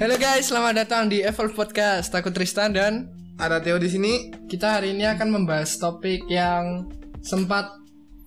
Halo 0.00 0.16
guys, 0.16 0.48
selamat 0.48 0.74
datang 0.80 1.12
di 1.12 1.20
Evolve 1.20 1.52
Podcast. 1.52 2.08
Aku 2.16 2.32
Tristan 2.32 2.72
dan 2.72 3.12
Ada 3.36 3.60
Theo 3.60 3.76
di 3.76 3.84
sini. 3.84 4.32
kita 4.48 4.80
hari 4.80 4.96
ini 4.96 5.04
akan 5.04 5.28
membahas 5.28 5.76
topik 5.76 6.24
yang 6.24 6.88
sempat 7.20 7.68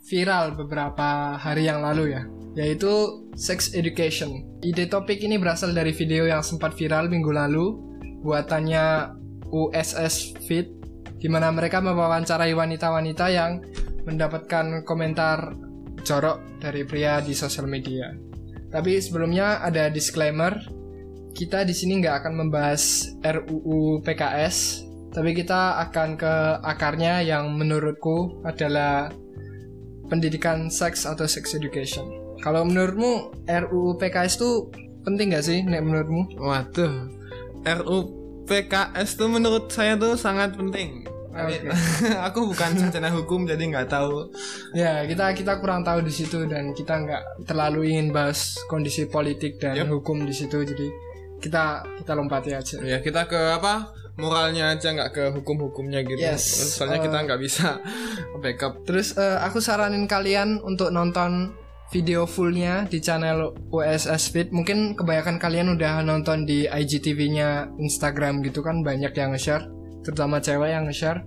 viral 0.06 0.54
beberapa 0.54 1.34
hari 1.34 1.66
yang 1.66 1.82
lalu 1.82 2.14
ya, 2.14 2.30
yaitu 2.54 3.26
sex 3.34 3.74
education. 3.74 4.46
Ide 4.62 4.86
topik 4.86 5.18
ini 5.26 5.42
berasal 5.42 5.74
dari 5.74 5.98
video 5.98 6.30
yang 6.30 6.46
sempat 6.46 6.78
viral 6.78 7.10
minggu 7.10 7.34
lalu, 7.34 7.74
buatannya 8.22 9.18
USS 9.50 10.46
Fit, 10.46 10.70
di 11.18 11.26
mana 11.26 11.50
mereka 11.50 11.82
mewawancarai 11.82 12.54
wanita-wanita 12.54 13.26
yang 13.34 13.66
mendapatkan 14.06 14.86
komentar 14.86 15.58
jorok 16.06 16.38
dari 16.62 16.86
pria 16.86 17.18
di 17.18 17.34
sosial 17.34 17.66
media. 17.66 18.14
Tapi 18.70 19.02
sebelumnya 19.02 19.58
ada 19.66 19.90
disclaimer, 19.90 20.83
kita 21.34 21.66
di 21.66 21.74
sini 21.74 22.00
nggak 22.00 22.24
akan 22.24 22.34
membahas 22.46 23.14
RUU 23.26 24.06
PKS, 24.06 24.86
tapi 25.10 25.34
kita 25.34 25.82
akan 25.90 26.16
ke 26.16 26.34
akarnya 26.62 27.26
yang 27.26 27.50
menurutku 27.58 28.42
adalah 28.46 29.10
pendidikan 30.08 30.70
seks 30.70 31.10
atau 31.10 31.26
sex 31.26 31.58
education. 31.58 32.06
Kalau 32.46 32.62
menurutmu 32.64 33.44
RUU 33.50 33.98
PKS 33.98 34.38
itu 34.38 34.70
penting 35.04 35.34
nggak 35.34 35.46
sih, 35.46 35.60
Nek 35.66 35.82
menurutmu? 35.82 36.38
Waduh. 36.38 37.10
RU 37.64 37.98
PKS 38.46 39.18
tuh 39.18 39.30
menurut 39.32 39.72
saya 39.74 39.98
tuh 39.98 40.14
sangat 40.14 40.54
penting. 40.54 41.08
Oke. 41.34 41.66
Aku 42.30 42.46
bukan 42.46 42.78
sarjana 42.78 43.10
hukum 43.10 43.50
jadi 43.50 43.64
nggak 43.66 43.90
tahu. 43.90 44.30
Ya, 44.78 45.02
kita 45.10 45.34
kita 45.34 45.58
kurang 45.58 45.82
tahu 45.82 46.06
di 46.06 46.14
situ 46.14 46.46
dan 46.46 46.78
kita 46.78 46.94
nggak 47.02 47.50
terlalu 47.50 47.90
ingin 47.90 48.14
bahas 48.14 48.54
kondisi 48.70 49.10
politik 49.10 49.58
dan 49.58 49.74
Yup. 49.82 49.98
hukum 49.98 50.30
di 50.30 50.36
situ, 50.36 50.62
jadi 50.62 50.88
kita 51.44 51.84
kita 52.00 52.12
lompati 52.16 52.56
aja. 52.56 52.80
Ya 52.80 53.04
kita 53.04 53.28
ke 53.28 53.36
apa? 53.36 53.92
Moralnya 54.16 54.72
aja 54.72 54.96
nggak 54.96 55.12
ke 55.12 55.24
hukum-hukumnya 55.36 56.08
gitu. 56.08 56.24
Yes. 56.24 56.80
Soalnya 56.80 57.04
Uh, 57.04 57.06
kita 57.12 57.18
nggak 57.28 57.42
bisa 57.44 57.68
backup. 58.44 58.88
Terus 58.88 59.20
eh, 59.20 59.38
aku 59.44 59.60
saranin 59.60 60.08
kalian 60.08 60.64
untuk 60.64 60.96
nonton 60.96 61.52
video 61.92 62.26
fullnya 62.26 62.88
di 62.88 63.04
channel 63.04 63.54
USS 63.70 64.32
Fit. 64.32 64.50
Mungkin 64.50 64.96
kebanyakan 64.96 65.38
kalian 65.38 65.76
udah 65.76 66.02
nonton 66.02 66.48
di 66.48 66.66
IGTV-nya 66.66 67.76
Instagram 67.78 68.42
gitu 68.42 68.66
kan 68.66 68.82
banyak 68.82 69.14
yang 69.14 69.36
nge-share, 69.36 69.70
terutama 70.02 70.42
cewek 70.42 70.74
yang 70.74 70.90
nge-share. 70.90 71.22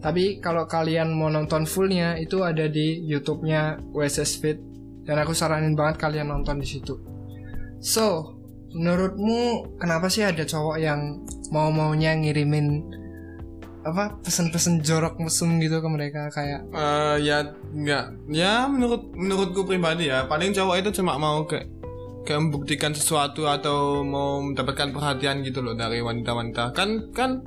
Tapi 0.00 0.40
kalau 0.40 0.64
kalian 0.64 1.12
mau 1.12 1.28
nonton 1.28 1.68
fullnya 1.68 2.16
itu 2.16 2.40
ada 2.40 2.68
di 2.68 3.04
YouTube-nya 3.04 3.92
USS 3.92 4.40
Fit 4.40 4.58
dan 5.04 5.20
aku 5.20 5.36
saranin 5.36 5.76
banget 5.76 6.00
kalian 6.00 6.32
nonton 6.32 6.60
di 6.60 6.68
situ. 6.68 6.96
So, 7.80 8.39
menurutmu 8.70 9.66
kenapa 9.78 10.06
sih 10.06 10.22
ada 10.22 10.46
cowok 10.46 10.76
yang 10.78 11.22
mau-maunya 11.50 12.14
ngirimin 12.14 12.98
apa 13.80 14.20
pesan-pesan 14.20 14.84
jorok 14.84 15.16
mesum 15.24 15.56
gitu 15.58 15.80
ke 15.80 15.88
mereka? 15.88 16.28
Kayak 16.28 16.68
Eh, 16.68 17.16
ya 17.24 17.48
nggak. 17.72 18.04
Ya 18.28 18.68
menurut 18.68 19.08
menurutku 19.16 19.64
pribadi 19.64 20.12
ya 20.12 20.28
paling 20.28 20.52
cowok 20.52 20.84
itu 20.84 21.00
cuma 21.00 21.16
mau 21.16 21.48
ke 21.48 21.64
kayak 22.28 22.40
membuktikan 22.46 22.92
sesuatu 22.92 23.48
atau 23.48 24.04
mau 24.04 24.44
mendapatkan 24.44 24.92
perhatian 24.92 25.40
gitu 25.40 25.64
loh 25.64 25.72
dari 25.72 26.04
wanita-wanita. 26.04 26.76
Kan 26.76 27.08
kan 27.16 27.40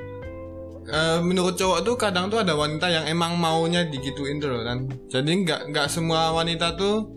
eh, 0.90 1.20
menurut 1.22 1.54
cowok 1.54 1.86
tuh 1.86 1.96
kadang 1.96 2.34
tuh 2.34 2.42
ada 2.42 2.58
wanita 2.58 2.90
yang 2.90 3.06
emang 3.06 3.38
maunya 3.38 3.86
digituin 3.86 4.42
tuh 4.42 4.58
loh 4.58 4.66
kan. 4.66 4.90
Jadi 5.14 5.46
nggak 5.46 5.70
nggak 5.70 5.88
semua 5.88 6.34
wanita 6.34 6.74
tuh 6.74 7.14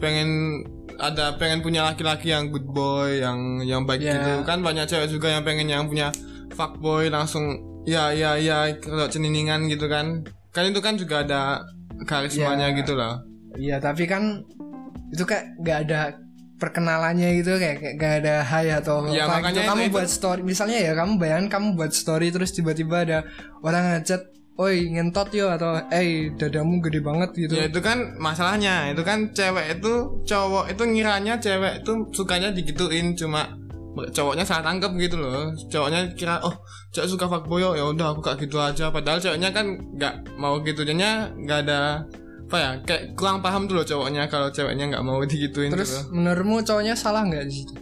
pengen 0.00 0.64
ada 0.98 1.34
pengen 1.34 1.60
punya 1.60 1.84
laki-laki 1.84 2.28
yang 2.28 2.48
good 2.48 2.64
boy 2.64 3.18
yang 3.18 3.38
yang 3.62 3.82
baik 3.82 4.00
Ya. 4.00 4.16
gitu 4.16 4.42
kan 4.42 4.60
banyak 4.60 4.84
cewek 4.84 5.08
juga 5.08 5.28
yang 5.28 5.42
pengen 5.42 5.66
yang 5.66 5.84
punya 5.84 6.08
fuckboy 6.52 7.06
langsung 7.06 7.56
ya 7.84 8.10
ya 8.10 8.34
ya 8.34 8.72
kalau 8.76 9.06
ceniningan 9.06 9.66
gitu 9.66 9.86
kan 9.86 10.24
kan 10.50 10.64
itu 10.64 10.80
kan 10.80 10.94
juga 10.94 11.20
ada 11.20 11.60
karismanya 12.02 12.70
Ya. 12.70 12.76
gitu 12.76 12.92
loh 12.92 13.20
Iya 13.54 13.76
tapi 13.78 14.04
kan 14.04 14.44
itu 15.08 15.22
kayak 15.22 15.56
nggak 15.58 15.78
ada 15.84 16.00
perkenalannya 16.56 17.36
gitu 17.36 17.56
kayak 17.56 17.76
kayak 17.78 17.94
nggak 17.96 18.14
ada 18.20 18.34
hai 18.42 18.68
atau 18.70 19.04
Ya, 19.08 19.24
apa 19.24 19.44
gitu. 19.46 19.60
itu- 19.60 19.68
kamu 19.68 19.82
itu- 19.82 19.92
buat 19.92 20.08
story 20.08 20.40
misalnya 20.42 20.78
ya 20.78 20.92
kamu 20.92 21.12
bayangin 21.16 21.48
kamu 21.48 21.66
buat 21.74 21.92
story 21.92 22.28
terus 22.30 22.50
tiba-tiba 22.50 23.04
ada 23.04 23.18
orang 23.60 23.92
ngechat 23.94 24.24
oi 24.56 24.88
ngentot 24.88 25.28
yo 25.36 25.52
atau 25.52 25.76
eh 25.92 26.32
dadamu 26.32 26.80
gede 26.80 27.04
banget 27.04 27.30
gitu. 27.36 27.52
Ya 27.60 27.68
itu 27.68 27.80
kan 27.84 28.16
masalahnya. 28.16 28.88
Itu 28.88 29.04
kan 29.04 29.36
cewek 29.36 29.80
itu 29.80 30.24
cowok 30.24 30.72
itu 30.72 30.82
ngiranya 30.84 31.36
cewek 31.36 31.84
itu 31.84 31.92
sukanya 32.16 32.48
digituin 32.56 33.12
cuma 33.12 33.44
cowoknya 33.96 34.44
salah 34.48 34.72
tangkep 34.72 34.92
gitu 34.96 35.20
loh. 35.20 35.52
Cowoknya 35.68 36.16
kira 36.16 36.40
oh 36.40 36.56
cewek 36.88 37.08
suka 37.08 37.28
fuckboy 37.28 37.60
ya 37.60 37.84
udah 37.84 38.16
aku 38.16 38.24
kayak 38.24 38.48
gitu 38.48 38.56
aja. 38.56 38.88
Padahal 38.88 39.20
ceweknya 39.20 39.52
kan 39.52 39.76
nggak 39.92 40.40
mau 40.40 40.56
gitu. 40.64 40.88
Jadinya 40.88 41.28
nggak 41.36 41.58
ada 41.68 42.08
apa 42.46 42.56
ya 42.62 42.70
kayak 42.86 43.18
kurang 43.18 43.42
paham 43.42 43.66
tuh 43.66 43.82
loh 43.82 43.84
cowoknya 43.84 44.30
kalau 44.30 44.48
ceweknya 44.54 44.86
nggak 44.86 45.02
mau 45.02 45.18
digituin 45.26 45.66
terus 45.66 46.06
gitu. 46.06 46.14
menurutmu 46.14 46.62
cowoknya 46.62 46.94
salah 46.94 47.26
nggak 47.26 47.44
di 47.44 47.52
situ? 47.52 47.74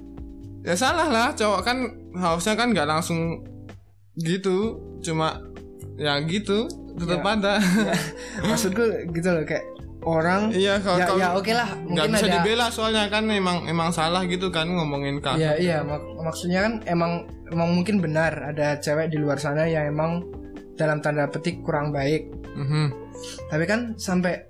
Ya 0.64 0.74
salah 0.74 1.06
lah 1.12 1.36
cowok 1.36 1.60
kan 1.62 1.76
harusnya 2.16 2.56
kan 2.58 2.72
nggak 2.74 2.88
langsung 2.88 3.44
gitu. 4.18 4.80
Cuma 5.04 5.36
ya 5.96 6.18
gitu 6.22 6.66
tetap 6.94 7.20
Ya. 7.20 7.32
ada 7.32 7.52
maksudku 8.44 8.82
gitu 9.10 9.28
loh 9.30 9.44
kayak 9.44 9.64
orang 10.02 10.52
iya 10.52 10.76
kalau 10.78 10.98
ya 10.98 11.06
kalau 11.06 11.18
ya 11.18 11.28
oke 11.32 11.52
lah 11.52 11.68
nggak 11.80 12.06
bisa 12.08 12.24
ada 12.24 12.34
dibela 12.36 12.66
soalnya 12.68 13.04
kan 13.08 13.24
emang 13.26 13.64
emang 13.64 13.88
salah 13.88 14.22
gitu 14.24 14.48
kan 14.48 14.68
ngomongin 14.68 15.18
kak 15.18 15.34
Iya 15.34 15.52
iya 15.56 15.78
mak- 15.80 16.04
maksudnya 16.20 16.60
kan 16.62 16.74
emang 16.84 17.12
emang 17.48 17.68
mungkin 17.72 17.98
benar 17.98 18.32
ada 18.44 18.76
cewek 18.76 19.08
di 19.08 19.16
luar 19.16 19.36
sana 19.36 19.64
yang 19.64 19.88
emang 19.88 20.20
dalam 20.74 21.00
tanda 21.00 21.24
petik 21.26 21.62
kurang 21.62 21.88
baik 21.88 22.28
Mhm. 22.52 22.86
tapi 23.48 23.64
kan 23.64 23.94
sampai 23.96 24.44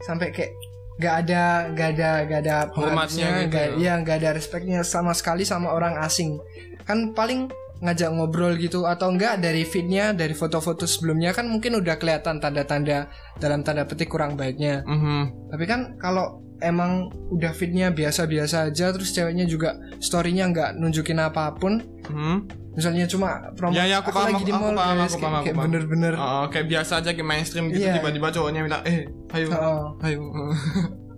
sampai 0.00 0.30
kayak 0.30 0.52
gak 0.94 1.26
ada 1.26 1.44
gak 1.72 1.88
ada 1.92 2.10
gak 2.22 2.40
ada 2.40 2.56
Hormatnya 2.70 3.28
gitu 3.42 3.50
gak, 3.50 3.66
ya. 3.74 3.96
ya 3.98 4.02
gak 4.02 4.16
ada 4.18 4.30
respectnya 4.32 4.80
sama 4.82 5.10
sekali 5.10 5.42
sama 5.42 5.68
orang 5.68 5.98
asing 5.98 6.38
kan 6.82 7.10
paling 7.10 7.48
ngajak 7.82 8.10
ngobrol 8.10 8.54
gitu 8.54 8.86
atau 8.86 9.10
enggak 9.10 9.38
dari 9.38 9.62
feednya 9.62 10.10
dari 10.12 10.32
foto-foto 10.32 10.86
sebelumnya 10.86 11.30
kan 11.30 11.44
mungkin 11.44 11.74
udah 11.76 11.96
kelihatan 11.96 12.38
tanda-tanda 12.38 13.10
dalam 13.36 13.60
tanda 13.60 13.82
petik 13.82 14.06
kurang 14.06 14.34
baiknya 14.34 14.80
Mhm. 14.82 15.50
tapi 15.50 15.64
kan 15.64 15.80
kalau 15.96 16.24
emang 16.58 17.10
udah 17.28 17.50
feednya 17.50 17.90
biasa-biasa 17.90 18.70
aja 18.70 18.86
terus 18.88 19.10
ceweknya 19.10 19.44
juga 19.44 19.74
storynya 19.98 20.46
nggak 20.46 20.70
nunjukin 20.76 21.18
apa 21.18 21.50
pun 21.52 21.82
Mhm. 22.06 22.36
misalnya 22.72 23.04
cuma 23.04 23.50
promo 23.52 23.74
Ya, 23.74 23.84
ya, 23.84 23.98
aku 23.98 24.08
paham, 24.10 24.30
lagi 24.30 24.44
di 24.44 24.52
aku 24.52 24.62
mall 24.62 24.72
paham, 24.72 24.94
guys, 24.94 25.02
aku 25.04 25.10
kayak- 25.10 25.20
paham, 25.20 25.34
aku 25.34 25.42
kayak 25.42 25.52
paham. 25.52 25.66
bener-bener 25.66 26.12
Oh, 26.14 26.44
kayak 26.48 26.66
biasa 26.68 26.92
aja 26.96 27.10
kayak 27.10 27.26
mainstream 27.26 27.66
gitu 27.68 27.82
Iya. 27.82 27.98
tiba-tiba 27.98 28.28
cowoknya 28.30 28.60
bilang 28.62 28.82
eh 28.84 28.98
ayo 29.32 29.46
Oh. 29.50 29.84
ayo 30.00 30.18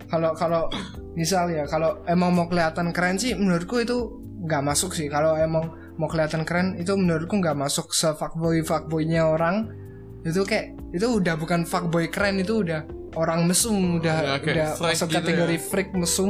kalau 0.07 0.31
kalau 0.33 0.61
misal 1.13 1.45
ya 1.47 1.63
kalau 1.65 1.93
emang 2.05 2.33
mau 2.33 2.45
kelihatan 2.45 2.89
keren 2.89 3.15
sih 3.15 3.33
menurutku 3.33 3.77
itu 3.77 3.97
nggak 4.41 4.61
masuk 4.61 4.91
sih 4.91 5.07
kalau 5.07 5.33
emang 5.35 5.63
mau 5.95 6.05
kelihatan 6.05 6.43
keren 6.43 6.75
itu 6.75 6.91
menurutku 6.91 7.35
nggak 7.35 7.55
masuk 7.55 7.89
se 7.89 8.11
fuckboy 8.11 8.59
fuckboynya 8.59 9.25
orang 9.25 9.71
itu 10.21 10.41
kayak 10.41 10.73
itu 10.89 11.07
udah 11.13 11.33
bukan 11.33 11.63
fuckboy 11.63 12.07
keren 12.07 12.37
itu 12.37 12.59
udah 12.59 12.83
orang 13.13 13.45
mesum 13.45 13.97
udah 13.97 14.17
Ya, 14.17 14.35
kayak 14.37 14.55
udah 14.55 14.69
freak 14.73 14.91
masuk 14.91 15.07
gitu 15.07 15.17
kategori 15.21 15.55
ya. 15.55 15.63
freak 15.63 15.89
mesum 15.93 16.29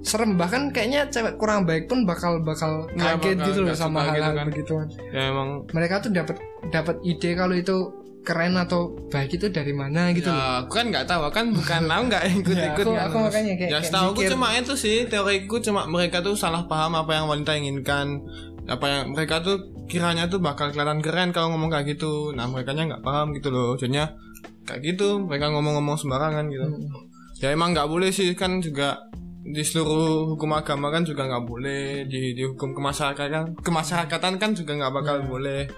serem 0.00 0.34
bahkan 0.34 0.68
kayaknya 0.68 1.08
cewek 1.08 1.34
kurang 1.34 1.62
baik 1.62 1.86
pun 1.86 2.04
bakal 2.04 2.36
bakal 2.38 2.84
Ya, 2.92 3.14
kaget 3.14 3.36
bakal 3.36 3.46
gitu 3.46 3.58
loh 3.62 3.72
sama 3.72 4.00
gitu 4.00 4.10
hal-hal 4.12 4.32
kan. 4.34 4.46
begituan 4.46 4.86
ya 5.08 5.22
emang 5.26 5.48
mereka 5.70 5.94
tuh 5.98 6.10
dapat 6.10 6.36
dapat 6.68 6.96
ide 7.02 7.30
kalau 7.32 7.54
itu 7.54 7.76
keren 8.20 8.56
atau 8.56 8.80
baik 9.08 9.32
itu 9.34 9.46
dari 9.48 9.70
mana 9.70 10.08
gitu 10.10 10.26
loh 10.26 10.36
ya, 10.36 10.48
aku 10.58 10.72
kan 10.74 10.86
nggak 10.88 11.04
tahu 11.04 11.28
kan 11.30 11.46
bukan 11.50 11.82
aku 11.86 12.02
nggak 12.06 12.22
ikut-ikut 12.34 12.56
Ya, 12.56 12.72
aku- 12.72 12.84
kan. 12.90 13.04
aku 13.06 13.16
makanya 13.22 13.52
kayak- 13.54 13.70
ya 13.70 13.78
kayak 13.80 14.04
aku 14.06 14.20
cuma 14.26 14.46
itu 14.54 14.74
sih 14.74 14.96
teoriku 15.04 15.56
cuma 15.60 15.80
mereka 15.86 16.18
tuh 16.18 16.32
salah 16.34 16.64
paham 16.64 16.92
apa 16.94 17.12
yang 17.14 17.26
wanita 17.26 17.52
inginkan 17.54 18.24
apa 18.64 18.86
yang 18.88 19.12
mereka 19.12 19.44
tuh 19.44 19.84
kiranya 19.84 20.24
tuh 20.26 20.40
bakal 20.40 20.72
kelihatan 20.72 21.04
keren 21.04 21.30
kalau 21.36 21.52
ngomong 21.52 21.68
kayak 21.68 21.96
gitu. 21.96 22.32
Nah 22.32 22.48
mereka 22.48 22.72
nggak 22.72 23.04
paham 23.04 23.36
gitu 23.36 23.52
loh. 23.52 23.76
Jadinya 23.76 24.08
kayak 24.64 24.80
gitu 24.80 25.20
mereka 25.20 25.52
ngomong-ngomong 25.52 25.96
sembarangan 26.00 26.48
gitu. 26.48 26.64
Hmm. 26.64 27.12
ya 27.42 27.52
emang 27.52 27.76
nggak 27.76 27.88
boleh 27.88 28.08
sih. 28.08 28.32
Kan 28.32 28.64
juga 28.64 28.96
di 29.44 29.60
seluruh 29.60 30.32
hukum 30.32 30.56
agama 30.56 30.88
kan 30.88 31.04
juga 31.04 31.28
nggak 31.28 31.44
boleh. 31.44 32.08
Di, 32.08 32.32
di 32.32 32.42
hukum 32.48 32.72
kemasyarakatan 32.72 33.60
kemasyarakatan 33.60 34.40
kan 34.40 34.50
juga 34.56 34.72
nggak 34.80 34.92
bakal 34.96 35.16
boleh. 35.28 35.68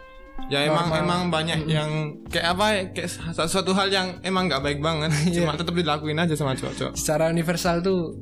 Ya 0.52 0.62
emang 0.68 0.92
Normal. 0.92 1.02
emang 1.02 1.20
banyak 1.32 1.60
yang 1.64 1.90
kayak 2.28 2.54
apa 2.54 2.64
ya 2.68 2.82
kayak 2.92 3.08
su- 3.08 3.50
suatu 3.50 3.72
hal 3.72 3.88
yang 3.90 4.20
emang 4.22 4.46
nggak 4.46 4.62
baik 4.62 4.78
banget. 4.78 5.10
Cuma 5.34 5.58
tetap 5.58 5.74
dilakuin 5.74 6.22
aja 6.22 6.38
sama 6.38 6.54
cowok-cowok. 6.54 6.94
Secara 6.94 7.34
universal 7.34 7.82
tuh 7.82 8.14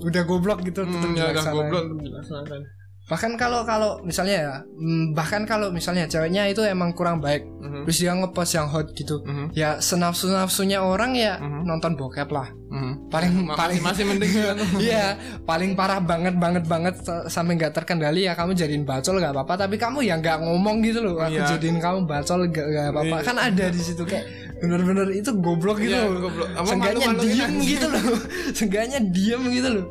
udah 0.00 0.22
goblok 0.24 0.64
gitu 0.64 0.88
tetap 0.88 1.04
hmm, 1.04 1.18
ya 1.20 1.36
udah 1.36 1.44
goblok 1.52 1.84
dilaksanakan 2.00 2.62
bahkan 3.06 3.32
kalau 3.34 3.62
kalau 3.62 4.02
misalnya 4.02 4.34
ya 4.36 4.54
mm, 4.66 5.14
bahkan 5.14 5.46
kalau 5.46 5.70
misalnya 5.70 6.04
ceweknya 6.04 6.46
itu 6.46 6.58
emang 6.60 6.90
kurang 6.90 7.18
baik 7.18 7.46
Mhm. 7.56 7.82
terus 7.82 7.98
dia 7.98 8.10
ngepost 8.10 8.52
yang 8.52 8.66
hot 8.66 8.90
gitu 8.92 9.22
Mhm. 9.22 9.50
ya 9.52 9.78
senafsu 9.78 10.26
nafsunya 10.26 10.78
orang 10.78 11.14
ya 11.14 11.38
Mhm. 11.38 11.62
nonton 11.64 11.94
bokep 11.94 12.26
lah 12.28 12.50
Mhm. 12.66 13.06
paling 13.06 13.32
paling 13.60 13.78
masih 13.78 14.04
mending. 14.04 14.32
Iya, 14.82 15.14
paling 15.42 15.72
parah 15.72 15.98
banget 15.98 16.34
banget 16.34 16.66
banget 16.66 16.98
sa- 16.98 17.26
sampai 17.26 17.54
nggak 17.54 17.72
terkendali 17.72 18.26
ya 18.26 18.34
kamu 18.34 18.52
jadiin 18.52 18.82
bacol 18.82 19.16
nggak 19.16 19.30
apa-apa, 19.32 19.54
tapi 19.56 19.76
kamu 19.76 20.02
yang 20.02 20.18
nggak 20.18 20.42
ngomong 20.42 20.82
gitu 20.82 20.98
loh. 20.98 21.14
Aku 21.16 21.30
Iya. 21.32 21.46
jadiin 21.56 21.78
kamu 21.78 22.04
bacol 22.04 22.42
nggak 22.44 22.66
nggak 22.66 22.86
apa-apa. 22.90 23.16
Iya. 23.16 23.24
Kan 23.24 23.36
ada 23.38 23.64
di 23.66 23.80
situ 23.80 24.02
kayak 24.02 24.26
bener-bener 24.58 25.06
itu 25.12 25.30
goblok 25.36 25.78
gitu. 25.78 25.94
Iya, 25.94 26.10
loh. 26.10 26.26
goblok. 26.26 26.48
Apa 26.52 26.72
diem 26.74 27.12
anjing. 27.14 27.54
gitu 27.62 27.86
loh. 27.86 28.02
Seenggaknya 28.58 28.98
diem 29.00 29.42
gitu 29.48 29.68
loh. 29.70 29.86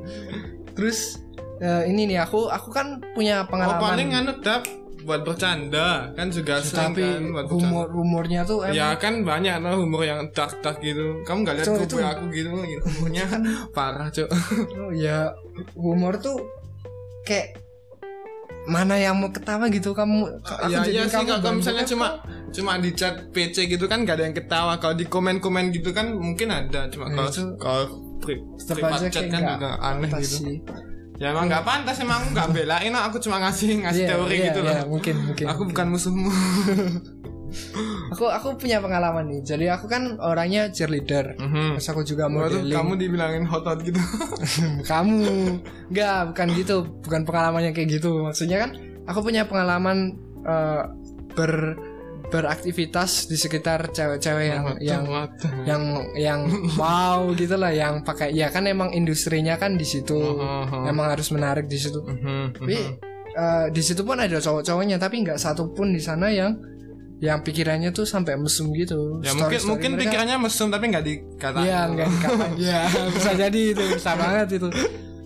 Terus 0.76 1.24
eh, 1.58 1.84
ini 1.86 2.06
nih 2.06 2.20
aku 2.20 2.48
aku 2.48 2.70
kan 2.70 2.88
punya 3.14 3.42
Oh 3.42 3.48
pengalaman. 3.48 3.82
paling 3.82 4.10
anu 4.12 4.34
dap 4.40 4.64
buat 5.02 5.22
bercanda 5.22 6.10
kan 6.12 6.28
juga 6.28 6.58
sering 6.60 6.92
tapi 6.92 7.06
kan 7.06 7.24
buat 7.30 7.46
humor 7.48 7.88
humornya 7.90 8.42
tuh 8.42 8.66
emang 8.66 8.74
Ya 8.74 8.90
kan 8.96 9.22
banyak 9.22 9.62
lah 9.62 9.78
humor 9.78 10.02
yang 10.02 10.26
dark 10.32 10.58
dark 10.60 10.82
gitu. 10.82 11.22
Kamu 11.22 11.46
nggak 11.46 11.56
lihat 11.56 11.68
itu- 11.78 12.02
aku 12.02 12.24
gitu, 12.30 12.50
humornya 12.50 13.24
kan 13.32 13.42
parah 13.70 14.10
cuk. 14.10 14.26
oh, 14.76 14.90
ya 14.92 15.30
humor 15.76 16.18
tuh 16.18 16.42
kayak 17.22 17.62
mana 18.66 18.98
yang 18.98 19.14
mau 19.14 19.30
ketawa 19.30 19.70
gitu 19.70 19.94
kamu 19.94 20.26
aku 20.42 20.74
ya 20.74 20.82
jadiin 20.82 20.90
iya 20.90 21.04
sih 21.06 21.22
kalau 21.22 21.54
misalnya 21.54 21.86
bokep 21.86 21.92
cuma 21.94 22.08
cuma 22.50 22.72
di 22.82 22.90
chat 22.98 23.30
PC 23.30 23.70
gitu 23.70 23.86
kan 23.86 24.02
gak 24.02 24.18
ada 24.18 24.26
yang 24.26 24.34
ketawa. 24.34 24.82
Kalau 24.82 24.98
di 24.98 25.06
komen 25.06 25.38
komen 25.38 25.70
gitu 25.70 25.94
kan 25.94 26.10
mungkin 26.10 26.50
ada. 26.50 26.90
Cuma 26.90 27.06
Ya, 27.06 27.30
kalau 27.30 27.30
kalau 27.62 27.86
privat 28.66 29.06
chat 29.06 29.30
kan 29.30 29.42
juga 29.54 29.70
aneh 29.78 30.10
gitu. 30.18 30.38
sih. 30.42 30.58
Ya 31.16 31.32
emang 31.32 31.48
nggak 31.48 31.64
pantas 31.64 31.96
emang 31.98 32.20
aku 32.20 32.28
nggak 32.32 32.50
belain 32.52 32.92
aku 32.92 33.18
cuma 33.20 33.40
ngasih 33.40 33.80
ngasih 33.82 34.04
Iya, 34.04 34.10
teori 34.12 34.36
iya, 34.36 34.46
gitu 34.52 34.60
loh. 34.62 34.76
mungkin 34.90 35.16
mungkin 35.24 35.46
Aku 35.48 35.62
bukan 35.66 35.88
musuhmu. 35.90 36.28
aku 38.12 38.28
aku 38.28 38.48
punya 38.60 38.84
pengalaman 38.84 39.32
nih 39.32 39.42
jadi 39.46 39.66
aku 39.74 39.88
kan 39.88 40.20
orangnya 40.20 40.68
cheerleader 40.70 41.40
Mhm. 41.40 41.80
terus 41.80 41.88
aku 41.88 42.04
juga 42.04 42.28
modeling 42.28 42.68
kamu 42.70 42.94
dibilangin 43.00 43.44
hot 43.48 43.64
hot 43.64 43.80
gitu. 43.80 43.96
kamu 44.92 45.24
nggak 45.88 46.36
bukan 46.36 46.48
gitu 46.52 46.76
bukan 47.00 47.22
pengalamannya 47.24 47.72
kayak 47.72 47.96
gitu 47.96 48.28
maksudnya 48.28 48.60
kan 48.60 48.76
aku 49.08 49.24
punya 49.24 49.48
pengalaman 49.48 50.20
eh, 50.44 50.84
ber 51.32 51.80
beraktivitas 52.36 53.26
di 53.26 53.36
sekitar 53.36 53.88
cewek-cewek 53.90 54.46
yang 54.46 54.64
Waduh, 54.66 54.80
yang 54.82 55.04
waduh. 55.06 55.52
yang 55.64 55.84
yang 56.16 56.40
wow 56.76 57.32
gitu 57.32 57.56
lah 57.56 57.72
yang 57.72 58.02
pakai 58.02 58.32
ya 58.32 58.50
kan 58.50 58.66
emang 58.66 58.92
industrinya 58.92 59.56
kan 59.56 59.74
di 59.74 59.84
situ. 59.84 60.20
Mhm. 60.20 60.84
emang 60.86 61.08
harus 61.10 61.32
menarik 61.32 61.66
di 61.66 61.78
situ. 61.78 62.00
Mhm, 62.00 62.44
tapi 62.54 62.78
eh, 63.32 63.66
di 63.70 63.82
situ 63.82 64.04
pun 64.04 64.18
ada 64.18 64.36
cowok-cowoknya 64.36 64.96
tapi 64.98 65.24
nggak 65.24 65.36
satu 65.36 65.72
pun 65.72 65.90
di 65.90 66.00
sana 66.00 66.28
yang 66.28 66.56
yang 67.18 67.40
pikirannya 67.40 67.90
tuh 67.90 68.04
sampai 68.04 68.36
mesum 68.36 68.76
gitu. 68.76 69.24
Ya 69.24 69.32
mungkin 69.32 69.60
mungkin 69.66 69.90
mereka- 69.96 70.12
pikirannya 70.12 70.36
mesum 70.38 70.68
tapi 70.68 70.92
nggak 70.92 71.06
dikata. 71.06 71.60
Iya 71.64 71.80
nggak 71.88 72.08
dikatakan. 72.10 72.52
Ya 72.60 72.82
bisa 73.10 73.32
jadi 73.34 73.62
itu 73.72 73.84
bisa 73.96 74.12
banget 74.14 74.60
itu 74.60 74.68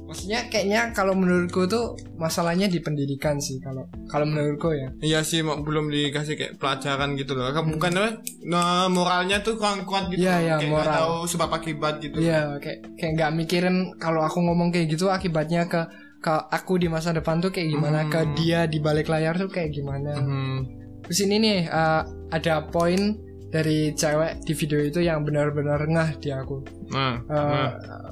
maksudnya 0.09 0.49
kayaknya 0.49 0.89
kalau 0.89 1.13
menurutku 1.13 1.63
tuh 1.63 1.85
masalahnya 2.15 2.65
di 2.65 2.77
pendidikan 2.77 3.37
sih 3.37 3.61
kalau 3.61 3.85
kalau 4.05 4.25
menurutku 4.25 4.73
ya 4.73 4.89
Iya 4.99 5.19
sih 5.21 5.39
mau- 5.39 5.61
belum 5.61 5.87
dikasih 5.87 6.33
kayak 6.33 6.53
pelajaran 6.57 7.13
gitu 7.13 7.31
loh. 7.31 7.47
Kan 7.49 7.69
Bukan 7.69 7.91
apa? 7.93 8.09
Nah, 8.43 8.89
moralnya 8.89 9.39
tuh 9.39 9.53
kurang 9.53 9.85
kuat 9.85 10.09
gitu. 10.09 10.19
Iya, 10.19 10.35
iya, 10.39 10.55
kayak 10.57 10.73
moral. 10.73 10.95
tahu 10.97 11.15
sebab 11.25 11.49
akibat 11.53 11.93
gitu. 11.99 12.17
Iya 12.17 12.57
kayak 12.57 12.97
kayak 12.97 13.11
nggak 13.13 13.31
mikirin 13.35 13.75
kalau 13.95 14.21
aku 14.21 14.41
ngomong 14.41 14.69
kayak 14.69 14.89
gitu 14.89 15.07
akibatnya 15.07 15.63
ke 15.63 15.85
ke 16.19 16.33
aku 16.49 16.75
di 16.75 16.89
masa 16.89 17.13
depan 17.13 17.37
tuh 17.37 17.47
kayak 17.47 17.69
gimana 17.69 18.03
ke 18.05 18.33
dia 18.33 18.65
di 18.65 18.81
balik 18.81 19.07
layar 19.07 19.37
tuh 19.37 19.47
kayak 19.47 19.71
gimana 19.71 20.17
Mhm. 20.17 20.57
terus 21.01 21.19
ini 21.21 21.37
nih 21.37 21.59
eh, 21.63 22.01
ada 22.29 22.67
poin 22.67 23.15
dari 23.49 23.91
cewek 23.91 24.41
di 24.41 24.53
video 24.53 24.79
itu 24.79 24.99
yang 24.99 25.21
benar-benar 25.21 25.81
ngah 25.81 26.09
di 26.15 26.29
aku. 26.29 26.61
Nah, 26.89 27.17
Eh, 27.19 27.69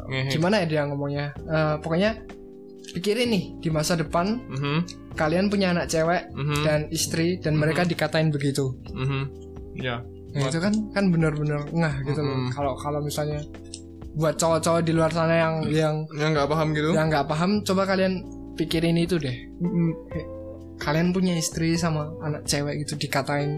nah. 0.10 0.28
Gimana 0.28 0.62
ya 0.62 0.66
dia 0.68 0.82
ngomongnya? 0.84 1.34
Eh, 1.38 1.76
pokoknya 1.78 2.18
pikirin 2.90 3.30
nih 3.30 3.44
di 3.60 3.70
masa 3.70 3.94
depan 3.94 4.40
Mhm, 4.44 4.78
kalian 5.14 5.48
punya 5.48 5.70
anak 5.70 5.88
cewek 5.88 6.32
mhm, 6.32 6.64
dan 6.64 6.80
istri 6.90 7.38
dan 7.38 7.54
mereka 7.54 7.84
dikatain 7.84 8.30
begitu. 8.30 8.74
Mhm. 8.90 9.22
Ya. 9.76 10.02
nah, 10.28 10.46
itu 10.46 10.58
kan 10.58 10.74
kan 10.92 11.06
benar-benar 11.08 11.66
ngah 11.68 11.96
gitu 12.04 12.20
loh. 12.20 12.34
Mm-mm. 12.36 12.52
kalau 12.52 12.74
kalau 12.76 13.00
misalnya 13.00 13.42
buat 14.14 14.34
cowok-cowok 14.36 14.82
di 14.82 14.92
luar 14.92 15.10
sana 15.10 15.34
yang 15.36 15.56
yang 15.66 15.96
Yang 16.12 16.30
nggak 16.36 16.48
paham 16.48 16.68
gitu. 16.74 16.90
yang 16.92 17.08
nggak 17.08 17.26
paham 17.26 17.52
coba 17.62 17.86
kalian 17.86 18.22
pikirin 18.54 18.98
itu 18.98 19.18
deh. 19.18 19.34
Kalian 20.78 21.10
punya 21.10 21.34
istri 21.34 21.74
sama 21.74 22.14
anak 22.22 22.46
cewek 22.46 22.86
gitu 22.86 22.94
dikatain 23.00 23.58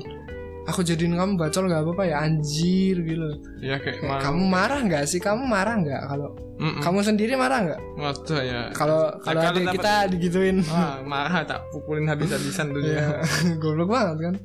aku 0.69 0.81
jadiin 0.81 1.13
kamu 1.13 1.33
bacol 1.35 1.65
nggak 1.65 1.81
apa-apa 1.81 2.03
ya 2.05 2.17
anjir 2.21 2.95
gitu 2.99 3.27
Ya 3.59 3.75
kayak 3.75 3.99
Kayak, 3.99 4.11
malu. 4.11 4.21
kamu 4.23 4.43
marah 4.47 4.79
nggak 4.81 5.03
sih 5.03 5.17
kamu 5.17 5.43
marah 5.43 5.75
nggak 5.75 6.01
kalau 6.05 6.29
Mm-mm. 6.55 6.79
kamu 6.79 6.99
sendiri 7.01 7.33
marah 7.33 7.59
nggak 7.61 7.79
Waduh 7.95 8.41
ya. 8.41 8.61
kalau 8.71 9.01
kalau 9.17 9.41
kalau 9.41 9.57
dapat- 9.57 9.73
kita 9.73 9.93
digituin 10.09 10.57
Wah, 10.63 11.01
marah 11.01 11.41
tak 11.43 11.65
pukulin 11.69 12.05
habis-habisan 12.05 12.69
tuh 12.75 12.81
Iya, 12.81 13.19
goblok 13.61 13.89
banget 13.89 14.17
kan. 14.21 14.35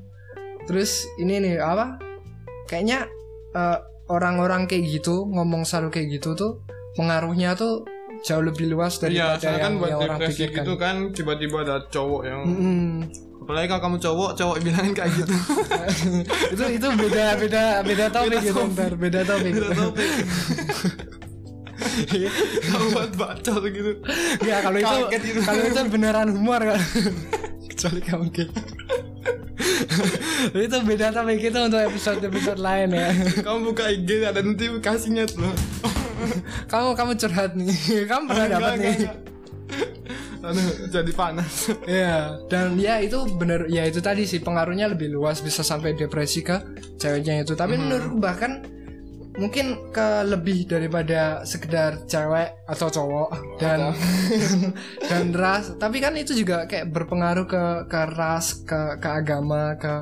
Terus 0.64 0.90
ini 1.16 1.38
nih 1.38 1.54
apa? 1.58 2.00
Kayaknya 2.64 3.04
eh, 3.52 3.78
orang-orang 4.06 4.64
kayak 4.64 4.84
gitu 4.90 5.26
ngomong 5.26 5.62
selalu 5.62 5.88
kayak 5.90 6.08
gitu 6.14 6.32
tuh 6.32 6.52
pengaruhnya 6.94 7.52
tuh 7.52 7.84
jauh 8.22 8.40
lebih 8.40 8.68
luas 8.68 8.96
Iya, 8.98 9.36
daripada 9.36 9.56
kan 9.58 9.60
yang, 9.60 9.74
buat 9.76 9.90
yang 9.90 10.00
orang 10.02 10.18
pikirkan. 10.22 10.62
gitu 10.62 10.72
kan 10.76 10.94
tiba-tiba 11.10 11.56
ada 11.60 11.76
cowok 11.86 12.22
yang 12.24 12.40
Mm-mm. 12.42 12.88
Apalagi 13.44 13.68
kalau 13.68 13.82
kamu 13.84 13.96
cowok, 14.00 14.30
cowok 14.40 14.56
bilangin 14.64 14.92
kayak 14.96 15.12
gitu. 15.20 15.36
itu 16.56 16.64
itu 16.80 16.88
beda 16.96 17.36
beda 17.36 17.62
beda 17.84 18.04
topik 18.08 18.40
Beda 18.40 18.40
gitu 18.40 18.56
topik. 18.56 18.72
ntar 18.72 18.92
beda 18.96 19.20
topik. 19.28 19.52
Beda 19.52 19.70
topik. 19.76 20.08
Kamu 22.64 22.86
buat 22.96 23.12
bacot 23.18 23.62
gitu. 23.68 23.92
ya 24.40 24.64
kalau 24.64 24.78
itu 24.80 24.96
gitu. 25.20 25.40
kalau 25.44 25.62
itu 25.68 25.80
beneran 25.92 26.32
humor 26.32 26.62
kan. 26.64 26.80
Kecuali 27.68 28.00
kamu 28.00 28.26
gitu. 28.32 28.60
itu 30.56 30.76
beda 30.80 31.12
topik 31.12 31.44
itu 31.44 31.58
untuk 31.60 31.84
episode 31.84 32.24
episode 32.24 32.60
lain 32.64 32.96
ya. 32.96 33.12
Kamu 33.44 33.58
buka 33.74 33.92
IG 33.92 34.24
ada 34.24 34.40
notifikasinya 34.40 35.28
tuh. 35.28 35.52
kamu 36.72 36.96
kamu 36.96 37.12
curhat 37.20 37.52
nih. 37.52 38.08
Kamu 38.08 38.22
pernah 38.32 38.46
dapat 38.48 38.72
nih. 38.80 38.88
enggak. 39.04 39.16
Jadi 40.90 41.12
panas. 41.12 41.72
Iya, 41.84 42.36
dan 42.46 42.76
ya 42.76 42.98
itu 42.98 43.24
bener 43.30 43.64
ya 43.66 43.82
itu 43.82 43.98
tadi 43.98 44.24
sih 44.24 44.38
pengaruhnya 44.38 44.88
lebih 44.88 45.08
luas 45.10 45.38
bisa 45.38 45.60
sampai 45.60 45.92
depresi 45.92 46.40
ke 46.40 46.56
ceweknya 46.96 47.40
itu. 47.40 47.52
Tapi 47.52 47.74
menurutku 47.74 48.16
bahkan 48.16 48.60
mungkin 49.34 49.90
ke 49.90 50.22
lebih 50.24 50.62
daripada 50.64 51.42
sekedar 51.42 52.04
cewek 52.04 52.54
atau 52.64 52.86
cowok 52.88 53.30
dan 53.58 53.90
dan 55.10 55.32
ras. 55.32 55.74
Tapi 55.74 55.98
kan 55.98 56.14
itu 56.14 56.32
juga 56.32 56.64
kayak 56.64 56.90
berpengaruh 56.90 57.44
ke 57.44 57.62
ke 57.86 58.00
ras, 58.12 58.62
ke 58.62 58.98
ke 58.98 59.08
agama, 59.10 59.74
ke 59.74 59.92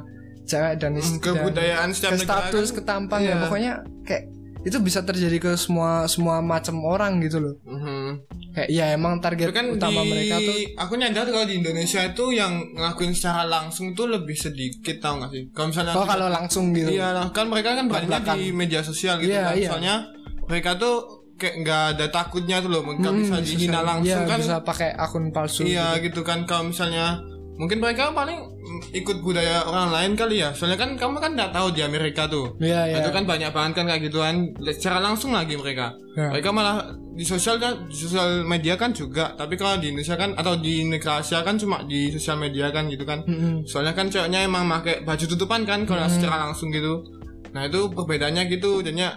cewek 0.45 0.77
dan 0.77 0.93
dan 0.95 1.17
Kebudayaan 1.19 1.89
setiap 1.91 2.13
ke 2.13 2.17
negara 2.19 2.27
status, 2.45 2.67
kan- 2.67 2.77
ke 2.77 2.83
tampang 2.83 3.21
ya 3.21 3.27
Iya. 3.27 3.37
pokoknya 3.41 3.73
kayak 4.03 4.25
itu 4.63 4.79
bisa 4.79 5.01
terjadi 5.01 5.39
ke 5.39 5.53
semua 5.55 6.07
semua 6.07 6.39
macam 6.39 6.79
orang 6.81 7.19
gitu 7.19 7.39
loh. 7.39 7.55
Mhm. 7.63 8.09
Kayak 8.53 8.69
ya 8.69 8.85
emang 8.91 9.19
target 9.19 9.49
Tapi 9.49 9.57
kan 9.57 9.67
utama 9.71 10.01
di, 10.01 10.09
mereka 10.09 10.37
tuh 10.39 10.57
aku 10.77 10.93
nyadar 10.95 11.27
kalau 11.27 11.43
di 11.43 11.57
Indonesia 11.57 12.01
itu 12.01 12.25
yang 12.31 12.53
ngelakuin 12.71 13.11
secara 13.11 13.43
langsung 13.43 13.91
tuh 13.91 14.07
lebih 14.07 14.35
sedikit 14.35 14.97
tau 14.99 15.19
gak 15.19 15.31
sih? 15.31 15.43
Kalau 15.51 15.67
misalnya 15.69 15.93
Oh 15.93 16.05
kalau 16.05 16.29
langsung 16.29 16.71
gitu. 16.71 16.91
Iya 16.91 17.11
lah, 17.13 17.27
kan 17.31 17.47
mereka 17.47 17.75
kan 17.75 17.87
banyak 17.87 18.23
di 18.31 18.53
media 18.53 18.81
sosial 18.81 19.19
gitu 19.19 19.31
Iya, 19.31 19.43
kan. 19.43 19.55
iya. 19.57 19.69
Soalnya 19.69 19.97
mereka 20.45 20.71
tuh 20.77 20.97
kayak 21.33 21.55
nggak 21.59 21.83
ada 21.97 22.07
takutnya 22.09 22.61
tuh 22.61 22.71
loh, 22.71 22.87
bisa 22.87 23.11
Hmm, 23.35 23.43
dihina 23.43 23.51
sosial- 23.75 23.83
langsung 23.83 24.21
iya, 24.21 24.31
kan. 24.31 24.39
bisa 24.39 24.57
pakai 24.61 24.91
akun 24.95 25.25
palsu 25.31 25.65
Iya 25.65 25.97
gitu. 25.97 26.15
gitu 26.15 26.21
kan 26.23 26.45
kalau 26.45 26.71
misalnya 26.71 27.19
mungkin 27.61 27.79
mereka 27.85 28.11
paling 28.17 28.49
ikut 28.97 29.21
budaya 29.21 29.65
orang 29.69 29.93
lain 29.93 30.13
kali 30.17 30.41
ya. 30.41 30.57
Soalnya 30.57 30.81
kan 30.81 30.97
kamu 30.97 31.21
kan 31.21 31.33
nggak 31.37 31.53
tahu 31.53 31.73
di 31.77 31.85
Amerika 31.85 32.29
tuh. 32.29 32.57
Iya, 32.59 32.89
iya. 32.89 32.97
Itu 33.05 33.13
kan 33.13 33.29
banyak 33.29 33.53
banget 33.53 33.73
kan 33.77 33.85
kayak 33.89 34.03
gituan 34.09 34.57
secara 34.73 34.99
langsung 35.05 35.37
lagi 35.37 35.57
mereka. 35.57 35.93
Ya. 36.17 36.33
Mereka 36.33 36.49
malah 36.53 36.97
di 37.13 37.25
sosial 37.29 37.61
kan 37.61 37.89
di 37.93 37.97
sosial 37.97 38.49
media 38.49 38.77
kan 38.81 38.97
juga, 38.97 39.37
tapi 39.37 39.61
kalau 39.61 39.77
di 39.77 39.93
Indonesia 39.93 40.17
kan 40.17 40.33
atau 40.33 40.57
di 40.57 40.89
negara 40.89 41.21
Asia 41.21 41.45
kan 41.45 41.61
cuma 41.61 41.85
di 41.85 42.09
sosial 42.09 42.41
media 42.41 42.73
kan 42.73 42.89
gitu 42.89 43.05
kan. 43.05 43.21
Mm-mm. 43.29 43.69
Soalnya 43.69 43.93
kan 43.93 44.09
ceweknya 44.09 44.49
emang 44.49 44.65
pakai 44.69 45.05
baju 45.05 45.25
tutupan 45.29 45.69
kan 45.69 45.85
kalau 45.85 46.09
secara 46.09 46.49
langsung 46.49 46.73
gitu. 46.73 47.05
Nah 47.53 47.69
itu 47.69 47.93
perbedaannya 47.93 48.49
gitu, 48.49 48.81
jadinya 48.81 49.13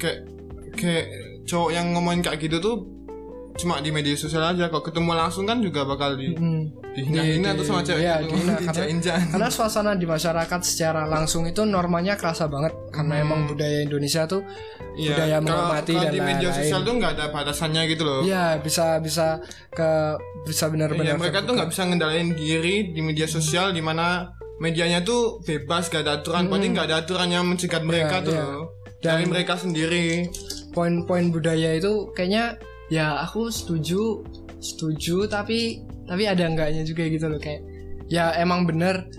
kayak 0.00 0.24
kayak 0.76 1.06
cowok 1.44 1.70
yang 1.76 1.92
ngomongin 1.92 2.24
kayak 2.24 2.40
gitu 2.40 2.56
tuh 2.58 2.95
cuma 3.56 3.80
di 3.80 3.88
media 3.88 4.12
sosial 4.12 4.44
aja 4.46 4.68
kok 4.68 4.84
ketemu 4.84 5.12
langsung 5.12 5.42
kan 5.42 5.58
juga 5.58 5.82
bakal 5.82 6.12
di 6.12 6.30
Hmm. 6.30 6.68
dihina-hina 6.92 7.50
Di- 7.50 7.56
tuh 7.56 7.64
sama 7.66 7.80
cewek 7.80 8.00
iya, 8.00 8.20
itu 8.20 8.28
dihina, 8.30 8.54
karena- 8.62 9.24
Karena 9.26 9.48
suasana 9.48 9.92
di 9.92 10.04
masyarakat 10.04 10.60
secara 10.62 11.04
langsung 11.04 11.44
itu 11.44 11.62
normanya 11.62 12.14
kerasa 12.14 12.46
banget 12.46 12.72
karena 12.90 13.14
emang 13.18 13.44
budaya 13.46 13.80
Indonesia 13.82 14.24
tuh 14.24 14.44
Iya, 14.94 15.12
budaya 15.12 15.36
menghormati 15.38 15.92
kalau 15.92 16.02
dan 16.02 16.12
di 16.12 16.20
media 16.20 16.36
lain-lain. 16.46 16.56
sosial 16.62 16.80
tuh 16.82 16.94
nggak 16.94 17.12
ada 17.12 17.26
batasannya 17.30 17.82
gitu 17.86 18.02
loh 18.02 18.20
Iya 18.22 18.44
bisa 18.58 18.86
bisa 18.98 19.40
ke 19.70 19.90
bisa 20.44 20.64
Iya, 20.64 20.70
benar-benar 20.70 21.16
mereka 21.16 21.38
tuh 21.38 21.40
terbuka. 21.42 21.56
nggak 21.56 21.68
bisa 21.70 21.82
ngendalain 21.84 22.28
diri 22.34 22.74
di 22.90 23.00
media 23.02 23.26
sosial 23.26 23.66
di 23.70 23.80
mana 23.80 24.28
medianya 24.56 25.00
tuh 25.00 25.40
bebas 25.42 25.86
gak 25.86 26.00
ada 26.02 26.12
aturan 26.18 26.44
paling 26.46 26.72
nggak 26.72 26.86
ada 26.86 26.96
aturan 26.98 27.28
yang 27.30 27.44
mencegat 27.44 27.80
mereka 27.82 28.20
tuh 28.20 28.32
iya. 28.32 28.40
loh 28.42 28.64
Dan- 28.96 29.20
dari 29.20 29.24
mereka 29.26 29.52
sendiri 29.54 30.32
poin-poin 30.72 31.28
budaya 31.28 31.72
itu 31.72 32.08
kayaknya 32.12 32.56
ya 32.92 33.20
aku 33.22 33.50
setuju 33.50 34.22
setuju 34.62 35.26
tapi 35.26 35.82
tapi 36.06 36.22
ada 36.24 36.46
enggaknya 36.46 36.86
juga 36.86 37.06
gitu 37.10 37.26
loh 37.26 37.40
kayak 37.42 37.62
ya 38.06 38.34
emang 38.38 38.64
bener 38.64 39.10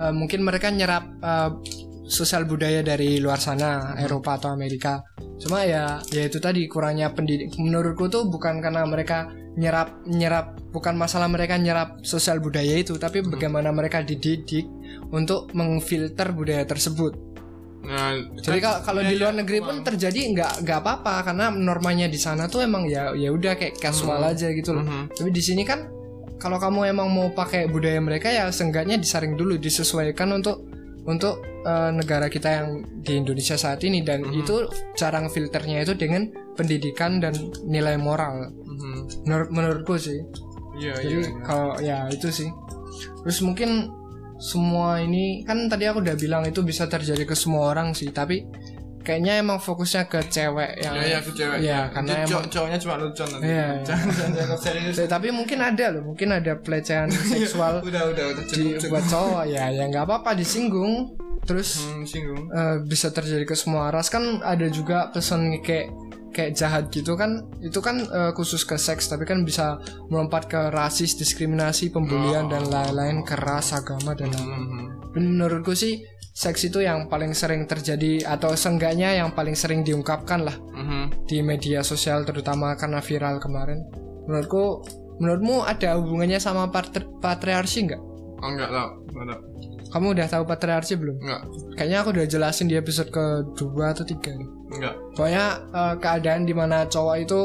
eh, 0.00 0.12
mungkin 0.12 0.44
mereka 0.44 0.68
nyerap 0.68 1.04
eh, 1.24 1.50
sosial 2.04 2.44
budaya 2.44 2.84
dari 2.84 3.16
luar 3.16 3.40
sana 3.40 3.96
Eropa 3.96 4.36
atau 4.36 4.52
Amerika. 4.52 5.00
Cuma 5.40 5.64
ya 5.64 6.04
ya 6.12 6.22
itu 6.28 6.36
tadi 6.36 6.68
kurangnya 6.68 7.10
pendidik 7.16 7.56
menurutku 7.56 8.12
tuh 8.12 8.28
bukan 8.28 8.60
karena 8.60 8.84
mereka 8.84 9.32
nyerap 9.56 10.04
nyerap 10.04 10.58
bukan 10.74 10.94
masalah 10.98 11.30
mereka 11.30 11.56
nyerap 11.56 12.02
sosial 12.02 12.42
budaya 12.42 12.74
itu 12.74 12.98
tapi 12.98 13.22
bagaimana 13.22 13.70
mereka 13.70 14.02
dididik 14.02 14.66
untuk 15.14 15.50
mengfilter 15.54 16.34
budaya 16.34 16.66
tersebut 16.66 17.33
nah 17.84 18.10
jadi 18.40 18.58
kan- 18.58 18.80
kalau 18.82 19.00
iya, 19.00 19.10
di 19.10 19.16
luar 19.16 19.32
iya, 19.32 19.40
negeri 19.44 19.58
pun 19.60 19.76
terjadi 19.80 20.20
nggak 20.32 20.52
nggak 20.64 20.78
apa-apa 20.80 21.14
karena 21.22 21.46
normanya 21.50 22.06
di 22.06 22.16
sana 22.16 22.48
tuh 22.48 22.64
emang 22.64 22.88
ya 22.88 23.12
ya 23.12 23.28
udah 23.28 23.54
kayak 23.54 23.76
casual 23.76 24.20
aja 24.20 24.48
gitu 24.50 24.72
loh. 24.72 24.82
Mhm. 24.82 25.12
Tapi 25.12 25.28
di 25.28 25.42
sini 25.42 25.62
kan 25.62 25.88
kalau 26.36 26.56
kamu 26.56 26.88
emang 26.88 27.08
mau 27.08 27.28
pakai 27.30 27.68
budaya 27.68 28.00
mereka 28.00 28.28
ya 28.28 28.48
seenggaknya 28.48 28.96
disaring 28.96 29.36
dulu 29.36 29.56
disesuaikan 29.56 30.32
untuk 30.32 30.64
untuk 31.04 31.36
eh, 31.62 31.90
negara 31.92 32.28
kita 32.28 32.48
yang 32.50 32.68
di 33.00 33.16
Indonesia 33.16 33.56
saat 33.56 33.80
ini 33.80 34.00
dan 34.00 34.24
itu 34.26 34.64
cara 34.94 35.20
filternya 35.28 35.80
itu 35.80 35.92
dengan 35.92 36.24
pendidikan 36.52 37.20
dan 37.20 37.32
nilai 37.62 37.96
moral. 37.96 38.48
Mhm. 38.48 39.24
Menur- 39.24 39.50
menurutku 39.50 39.96
sih. 39.96 40.20
iya 40.74 40.90
iya 40.98 41.06
Jadi 41.06 41.16
iya. 41.22 41.30
kalau 41.44 41.70
ya 41.78 41.98
itu 42.08 42.28
sih. 42.28 42.48
Terus 43.22 43.38
mungkin 43.40 43.88
semua 44.36 44.98
ini 44.98 45.42
kan 45.42 45.66
tadi 45.66 45.84
aku 45.84 45.98
udah 45.98 46.14
bilang 46.14 46.42
itu 46.42 46.60
bisa 46.60 46.84
terjadi 46.84 47.22
ke 47.22 47.34
semua 47.34 47.68
orang 47.68 47.92
sih, 47.92 48.08
tapi 48.08 48.44
kayaknya 49.00 49.36
emang 49.36 49.58
fokusnya 49.58 50.06
ke 50.06 50.16
cewek 50.24 50.80
yang 50.80 50.94
Iya, 50.94 51.04
iya, 51.06 51.18
ke 51.20 51.30
cewek. 51.30 51.58
Iya, 51.60 51.80
karena 51.88 52.08
Jadi 52.08 52.20
emang 52.20 52.30
cowok- 52.32 52.48
cowoknya 52.50 52.78
cuma 52.80 52.94
lucu 52.96 53.22
nanti. 53.22 53.44
Iya. 53.44 53.66
Jangan 53.86 54.06
jangan 54.10 54.30
dianggap 54.32 54.58
serius. 54.58 54.94
Eh, 54.96 55.06
tapi 55.06 55.28
mungkin 55.28 55.58
ada 55.60 55.86
loh, 55.90 56.02
mungkin 56.06 56.28
ada 56.30 56.52
pelecehan 56.56 57.08
seksual 57.30 57.74
Udah, 57.80 58.02
udah, 58.06 58.24
udah 58.32 58.44
cukup, 58.44 58.56
di 58.56 58.64
cukup. 58.78 58.90
buat 58.90 59.04
cowok 59.06 59.44
ya, 59.46 59.64
ya 59.70 59.84
nggak 59.86 60.04
apa-apa 60.04 60.30
disinggung. 60.34 61.20
Terus 61.44 61.84
Hmm, 61.84 62.02
singgung. 62.02 62.48
eh, 62.48 62.76
bisa 62.82 63.12
terjadi 63.12 63.44
ke 63.44 63.52
semua 63.52 63.92
ras 63.92 64.08
kan 64.08 64.40
ada 64.40 64.64
juga 64.66 65.12
pesan 65.12 65.60
kayak 65.60 65.92
kayak 66.34 66.52
jahat 66.52 66.90
gitu 66.90 67.14
kan 67.14 67.30
itu 67.60 67.78
kan 67.78 68.02
eh, 68.02 68.32
khusus 68.32 68.62
ke 68.62 68.74
seks 68.76 69.06
tapi 69.06 69.22
kan 69.22 69.40
bisa 69.40 69.78
melompat 70.08 70.44
ke 70.44 70.68
rasis 70.68 71.14
diskriminasi 71.14 71.88
pembulian 71.88 72.46
dan 72.46 72.66
lain-lain 72.66 73.22
ke 73.22 73.32
ras 73.36 73.70
agama 73.70 74.12
dan 74.12 74.28
lain-lain 74.28 74.60
Mhm. 74.60 74.84
menurutku 75.14 75.72
sih 75.72 76.02
seks 76.34 76.66
itu 76.66 76.82
yang 76.82 77.06
paling 77.06 77.30
sering 77.30 77.62
terjadi 77.64 78.26
atau 78.28 78.52
seenggaknya 78.52 79.14
yang 79.14 79.30
paling 79.30 79.54
sering 79.54 79.80
diungkapkan 79.80 80.42
lah 80.42 80.56
Mhm. 80.74 81.24
di 81.24 81.38
media 81.40 81.80
sosial 81.80 82.26
terutama 82.26 82.74
karena 82.74 82.98
viral 82.98 83.38
kemarin 83.38 83.86
menurutku 84.26 84.82
menurutmu 85.14 85.62
ada 85.62 85.94
hubungannya 85.94 86.36
sama 86.38 86.66
patri- 86.68 87.06
patriarki 87.16 87.86
nggak 87.86 88.02
Oh, 88.36 88.50
enggak 88.50 88.68
tahu, 88.68 88.88
enggak. 89.14 89.40
Kamu 89.94 90.06
udah 90.10 90.26
tahu 90.26 90.42
patriarki 90.42 90.94
belum 90.94 91.16
Enggak, 91.16 91.42
kayaknya 91.72 91.98
aku 92.00 92.08
udah 92.10 92.26
jelasin 92.26 92.66
di 92.66 92.74
episode 92.74 93.08
kedua 93.08 93.94
atau 93.94 94.02
tiga 94.02 94.34
nih 94.34 94.48
enggak. 94.74 94.94
pokoknya 95.14 95.44
eh, 95.70 95.94
keadaan 95.96 96.42
di 96.42 96.50
mana 96.50 96.82
cowok 96.84 97.16
itu 97.16 97.40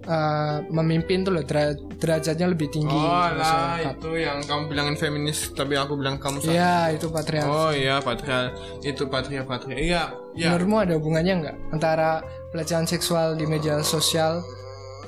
eh, 0.00 0.56
memimpin 0.68 1.20
tuh 1.20 1.32
loh 1.32 1.42
dera- 1.42 1.74
derajatnya 1.98 2.46
lebih 2.46 2.70
tinggi 2.70 2.94
Oh 2.94 3.26
lah, 3.28 3.82
itu 3.82 4.10
yang 4.14 4.38
kamu 4.40 4.62
bilangin 4.68 4.94
feminis, 4.94 5.50
tapi 5.50 5.74
aku 5.74 5.98
bilang 5.98 6.16
kamu 6.16 6.38
salah. 6.38 6.54
Iya 6.54 6.74
itu 6.94 7.06
patriarki 7.08 7.50
Oh 7.50 7.70
iya, 7.70 7.98
patria 7.98 8.54
itu 8.80 9.02
patria 9.04 9.42
patria. 9.42 9.76
Iya, 9.76 10.02
iya. 10.32 10.48
menurutmu 10.48 10.76
ada 10.78 10.94
hubungannya 10.94 11.34
nggak 11.40 11.56
antara 11.72 12.22
pelecehan 12.48 12.86
seksual 12.86 13.34
di 13.34 13.44
media 13.44 13.82
sosial 13.82 14.40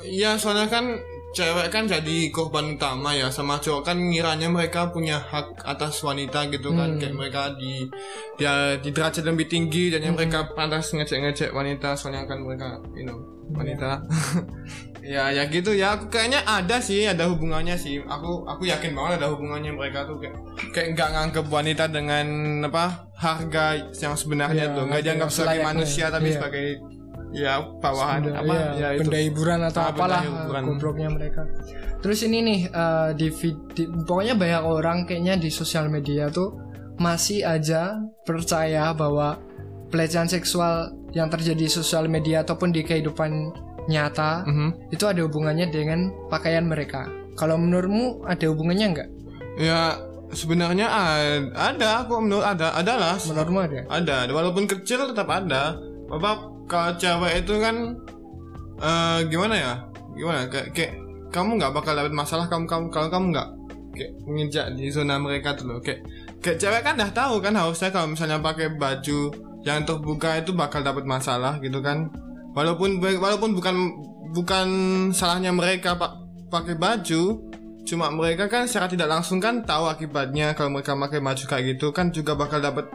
Iya, 0.01 0.35
soalnya 0.35 0.67
kan 0.67 0.85
cewek 1.31 1.71
kan 1.71 1.87
jadi 1.87 2.29
korban 2.29 2.75
utama 2.75 3.15
ya 3.15 3.31
sama 3.31 3.57
cowok 3.57 3.87
kan 3.87 3.97
ngiranya 3.97 4.51
mereka 4.51 4.91
punya 4.91 5.17
hak 5.17 5.63
atas 5.63 6.03
wanita 6.03 6.51
gitu 6.51 6.75
kan. 6.75 6.99
Kayak 6.99 7.15
mereka 7.15 7.43
di 7.55 7.87
dia 8.35 8.75
di 8.77 8.91
derajat 8.91 9.23
lebih 9.23 9.47
tinggi 9.47 9.95
dan 9.95 10.03
yang 10.03 10.15
mereka 10.15 10.51
pantas 10.53 10.91
ngecek-ngecek 10.91 11.55
wanita 11.55 11.95
soalnya 11.95 12.27
kan 12.27 12.43
mereka 12.43 12.83
you 12.93 13.07
know 13.07 13.19
wanita. 13.51 13.99
Ya 15.01 15.33
ya 15.33 15.49
gitu 15.49 15.73
ya 15.73 15.97
aku 15.97 16.13
kayaknya 16.13 16.45
ada 16.45 16.77
sih 16.77 17.09
ada 17.09 17.25
hubungannya 17.25 17.73
sih. 17.73 18.05
Aku 18.05 18.45
aku 18.45 18.69
yakin 18.69 18.93
banget 18.93 19.25
ada 19.25 19.33
hubungannya 19.33 19.73
mereka 19.73 20.05
tuh 20.05 20.21
kayak 20.21 20.37
kayak 20.77 20.89
nggak 20.93 21.09
nganggep 21.17 21.47
wanita 21.49 21.89
dengan 21.89 22.27
apa 22.69 23.09
harga 23.17 23.81
yang 23.97 24.13
sebenarnya 24.13 24.69
Iya, 24.69 24.77
tuh. 24.77 24.85
Nggak 24.93 25.01
dianggap 25.01 25.31
sebagai 25.33 25.65
manusia 25.65 26.13
tapi 26.13 26.29
Iya. 26.29 26.37
sebagai 26.37 26.67
ya 27.33 27.53
bawahan 27.77 28.21
Benda- 28.25 28.39
apa 28.39 28.53
iya, 28.53 28.69
ya 28.75 28.89
itu 28.93 29.01
benda 29.05 29.19
hiburan 29.21 29.61
atau 29.63 29.81
Ah, 29.81 29.85
benda 29.87 29.97
apalah 29.97 30.21
hiburan. 30.23 30.63
gobloknya 30.67 31.09
mereka. 31.09 31.43
Terus 32.01 32.19
ini 32.23 32.39
nih 32.41 32.61
eh, 32.67 33.11
di, 33.13 33.27
di- 33.71 33.91
pokoknya 34.03 34.35
banyak 34.35 34.63
orang 34.63 34.99
kayaknya 35.05 35.35
di 35.37 35.49
sosial 35.49 35.87
media 35.87 36.27
tuh 36.29 36.57
masih 36.97 37.43
aja 37.43 37.97
percaya 38.25 38.93
bahwa 38.93 39.39
pelecehan 39.89 40.27
seksual 40.27 40.91
yang 41.11 41.27
terjadi 41.27 41.59
di 41.59 41.69
sosial 41.69 42.07
media 42.07 42.41
ataupun 42.41 42.71
di 42.71 42.81
kehidupan 42.81 43.31
nyata 43.87 44.45
Mhm. 44.45 44.91
itu 44.91 45.05
ada 45.05 45.21
hubungannya 45.21 45.67
dengan 45.69 46.01
pakaian 46.29 46.63
mereka. 46.63 47.07
Kalau 47.35 47.57
menurutmu 47.57 48.23
ada 48.25 48.45
hubungannya 48.45 48.87
nggak? 48.91 49.09
Ya 49.57 49.97
sebenarnya 50.31 50.87
ada 51.51 51.89
aku 52.01 52.21
menurut 52.21 52.45
ada 52.45 52.71
adalah 52.73 53.19
Menurutmu 53.19 53.61
ada? 53.61 53.81
ada 53.89 54.17
walaupun 54.29 54.65
kecil 54.65 55.05
tetap 55.07 55.27
ada. 55.27 55.75
Bapak 56.07 56.50
kalau 56.71 56.95
cewek 56.95 57.43
itu 57.43 57.55
kan 57.59 57.77
eh 58.79 59.19
gimana 59.27 59.55
ya? 59.59 59.73
Gimana? 60.15 60.47
Kayak, 60.47 60.69
kayak 60.73 60.93
kamu 61.35 61.59
nggak 61.59 61.75
bakal 61.75 61.93
dapat 61.99 62.15
masalah 62.15 62.47
kamu 62.47 62.71
kamu 62.71 62.87
kalau 62.95 63.09
kamu 63.11 63.27
nggak 63.35 63.49
kayak 63.99 64.13
menginjak 64.25 64.67
di 64.79 64.87
zona 64.95 65.19
mereka 65.19 65.59
tuh 65.59 65.67
loh. 65.67 65.79
Kayak 65.83 66.07
kayak 66.39 66.59
cewek 66.63 66.83
kan 66.87 66.95
dah 66.95 67.11
tahu 67.11 67.43
kan 67.43 67.59
harusnya 67.59 67.91
kalau 67.91 68.15
misalnya 68.15 68.39
pakai 68.39 68.79
baju 68.79 69.21
yang 69.67 69.85
terbuka 69.85 70.41
itu 70.41 70.55
bakal 70.55 70.81
dapat 70.87 71.03
masalah 71.03 71.59
gitu 71.59 71.83
kan. 71.83 72.07
Walaupun 72.55 73.03
walaupun 73.03 73.51
bukan 73.59 73.77
bukan 74.31 74.69
salahnya 75.11 75.51
mereka 75.51 75.99
pak 75.99 76.23
pakai 76.51 76.79
baju 76.79 77.51
cuma 77.87 78.13
mereka 78.13 78.47
kan 78.47 78.71
secara 78.71 78.87
tidak 78.87 79.09
langsung 79.11 79.43
kan 79.43 79.67
tahu 79.67 79.91
akibatnya 79.91 80.55
kalau 80.55 80.79
mereka 80.79 80.95
pakai 80.95 81.19
baju 81.19 81.45
kayak 81.47 81.65
gitu 81.75 81.91
kan 81.91 82.15
juga 82.15 82.39
bakal 82.39 82.63
dapat 82.63 82.87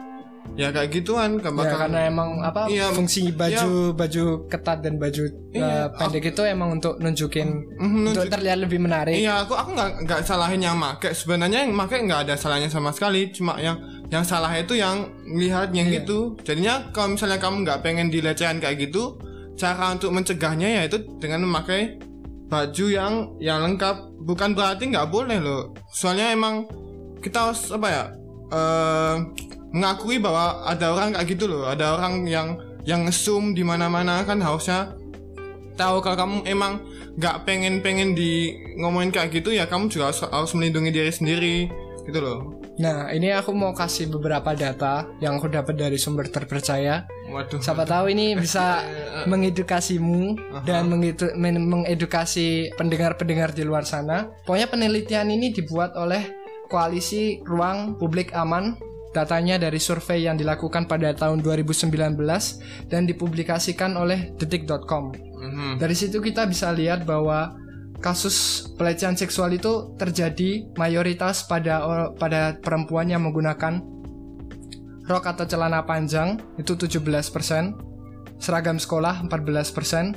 ya 0.54 0.70
kayak 0.70 0.94
gituan 0.94 1.42
kan 1.42 1.50
Ya 1.52 1.58
bakal 1.58 1.78
karena 1.88 2.00
emang 2.06 2.30
apa 2.40 2.70
Iya, 2.70 2.94
fungsi 2.94 3.34
baju 3.34 3.92
baju 3.92 4.24
ketat 4.46 4.80
dan 4.80 4.96
baju 4.96 5.26
Iya, 5.50 5.66
eh, 5.66 5.86
pendek 5.90 6.30
itu 6.30 6.42
emang 6.44 6.78
untuk 6.78 6.96
nunjukin 6.96 7.48
Mhm, 7.76 8.14
untuk 8.14 8.28
terlihat 8.28 8.58
lebih 8.62 8.78
menarik. 8.78 9.16
Iya, 9.16 9.42
aku 9.42 9.52
aku 9.52 9.74
nggak 9.74 9.90
nggak 10.06 10.20
salahin 10.22 10.60
yang 10.60 10.76
make. 10.76 11.10
Sebenarnya 11.10 11.64
yang 11.64 11.72
make 11.72 11.96
nggak 11.96 12.28
ada 12.28 12.34
salahnya 12.36 12.68
sama 12.68 12.92
sekali. 12.92 13.32
Cuma 13.32 13.56
yang 13.58 13.76
yang 14.06 14.22
salah 14.22 14.52
itu 14.54 14.76
yang 14.76 15.08
lihatnya 15.26 15.82
Iya. 15.82 16.00
gitu. 16.00 16.36
Jadinya 16.44 16.92
kalau 16.94 17.16
misalnya 17.16 17.40
kamu 17.40 17.66
nggak 17.66 17.80
pengen 17.82 18.08
dilecehkan 18.08 18.60
kayak 18.60 18.88
gitu, 18.88 19.16
cara 19.56 19.92
untuk 19.92 20.12
mencegahnya 20.12 20.80
yaitu 20.80 21.00
dengan 21.18 21.42
memakai 21.48 21.96
baju 22.46 22.86
yang 22.86 23.12
yang 23.40 23.64
lengkap. 23.64 23.96
Bukan 24.22 24.54
berarti 24.54 24.92
nggak 24.92 25.08
boleh 25.08 25.38
loh. 25.40 25.74
Soalnya 25.90 26.30
emang 26.32 26.68
kita 27.20 27.50
harus 27.50 27.72
apa 27.72 27.88
ya? 27.88 28.04
eh 28.46 29.16
mengakui 29.70 30.18
bahwa 30.18 30.62
ada 30.64 30.92
orang 30.92 31.14
kayak 31.14 31.26
gitu 31.30 31.46
loh. 31.46 31.66
Ada 31.66 31.98
orang 31.98 32.26
yang 32.26 32.58
yang 32.86 33.02
ngesum 33.02 33.50
di 33.52 33.66
mana-mana 33.66 34.22
kan 34.22 34.38
harusnya 34.38 34.94
tahu 35.74 35.98
kalau 36.00 36.16
kamu 36.16 36.36
emang 36.46 36.80
nggak 37.18 37.42
pengen 37.42 37.82
pengen 37.82 38.14
di 38.14 38.54
ngomongin 38.78 39.10
kayak 39.10 39.32
gitu 39.32 39.50
ya 39.50 39.66
kamu 39.66 39.90
juga 39.90 40.08
harus, 40.08 40.22
harus 40.22 40.52
melindungi 40.54 40.94
diri 40.94 41.12
sendiri 41.12 41.56
gitu 42.06 42.20
loh 42.20 42.40
Nah, 42.76 43.08
ini 43.08 43.32
aku 43.32 43.56
mau 43.56 43.72
kasih 43.72 44.12
beberapa 44.12 44.52
data 44.52 45.08
yang 45.16 45.40
aku 45.40 45.48
dapat 45.48 45.80
dari 45.80 45.96
sumber 45.96 46.28
terpercaya. 46.28 47.08
waduh 47.32 47.56
Siapa 47.56 47.88
tahu 47.88 48.12
ini 48.12 48.36
bisa 48.36 48.84
mengedukasimu 49.32 50.36
dan 50.68 50.92
mengedu- 50.92 51.32
men- 51.40 51.64
mengedukasi 51.64 52.76
pendengar-pendengar 52.76 53.56
di 53.56 53.64
luar 53.64 53.88
sana. 53.88 54.28
Pokoknya 54.44 54.68
penelitian 54.68 55.32
ini 55.32 55.56
dibuat 55.56 55.96
oleh 55.96 56.20
Koalisi 56.68 57.40
Ruang 57.48 57.96
Publik 57.96 58.36
Aman. 58.36 58.76
Datanya 59.16 59.56
dari 59.56 59.80
survei 59.80 60.28
yang 60.28 60.36
dilakukan 60.36 60.84
pada 60.84 61.16
tahun 61.16 61.40
2019 61.40 61.88
dan 62.92 63.08
dipublikasikan 63.08 63.96
oleh 63.96 64.36
detik.com. 64.36 65.16
Mhm. 65.16 65.80
Dari 65.80 65.96
situ 65.96 66.20
kita 66.20 66.44
bisa 66.44 66.68
lihat 66.76 67.08
bahwa 67.08 67.56
kasus 68.04 68.68
pelecehan 68.76 69.16
seksual 69.16 69.56
itu 69.56 69.96
terjadi 69.96 70.68
mayoritas 70.76 71.48
pada 71.48 71.80
pada 72.20 72.60
perempuan 72.60 73.08
yang 73.08 73.24
menggunakan 73.24 73.80
rok 75.08 75.24
atau 75.32 75.48
celana 75.48 75.86
panjang 75.88 76.36
itu 76.60 76.76
17%, 76.76 77.72
seragam 78.36 78.76
sekolah 78.76 79.24
14%, 79.24 80.12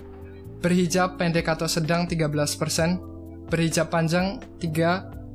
berhijab 0.60 1.16
pendek 1.16 1.48
atau 1.48 1.72
sedang 1.72 2.04
13%, 2.04 3.00
berhijab 3.48 3.88
panjang 3.88 4.44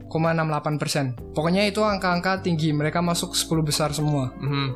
3,68%. 0.08 1.34
Pokoknya 1.34 1.66
itu 1.66 1.82
angka-angka 1.82 2.42
tinggi, 2.44 2.72
mereka 2.72 3.02
masuk 3.02 3.34
10 3.34 3.62
besar 3.64 3.90
semua. 3.90 4.30
Mhm. 4.38 4.68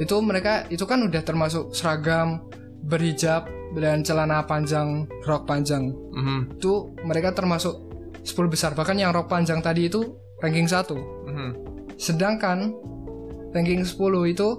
Itu 0.00 0.20
mereka 0.24 0.66
itu 0.72 0.86
kan 0.88 1.02
udah 1.04 1.22
termasuk 1.22 1.74
seragam, 1.76 2.40
berhijab 2.82 3.46
dan 3.78 4.02
celana 4.04 4.42
panjang, 4.44 5.06
rok 5.24 5.46
panjang. 5.46 5.92
Mhm. 5.92 6.60
Itu 6.60 6.94
mereka 7.06 7.32
termasuk 7.32 7.74
10 8.22 8.48
besar. 8.50 8.74
Bahkan 8.74 8.98
yang 8.98 9.12
rok 9.14 9.28
panjang 9.30 9.62
tadi 9.62 9.86
itu 9.88 10.16
ranking 10.42 10.68
1. 10.68 10.98
Mhm. 11.28 11.50
Sedangkan 11.96 12.74
ranking 13.54 13.84
10 13.84 14.26
itu 14.26 14.58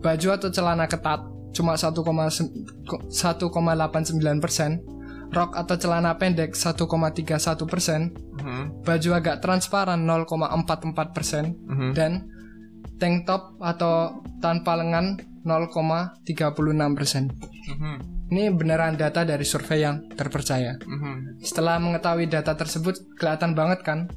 baju 0.00 0.28
atau 0.32 0.50
celana 0.52 0.86
ketat 0.86 1.20
cuma 1.56 1.72
1,89 1.76 4.40
persen, 4.44 4.84
rok 5.32 5.56
atau 5.56 5.76
celana 5.80 6.12
pendek 6.20 6.52
1,31 6.52 7.64
persen, 7.64 8.12
Mhm. 8.46 8.86
baju 8.86 9.10
agak 9.18 9.42
transparan 9.42 10.06
0,44 10.06 11.10
persen, 11.10 11.58
Mhm. 11.66 11.90
dan 11.98 12.30
tank 12.96 13.26
top 13.26 13.58
atau 13.58 14.22
tanpa 14.38 14.78
lengan 14.78 15.18
0,36 15.42 16.94
persen. 16.94 17.28
Mhm. 17.74 17.96
Ini 18.26 18.50
beneran 18.54 18.98
data 18.98 19.22
dari 19.22 19.46
survei 19.46 19.86
yang 19.86 20.06
terpercaya. 20.14 20.74
Mhm. 20.82 21.42
Setelah 21.42 21.78
mengetahui 21.78 22.26
data 22.26 22.54
tersebut, 22.58 22.98
kelihatan 23.14 23.54
banget 23.54 23.86
kan 23.86 24.10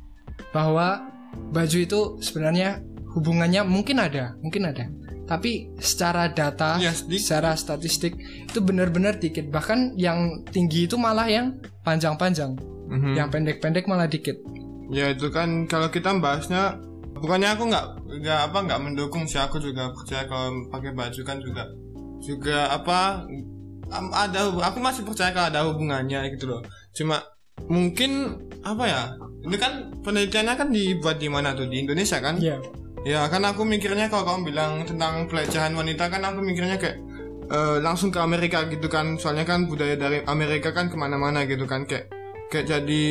bahwa 0.49 1.05
baju 1.53 1.77
itu 1.77 2.17
sebenarnya 2.21 2.81
hubungannya 3.13 3.61
mungkin 3.65 4.01
ada, 4.01 4.33
mungkin 4.41 4.65
ada. 4.69 4.89
Tapi 5.29 5.69
secara 5.77 6.33
data, 6.33 6.81
Ya, 6.81 6.89
secara 6.89 7.53
statistik 7.53 8.17
itu 8.49 8.59
benar-benar 8.65 9.21
dikit. 9.21 9.53
Bahkan 9.53 9.93
yang 9.93 10.41
tinggi 10.49 10.89
itu 10.89 10.97
malah 10.97 11.29
yang 11.29 11.61
panjang-panjang, 11.85 12.57
Mhm. 12.89 13.13
yang 13.13 13.29
pendek-pendek 13.29 13.85
malah 13.85 14.09
dikit. 14.09 14.41
Ya 14.89 15.13
itu 15.13 15.29
kan 15.29 15.69
kalau 15.69 15.87
kita 15.87 16.17
bahasnya 16.17 16.81
bukannya 17.13 17.53
aku 17.53 17.69
nggak 17.69 17.85
nggak 18.21 18.39
apa 18.49 18.57
nggak 18.65 18.79
mendukung 18.81 19.23
sih 19.23 19.37
aku 19.37 19.61
juga 19.61 19.93
percaya 19.93 20.25
kalau 20.25 20.65
pakai 20.67 20.91
baju 20.95 21.21
kan 21.21 21.37
juga 21.37 21.63
juga 22.19 22.71
apa 22.71 23.27
ada 24.13 24.39
aku 24.49 24.77
masih 24.79 25.03
percaya 25.03 25.33
kalau 25.33 25.47
ada 25.51 25.61
hubungannya 25.67 26.31
gitu 26.33 26.47
loh 26.47 26.61
cuma 26.93 27.19
mungkin 27.67 28.39
apa 28.63 28.83
ya 28.87 29.01
ini 29.43 29.55
kan 29.55 29.91
penelitiannya 29.99 30.55
kan 30.55 30.69
dibuat 30.71 31.19
di 31.19 31.27
mana 31.27 31.51
tuh 31.53 31.67
di 31.67 31.83
Indonesia 31.83 32.23
kan 32.23 32.39
Iya. 32.39 32.57
ya 33.03 33.21
kan 33.27 33.43
aku 33.43 33.67
mikirnya 33.67 34.07
kalau 34.07 34.23
kamu 34.25 34.55
bilang 34.55 34.71
tentang 34.87 35.27
pelecehan 35.27 35.75
wanita 35.75 36.07
kan 36.07 36.23
aku 36.23 36.39
mikirnya 36.39 36.79
kayak 36.79 36.97
eh, 37.49 37.77
langsung 37.81 38.13
ke 38.13 38.19
Amerika 38.21 38.63
gitu 38.69 38.87
kan 38.87 39.17
soalnya 39.17 39.43
kan 39.43 39.67
budaya 39.67 39.97
dari 39.97 40.23
Amerika 40.23 40.71
kan 40.71 40.87
ke 40.87 40.95
mana-mana 40.95 41.43
gitu 41.43 41.67
kan 41.67 41.83
kayak 41.83 42.07
kayak 42.49 42.65
jadi 42.65 43.03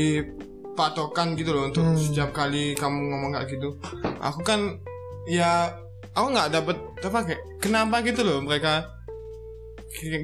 patokan 0.74 1.34
gitu 1.34 1.50
loh 1.50 1.70
untuk 1.70 1.82
Hmm. 1.82 1.98
setiap 1.98 2.30
kali 2.30 2.74
kamu 2.74 2.98
ngomong 3.10 3.30
kayak 3.34 3.48
gitu. 3.50 3.74
Aku 4.22 4.42
kan 4.42 4.78
ya 5.26 5.74
aku 6.14 6.26
nggak 6.30 6.50
dapet 6.54 6.76
apa 7.02 7.18
kayak 7.26 7.42
kenapa 7.58 8.02
gitu 8.02 8.22
loh 8.22 8.38
mereka. 8.42 8.86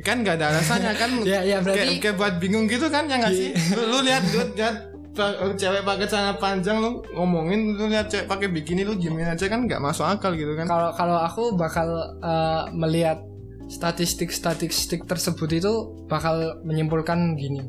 Kan 0.04 0.22
nggak 0.22 0.38
ada 0.38 0.54
alasannya 0.54 0.92
kan. 0.94 1.10
Ya, 1.26 1.40
ya 1.42 1.58
berarti 1.58 1.98
kayak, 1.98 2.02
kayak 2.02 2.16
buat 2.20 2.34
bingung 2.38 2.66
gitu 2.70 2.86
kan 2.90 3.08
ya 3.10 3.18
nggak 3.18 3.34
sih? 3.34 3.50
Lu, 3.74 3.82
lu 3.88 3.98
lihat 4.06 4.22
lu 4.30 4.42
lihat 4.54 4.76
cewek 5.54 5.86
pakai 5.86 6.06
celana 6.10 6.34
panjang 6.38 6.82
lu 6.82 6.98
ngomongin 7.14 7.78
lu 7.78 7.86
lihat 7.86 8.10
cewek 8.10 8.26
pakai 8.26 8.50
bikini 8.50 8.82
lu 8.82 8.98
diemin 8.98 9.30
aja 9.30 9.46
kan 9.46 9.66
nggak 9.66 9.78
masuk 9.78 10.06
akal 10.06 10.34
gitu 10.34 10.54
kan? 10.54 10.66
Kalau 10.66 10.90
kalau 10.94 11.16
aku 11.18 11.54
bakal 11.54 11.86
uh, 12.18 12.66
melihat 12.74 13.22
statistik-statistik 13.66 15.08
tersebut 15.08 15.50
itu 15.50 15.72
bakal 16.06 16.60
menyimpulkan 16.62 17.34
gini. 17.34 17.64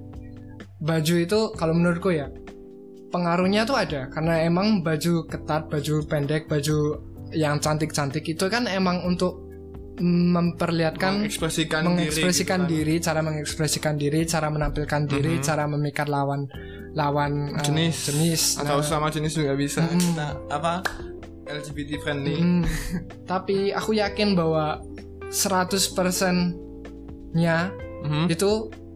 Baju 0.86 1.16
itu 1.18 1.50
kalau 1.58 1.74
menurutku 1.74 2.14
ya 2.14 2.30
pengaruhnya 3.10 3.66
tuh 3.66 3.76
ada 3.76 4.06
karena 4.14 4.46
emang 4.46 4.86
baju 4.86 5.26
ketat, 5.26 5.66
baju 5.66 6.06
pendek, 6.06 6.46
baju 6.46 7.02
yang 7.34 7.58
cantik-cantik 7.58 8.22
itu 8.24 8.46
kan 8.48 8.70
emang 8.70 9.02
untuk 9.02 9.42
memperlihatkan 9.98 11.24
mengekspresikan, 11.24 11.88
mengekspresikan 11.88 12.68
diri, 12.68 13.00
diri, 13.00 13.04
cara 13.04 13.24
mengekspresikan 13.24 13.96
diri, 13.96 14.28
cara 14.28 14.52
menampilkan 14.52 15.08
diri, 15.08 15.40
cara 15.40 15.64
memikat 15.66 16.12
lawan 16.12 16.46
lawan 16.94 17.56
uh, 17.56 17.64
Jenis. 17.64 18.12
jenis. 18.12 18.42
gitu 18.56 18.60
kan. 18.60 18.66
atau 18.68 18.78
Nah, 18.80 18.86
sama 18.86 19.08
jenis 19.08 19.32
juga 19.36 19.56
bisa 19.56 19.88
kita 19.88 20.36
apa 20.52 20.84
LGBT 21.46 22.02
friendly 22.04 22.36
Mm. 22.40 22.64
Tapi 23.24 23.72
aku 23.72 23.96
yakin 23.96 24.36
bahwa 24.36 24.84
100%-nya 25.32 27.72
Mhm. 28.06 28.28
itu 28.30 28.52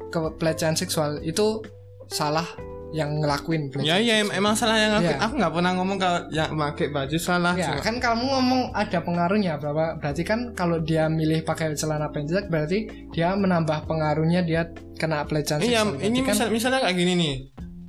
ke 0.10 0.20
pelecehan 0.38 0.76
seksual 0.76 1.22
itu 1.22 1.62
salah 2.10 2.46
yang 2.90 3.22
ngelakuin 3.22 3.70
ya 3.78 3.96
pelecehan. 3.96 4.02
ya 4.02 4.16
em- 4.20 4.34
emang 4.34 4.58
salah 4.58 4.74
yang 4.76 4.94
aku 4.96 5.06
Iya. 5.08 5.22
aku 5.22 5.34
nggak 5.38 5.54
pernah 5.54 5.72
ngomong 5.78 5.98
kalau 5.98 6.20
yang 6.28 6.50
pakai 6.52 6.88
baju 6.90 7.18
salah 7.18 7.54
Ya, 7.54 7.70
cuma- 7.70 7.86
kan 7.86 7.96
kamu 8.00 8.24
ngomong 8.28 8.62
ada 8.74 9.00
pengaruhnya 9.00 9.54
berapa? 9.56 9.86
Berarti 9.96 10.24
kan 10.24 10.40
kalau 10.52 10.82
dia 10.82 11.06
milih 11.08 11.42
pakai 11.44 11.72
celana 11.72 12.10
pendek 12.10 12.50
berarti 12.50 12.80
dia 13.08 13.34
menambah 13.34 13.86
pengaruhnya 13.86 14.42
dia 14.42 14.66
kena 14.98 15.22
pelecehan 15.24 15.62
iya 15.62 15.86
ini 16.02 16.26
kan 16.26 16.34
misal, 16.34 16.50
misalnya 16.50 16.82
kayak 16.82 16.98
gini 16.98 17.14
nih 17.16 17.36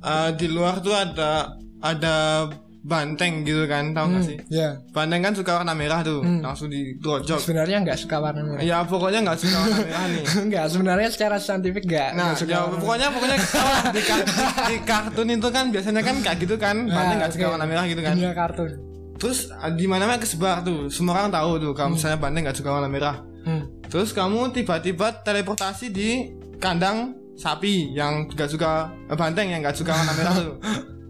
Eh, 0.01 0.29
di 0.33 0.47
luar 0.47 0.81
tuh 0.81 0.93
ada 0.93 1.49
ada 1.79 2.49
banteng 2.81 3.41
gitu 3.41 3.65
kan 3.65 3.91
tahu 3.91 4.09
nggak 4.09 4.19
Hmm, 4.19 4.29
sih 4.31 4.37
ya. 4.49 4.73
banteng 4.89 5.21
kan 5.21 5.33
suka 5.33 5.51
warna 5.55 5.71
merah 5.71 6.01
tuh 6.01 6.19
Hmm. 6.19 6.41
langsung 6.41 6.65
ditojok 6.67 7.37
Sebenarnya 7.37 7.77
nggak 7.79 7.93
suka 7.95 8.17
warna 8.17 8.41
merah. 8.43 8.59
ya 8.59 8.81
pokoknya 8.81 9.19
nggak 9.21 9.37
suka 9.37 9.55
warna 9.55 9.77
merah 9.85 10.03
nih 10.07 10.23
Enggak, 10.39 10.65
sebenarnya 10.67 11.09
secara 11.09 11.35
saintifik 11.37 11.83
nggak 11.83 12.09
Nah, 12.11 12.23
nggak 12.27 12.37
suka 12.39 12.51
ya, 12.51 12.61
pokoknya 12.67 13.07
pokoknya 13.09 13.37
di, 13.95 14.01
di- 14.01 14.25
di 14.65 14.75
kartun 14.81 15.27
itu 15.29 15.47
kan 15.47 15.65
biasanya 15.67 16.01
kan 16.01 16.15
kayak 16.19 16.37
gitu 16.39 16.55
kan, 16.55 16.75
banteng 16.85 17.17
nggak 17.19 17.31
suka 17.31 17.43
oke. 17.43 17.53
warna 17.53 17.65
merah 17.65 17.85
gitu 17.85 18.01
kan. 18.01 18.13
Dunia 18.13 18.33
kartun. 18.33 18.69
Terus 19.15 19.39
ah, 19.51 19.69
di 19.69 19.85
mana 19.85 20.03
mana 20.03 20.17
kesebar 20.17 20.61
tuh, 20.61 20.89
semua 20.89 21.13
orang 21.15 21.29
tahu 21.29 21.51
tuh 21.59 21.71
kalau 21.71 21.93
misalnya 21.93 22.17
banteng 22.17 22.41
nggak 22.43 22.57
suka 22.57 22.69
warna 22.71 22.87
merah. 22.87 23.21
Hmm. 23.41 23.69
Terus 23.83 24.09
kamu 24.09 24.49
tiba-tiba 24.51 25.21
teleportasi 25.21 25.85
di 25.87 26.09
kandang 26.57 27.13
sapi 27.33 27.89
yang 27.91 28.25
nggak 28.27 28.49
suka 28.49 28.71
eh, 29.03 29.13
banteng 29.13 29.49
yang 29.49 29.61
nggak 29.61 29.73
suka 29.75 29.93
warna 29.93 30.13
merah 30.13 30.33
tuh. 30.35 30.55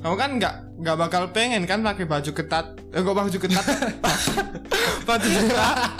Kamu 0.00 0.16
kan 0.16 0.30
nggak 0.40 0.54
nggak 0.80 0.96
bakal 0.96 1.22
pengen 1.28 1.68
kan 1.68 1.84
pakai 1.84 2.08
baju 2.08 2.30
ketat, 2.32 2.72
eh 2.96 3.04
kok 3.04 3.12
baju 3.12 3.36
ketat, 3.36 3.66
baju 5.08 5.28
merah, 5.28 5.92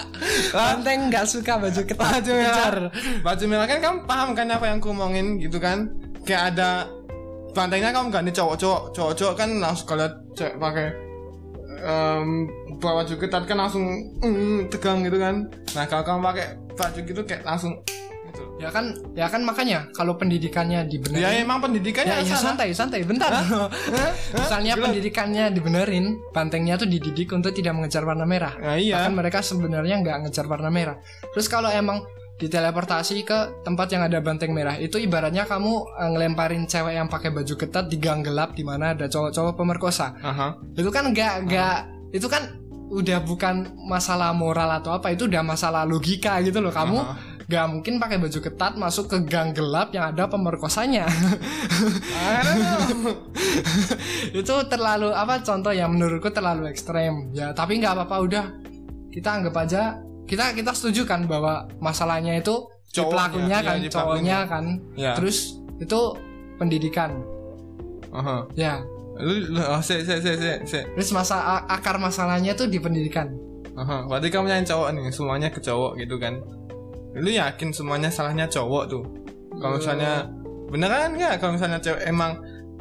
Banteng 0.57 1.13
nggak 1.13 1.25
suka 1.29 1.61
baju 1.61 1.81
ketat. 1.85 2.01
baju 2.01 2.31
merah. 2.33 2.89
Baju 3.21 3.45
merah 3.45 3.67
kan 3.69 3.79
kamu 3.85 3.99
paham 4.09 4.29
kan 4.33 4.49
apa 4.49 4.65
yang 4.73 4.81
aku 4.81 4.97
gitu 5.37 5.61
kan? 5.61 5.93
Kayak 6.25 6.57
ada 6.57 6.89
bantengnya 7.53 7.93
kamu 7.93 8.09
ganti 8.09 8.33
cowok-cowok 8.33 8.97
cowok-cowok 8.97 9.35
kan 9.37 9.49
langsung 9.61 9.87
kalau 9.91 10.09
cewek 10.33 10.57
pakai 10.57 10.87
bawa 12.81 13.05
baju 13.05 13.15
ketat 13.21 13.45
kan 13.45 13.57
langsung 13.61 13.85
mm, 14.25 14.73
tegang 14.73 15.05
gitu 15.05 15.21
kan? 15.21 15.45
Nah 15.77 15.85
kalau 15.85 16.05
kamu 16.09 16.21
pakai 16.25 16.47
baju 16.73 17.01
gitu 17.05 17.21
kayak 17.29 17.45
langsung 17.45 17.77
Ya 18.61 18.68
kan, 18.68 18.92
ya 19.16 19.27
kan 19.33 19.40
makanya 19.40 19.88
kalau 19.96 20.20
pendidikannya 20.20 20.85
dibenerin. 20.85 21.25
ya 21.25 21.31
emang 21.40 21.64
pendidikannya 21.64 22.20
Ya, 22.20 22.29
ya 22.29 22.37
santai, 22.37 22.77
santai. 22.77 23.01
Bentar. 23.09 23.33
Misalnya 24.37 24.77
Gila. 24.77 24.85
pendidikannya 24.92 25.44
dibenerin, 25.51 26.20
bantengnya 26.31 26.77
tuh 26.77 26.85
dididik 26.85 27.33
untuk 27.33 27.57
tidak 27.57 27.73
mengejar 27.73 28.05
warna 28.05 28.29
merah. 28.29 28.53
Nah, 28.61 28.77
iya 28.77 29.01
Bahkan 29.01 29.14
mereka 29.16 29.40
sebenarnya 29.40 29.96
nggak 30.05 30.16
ngejar 30.29 30.44
warna 30.44 30.68
merah. 30.68 30.96
Terus 31.33 31.49
kalau 31.49 31.73
emang 31.73 32.05
diteleportasi 32.40 33.16
ke 33.25 33.38
tempat 33.62 33.92
yang 33.92 34.03
ada 34.09 34.16
banteng 34.25 34.57
merah, 34.57 34.77
itu 34.81 34.96
ibaratnya 34.96 35.44
kamu 35.44 35.73
eh, 35.96 36.09
ngelemparin 36.09 36.64
cewek 36.64 36.96
yang 36.96 37.09
pakai 37.09 37.33
baju 37.33 37.55
ketat 37.57 37.88
di 37.88 38.01
gang 38.01 38.25
gelap 38.25 38.57
di 38.57 38.64
mana 38.64 38.96
ada 38.96 39.09
cowok-cowok 39.09 39.55
pemerkosa. 39.57 40.16
Aha. 40.20 40.57
Itu 40.73 40.88
kan 40.88 41.12
nggak 41.12 41.49
nggak 41.49 41.77
itu 42.16 42.27
kan 42.27 42.57
udah 42.90 43.23
bukan 43.23 43.70
masalah 43.87 44.35
moral 44.35 44.66
atau 44.83 44.90
apa, 44.96 45.14
itu 45.14 45.31
udah 45.31 45.46
masalah 45.46 45.87
logika 45.87 46.40
gitu 46.42 46.59
loh. 46.59 46.75
Kamu 46.75 46.99
Aha. 46.99 47.30
Nggak 47.51 47.67
mungkin 47.67 47.99
pakai 47.99 48.23
baju 48.23 48.39
ketat 48.39 48.79
masuk 48.79 49.11
ke 49.11 49.27
gang 49.27 49.51
gelap 49.51 49.91
yang 49.91 50.15
ada 50.15 50.31
pemerkosanya. 50.31 51.11
itu 54.41 54.55
terlalu 54.71 55.11
apa 55.11 55.43
contoh 55.43 55.75
yang 55.75 55.91
menurutku 55.91 56.31
terlalu 56.31 56.71
ekstrem 56.71 57.35
ya 57.35 57.51
tapi 57.51 57.83
nggak 57.83 57.99
apa-apa 57.99 58.17
udah 58.23 58.45
kita 59.11 59.29
anggap 59.43 59.55
aja 59.67 59.99
kita 60.31 60.55
kita 60.55 60.71
setuju 60.71 61.03
kan 61.09 61.27
bahwa 61.27 61.67
masalahnya 61.83 62.39
itu 62.39 62.55
Cowoknya, 62.91 63.11
pelakunya 63.11 63.59
iya, 63.59 63.67
kan 63.67 63.77
di 63.79 63.89
cowoknya 63.91 64.39
kan 64.51 64.65
Ya. 64.99 65.13
terus 65.15 65.59
itu 65.79 66.01
pendidikan 66.59 67.23
Aha. 68.11 68.47
ya 68.59 68.83
lu, 69.19 69.59
oh, 69.59 69.83
se, 69.83 70.03
se, 70.03 70.19
se, 70.19 70.33
se, 70.39 70.53
se. 70.67 70.81
terus 70.95 71.11
masa 71.15 71.63
akar 71.71 71.99
masalahnya 71.99 72.55
tuh 72.55 72.67
di 72.67 72.83
pendidikan 72.83 73.31
Aha. 73.79 74.07
berarti 74.11 74.29
kamu 74.31 74.51
yang 74.51 74.67
cowok 74.67 74.89
nih 74.95 75.11
semuanya 75.15 75.49
ke 75.51 75.63
cowok 75.63 75.99
gitu 76.03 76.19
kan 76.19 76.39
lu 77.16 77.31
yakin 77.31 77.75
semuanya 77.75 78.11
salahnya 78.12 78.46
cowok 78.46 78.85
tuh? 78.87 79.03
Kalau 79.59 79.77
misalnya 79.83 80.31
beneran 80.70 81.18
nggak? 81.18 81.42
Kalau 81.42 81.59
misalnya 81.59 81.83
cewek 81.83 82.07
emang 82.07 82.38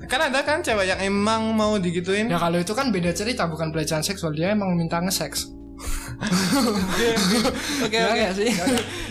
kan 0.08 0.32
ada 0.32 0.39
kan 0.46 0.63
cewek 0.63 0.86
yang 0.88 1.00
emang 1.02 1.52
mau 1.58 1.76
digituin? 1.82 2.30
Ya 2.30 2.39
kalau 2.39 2.62
itu 2.62 2.72
kan 2.72 2.94
beda 2.94 3.12
cerita 3.12 3.50
bukan 3.50 3.74
pelecehan 3.74 4.06
seksual. 4.06 4.32
Dia 4.32 4.54
emang 4.54 4.78
minta 4.78 5.02
nge-seks. 5.02 5.56
oke 7.84 7.96
Ya 7.96 8.12
oke 8.12 8.18
nggak 8.20 8.34
sih? 8.36 8.50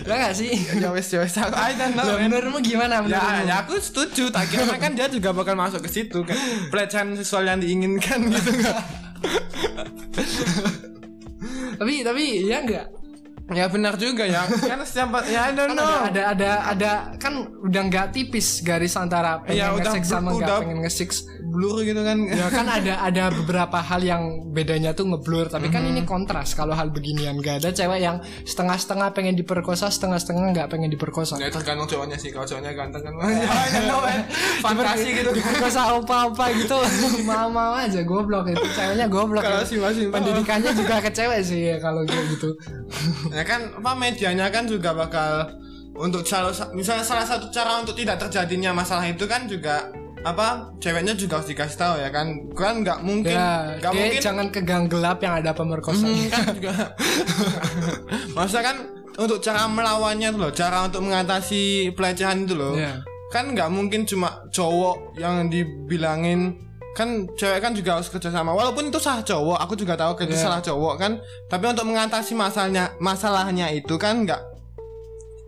Ya 0.04 0.14
nggak 0.20 0.34
sih? 0.36 0.52
ya 0.76 0.88
wes 0.92 1.08
ya 1.08 1.24
wes 1.24 1.32
aku 1.40 1.56
I 1.56 1.72
don't 1.72 1.96
know 1.96 2.04
Lah, 2.04 2.20
menurutmu 2.20 2.60
gimana 2.60 3.00
ya, 3.00 3.04
menurutmu? 3.04 3.48
ya 3.48 3.56
aku 3.64 3.74
setuju. 3.80 4.28
Tak 4.28 4.52
kira 4.52 4.76
kan 4.76 4.92
dia 4.92 5.08
juga 5.08 5.32
bakal 5.32 5.56
masuk 5.56 5.80
ke 5.84 5.90
situ 5.90 6.20
kan. 6.28 6.36
Pelecehan 6.68 7.16
seksual 7.16 7.48
yang 7.48 7.60
diinginkan 7.64 8.28
gitu 8.28 8.52
kan 8.60 8.76
Tapi 11.78 11.92
tapi 12.04 12.24
ya 12.44 12.60
enggak. 12.60 12.86
Ya 13.48 13.64
benar 13.66 13.96
juga 13.96 14.28
ya. 14.28 14.44
Kan 14.70 14.84
setiap 14.84 15.24
ya 15.24 15.48
I 15.48 15.56
don't 15.56 15.72
Kan 15.72 15.80
know. 15.80 15.88
ada, 16.04 16.04
ada 16.04 16.22
ada 16.32 16.50
ada 16.68 16.90
kan 17.16 17.32
udah 17.64 17.82
nggak 17.88 18.06
tipis 18.12 18.60
garis 18.60 18.92
antara 18.94 19.40
pengen 19.40 19.72
udah 19.72 19.92
nge-seks 19.92 20.08
sama 20.08 20.28
nggak 20.36 20.58
pengen 20.64 20.78
nge-seks. 20.84 21.16
Blur 21.48 21.80
gitu 21.82 22.00
kan. 22.00 22.20
Ya 22.28 22.46
kan 22.48 22.68
ada 22.68 23.00
ada 23.00 23.24
beberapa 23.32 23.80
hal 23.80 24.00
yang 24.00 24.22
bedanya 24.52 24.92
tuh 24.92 25.08
ngeblur 25.08 25.48
tapi 25.48 25.68
kan 25.68 25.82
Mhm. 25.82 25.90
ini 25.90 26.02
kontras 26.04 26.52
kalau 26.52 26.76
hal 26.76 26.92
beginian. 26.92 27.40
Gak 27.40 27.64
ada 27.64 27.70
cewek 27.72 28.00
yang 28.00 28.20
setengah-setengah 28.44 29.10
pengen 29.12 29.34
diperkosa 29.34 29.88
setengah-setengah 29.88 30.52
nggak 30.52 30.68
pengen 30.68 30.92
diperkosa. 30.92 31.40
Ya 31.40 31.48
tergantung 31.48 31.88
cowoknya 31.88 32.20
sih. 32.20 32.28
Kalau 32.28 32.44
cowoknya 32.44 32.72
ganteng 32.76 33.02
kan 33.02 33.12
ya 33.16 33.48
I 33.48 33.68
don't 33.72 33.86
know 33.88 34.00
man 34.04 34.20
fantasi 34.60 35.08
gitu 35.16 35.30
kan. 35.32 35.38
diperkosa 35.40 35.80
apa-apa 35.96 36.44
gitu. 36.54 36.78
Mau-mau 37.28 37.72
aja 37.74 38.00
goblok 38.04 38.52
itu. 38.52 38.66
Ceweknya 38.76 39.06
goblok. 39.08 39.42
Kalau 39.42 39.64
ya. 39.64 39.68
sih 39.68 39.78
masih 39.80 40.12
pendidikannya 40.12 40.70
juga 40.76 41.00
ke 41.00 41.10
cewek 41.10 41.40
sih 41.40 41.60
ya, 41.72 41.76
kalau 41.80 42.04
gitu. 42.04 42.52
Ya 43.36 43.44
kan 43.46 43.72
apa 43.72 43.92
medianya 43.94 44.50
kan 44.50 44.66
juga 44.66 44.90
bakal 44.92 45.46
untuk 45.94 46.22
salah 46.22 46.50
misalnya 46.72 47.02
salah 47.02 47.26
satu 47.26 47.50
cara 47.50 47.82
untuk 47.82 47.94
tidak 47.94 48.18
terjadinya 48.22 48.70
masalah 48.70 49.02
itu 49.06 49.26
kan 49.26 49.50
juga 49.50 49.90
apa 50.26 50.74
ceweknya 50.78 51.14
juga 51.14 51.38
harus 51.38 51.48
dikasih 51.48 51.78
tahu 51.78 51.94
ya 52.02 52.10
kan. 52.10 52.26
Kan 52.52 52.82
nggak 52.82 52.98
mungkin 53.02 53.34
ya 53.34 53.78
nggak 53.78 53.92
dia 53.94 54.00
mungkin. 54.02 54.20
jangan 54.22 54.46
ke 54.50 54.60
gang 54.66 54.84
gelap 54.86 55.18
yang 55.22 55.34
ada 55.38 55.54
pemerkosaan. 55.54 56.10
Hmm, 56.10 56.26
kan 56.28 56.44
juga. 56.54 56.74
Masa 58.36 58.58
kan 58.60 58.76
untuk 59.18 59.38
cara 59.38 59.66
melawannya 59.66 60.30
tuh 60.30 60.40
loh 60.40 60.52
cara 60.54 60.86
untuk 60.86 61.02
mengatasi 61.02 61.92
pelecehan 61.94 62.46
itu 62.46 62.54
loh. 62.54 62.74
Iya. 62.74 63.02
kan 63.28 63.52
nggak 63.52 63.68
mungkin 63.68 64.08
cuma 64.08 64.40
cowok 64.48 65.20
yang 65.20 65.52
dibilangin. 65.52 66.56
Kan 66.96 67.28
cewek 67.36 67.60
kan 67.60 67.76
juga 67.76 68.00
harus 68.00 68.08
kerja 68.08 68.32
sama. 68.32 68.56
Walaupun 68.56 68.88
itu 68.88 68.96
salah 68.96 69.20
cowok 69.20 69.60
aku 69.60 69.76
juga 69.76 69.94
tahu 69.94 70.16
itu 70.24 70.32
Iya. 70.32 70.44
salah 70.48 70.60
cowok 70.64 70.94
kan. 70.96 71.12
Tapi 71.46 71.64
untuk 71.68 71.84
mengatasi 71.86 72.32
masalahnya 72.32 72.96
masalahnya 72.98 73.68
itu 73.68 74.00
kan 74.00 74.24
nggak 74.24 74.40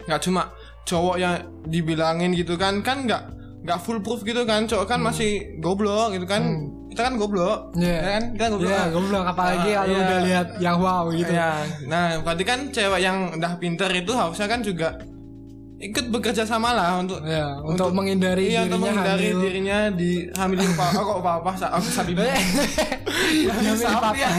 nggak 0.04 0.20
cuma 0.20 0.52
cowok 0.85 1.16
yang 1.16 1.35
dibilangin 1.64 2.37
gitu 2.37 2.61
kan. 2.61 2.85
Kan 2.85 3.09
nggak 3.09 3.39
nggak 3.61 3.79
full 3.79 4.01
proof 4.01 4.20
gitu 4.23 4.42
kan 4.42 4.64
cowok 4.64 4.87
kan 4.87 5.01
masih 5.01 5.31
goblok 5.59 6.12
gitu 6.12 6.25
kan 6.25 6.42
kita 6.88 7.03
kan 7.03 7.14
goblok 7.14 7.70
Hmm. 7.70 7.83
Iya. 7.83 7.92
ya 7.94 8.11
kan 8.11 8.25
kita 8.33 8.46
goblok 8.49 8.66
Iya, 8.66 8.79
Ah. 8.79 8.88
goblok 8.90 9.25
apalagi 9.27 9.68
Ah, 9.68 9.77
kalau 9.79 9.92
iya. 9.92 10.01
udah 10.03 10.18
lihat 10.23 10.46
yang 10.59 10.77
wow 10.79 11.05
gitu. 11.11 11.31
Ya, 11.31 11.51
nah 11.85 12.05
berarti 12.18 12.44
kan 12.44 12.59
cewek 12.68 12.99
yang 12.99 13.16
udah 13.33 13.53
pinter 13.57 13.90
itu 13.90 14.11
harusnya 14.11 14.46
kan 14.46 14.61
juga 14.61 14.88
ikut 15.79 16.07
bekerja 16.09 16.44
sama 16.44 16.73
lah 16.73 16.99
untuk 16.99 17.20
Ya, 17.23 17.57
untuk, 17.62 17.92
menghindari 17.92 18.49
iya 18.51 18.64
untuk 18.64 18.81
dirinya 18.81 18.92
menghindari 18.92 19.27
hamil. 19.27 19.40
dirinya 19.40 19.79
di 19.90 20.11
hamilin 20.31 20.70
apa 20.70 20.87
oh, 20.90 21.03
kok 21.03 21.16
apa 21.18 21.31
apa 21.38 21.51
aku 21.70 21.88
sapi 21.90 22.12
dia 22.16 22.33
milih 23.57 23.87
papa. 23.90 24.12
ya. 24.14 24.31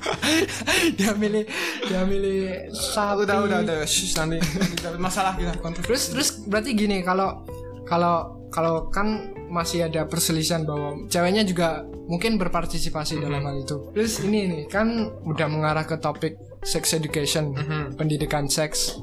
dia 0.98 1.10
milih 1.12 1.44
dia 1.82 2.00
milih 2.02 2.38
sapi. 2.72 3.22
udah 3.24 3.36
udah 3.42 3.58
udah 3.62 3.76
Shh, 3.82 4.14
nanti 4.16 4.38
masalah 4.96 5.34
kita 5.34 5.52
Terus 5.80 6.02
terus 6.08 6.28
berarti 6.44 6.70
gini 6.72 7.02
kalau 7.02 7.42
kalau 7.82 8.39
kalau 8.50 8.86
kan 8.88 9.06
masih 9.46 9.86
ada 9.86 10.04
perselisihan 10.04 10.62
bahwa 10.62 11.06
ceweknya 11.06 11.42
juga 11.42 11.68
mungkin 12.06 12.34
berpartisipasi 12.36 13.18
dalam 13.18 13.40
hal 13.40 13.56
itu. 13.56 13.90
Terus 13.90 14.20
ini 14.20 14.40
nih 14.46 14.62
kan 14.66 14.90
udah 15.22 15.46
mengarah 15.46 15.82
ke 15.82 15.96
topik 15.96 16.34
sex 16.60 16.92
education, 16.92 17.54
pendidikan 17.94 18.46
seks 18.46 18.98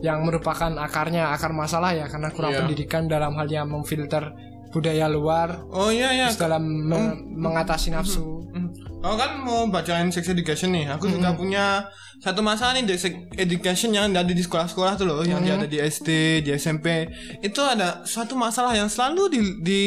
yang 0.00 0.22
merupakan 0.22 0.70
akarnya 0.76 1.30
akar 1.30 1.50
masalah 1.50 1.92
ya 1.92 2.06
karena 2.06 2.30
kurang 2.30 2.52
Iya. 2.52 2.60
pendidikan 2.60 3.02
dalam 3.06 3.34
hal 3.34 3.46
yang 3.46 3.66
memfilter 3.66 4.34
budaya 4.70 5.06
luar 5.06 5.62
oh 5.68 5.90
iya 5.90 6.10
iya 6.10 6.26
terus 6.26 6.40
dalam 6.40 6.62
me- 6.64 7.14
mengatasi 7.28 7.92
nafsu. 7.92 8.42
Hmm. 8.50 8.61
Aku 9.02 9.18
kan 9.18 9.34
mau 9.42 9.66
bacain 9.66 10.06
sex 10.14 10.30
education 10.30 10.70
nih. 10.70 10.86
Aku 10.94 11.10
juga 11.10 11.34
punya 11.34 11.90
satu 12.22 12.38
masalah 12.38 12.78
nih 12.78 12.86
di 12.86 12.94
sex 12.94 13.18
education 13.34 13.90
yang 13.90 14.14
ada 14.14 14.30
di 14.30 14.38
sekolah-sekolah 14.38 14.94
tuh 14.94 15.10
loh, 15.10 15.26
yang 15.26 15.42
ada 15.42 15.66
di 15.66 15.82
SD, 15.82 16.40
di 16.46 16.54
SMP. 16.54 17.10
Itu 17.42 17.66
ada 17.66 18.06
suatu 18.06 18.38
masalah 18.38 18.78
yang 18.78 18.86
selalu 18.86 19.22
di 19.26 19.40
di 19.58 19.80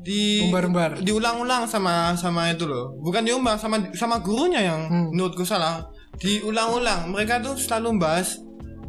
di 0.00 0.20
Umbar-umbar. 0.44 1.00
diulang-ulang 1.00 1.64
sama 1.72 2.12
sama 2.20 2.52
itu 2.52 2.68
loh. 2.68 3.00
Bukan 3.00 3.24
diumbar 3.24 3.56
sama 3.56 3.80
sama 3.96 4.20
gurunya 4.20 4.60
yang 4.60 5.08
menurutku 5.08 5.44
salah. 5.48 5.88
Diulang-ulang. 6.20 7.08
Mereka 7.16 7.40
tuh 7.40 7.56
selalu 7.56 7.96
bahas 7.96 8.36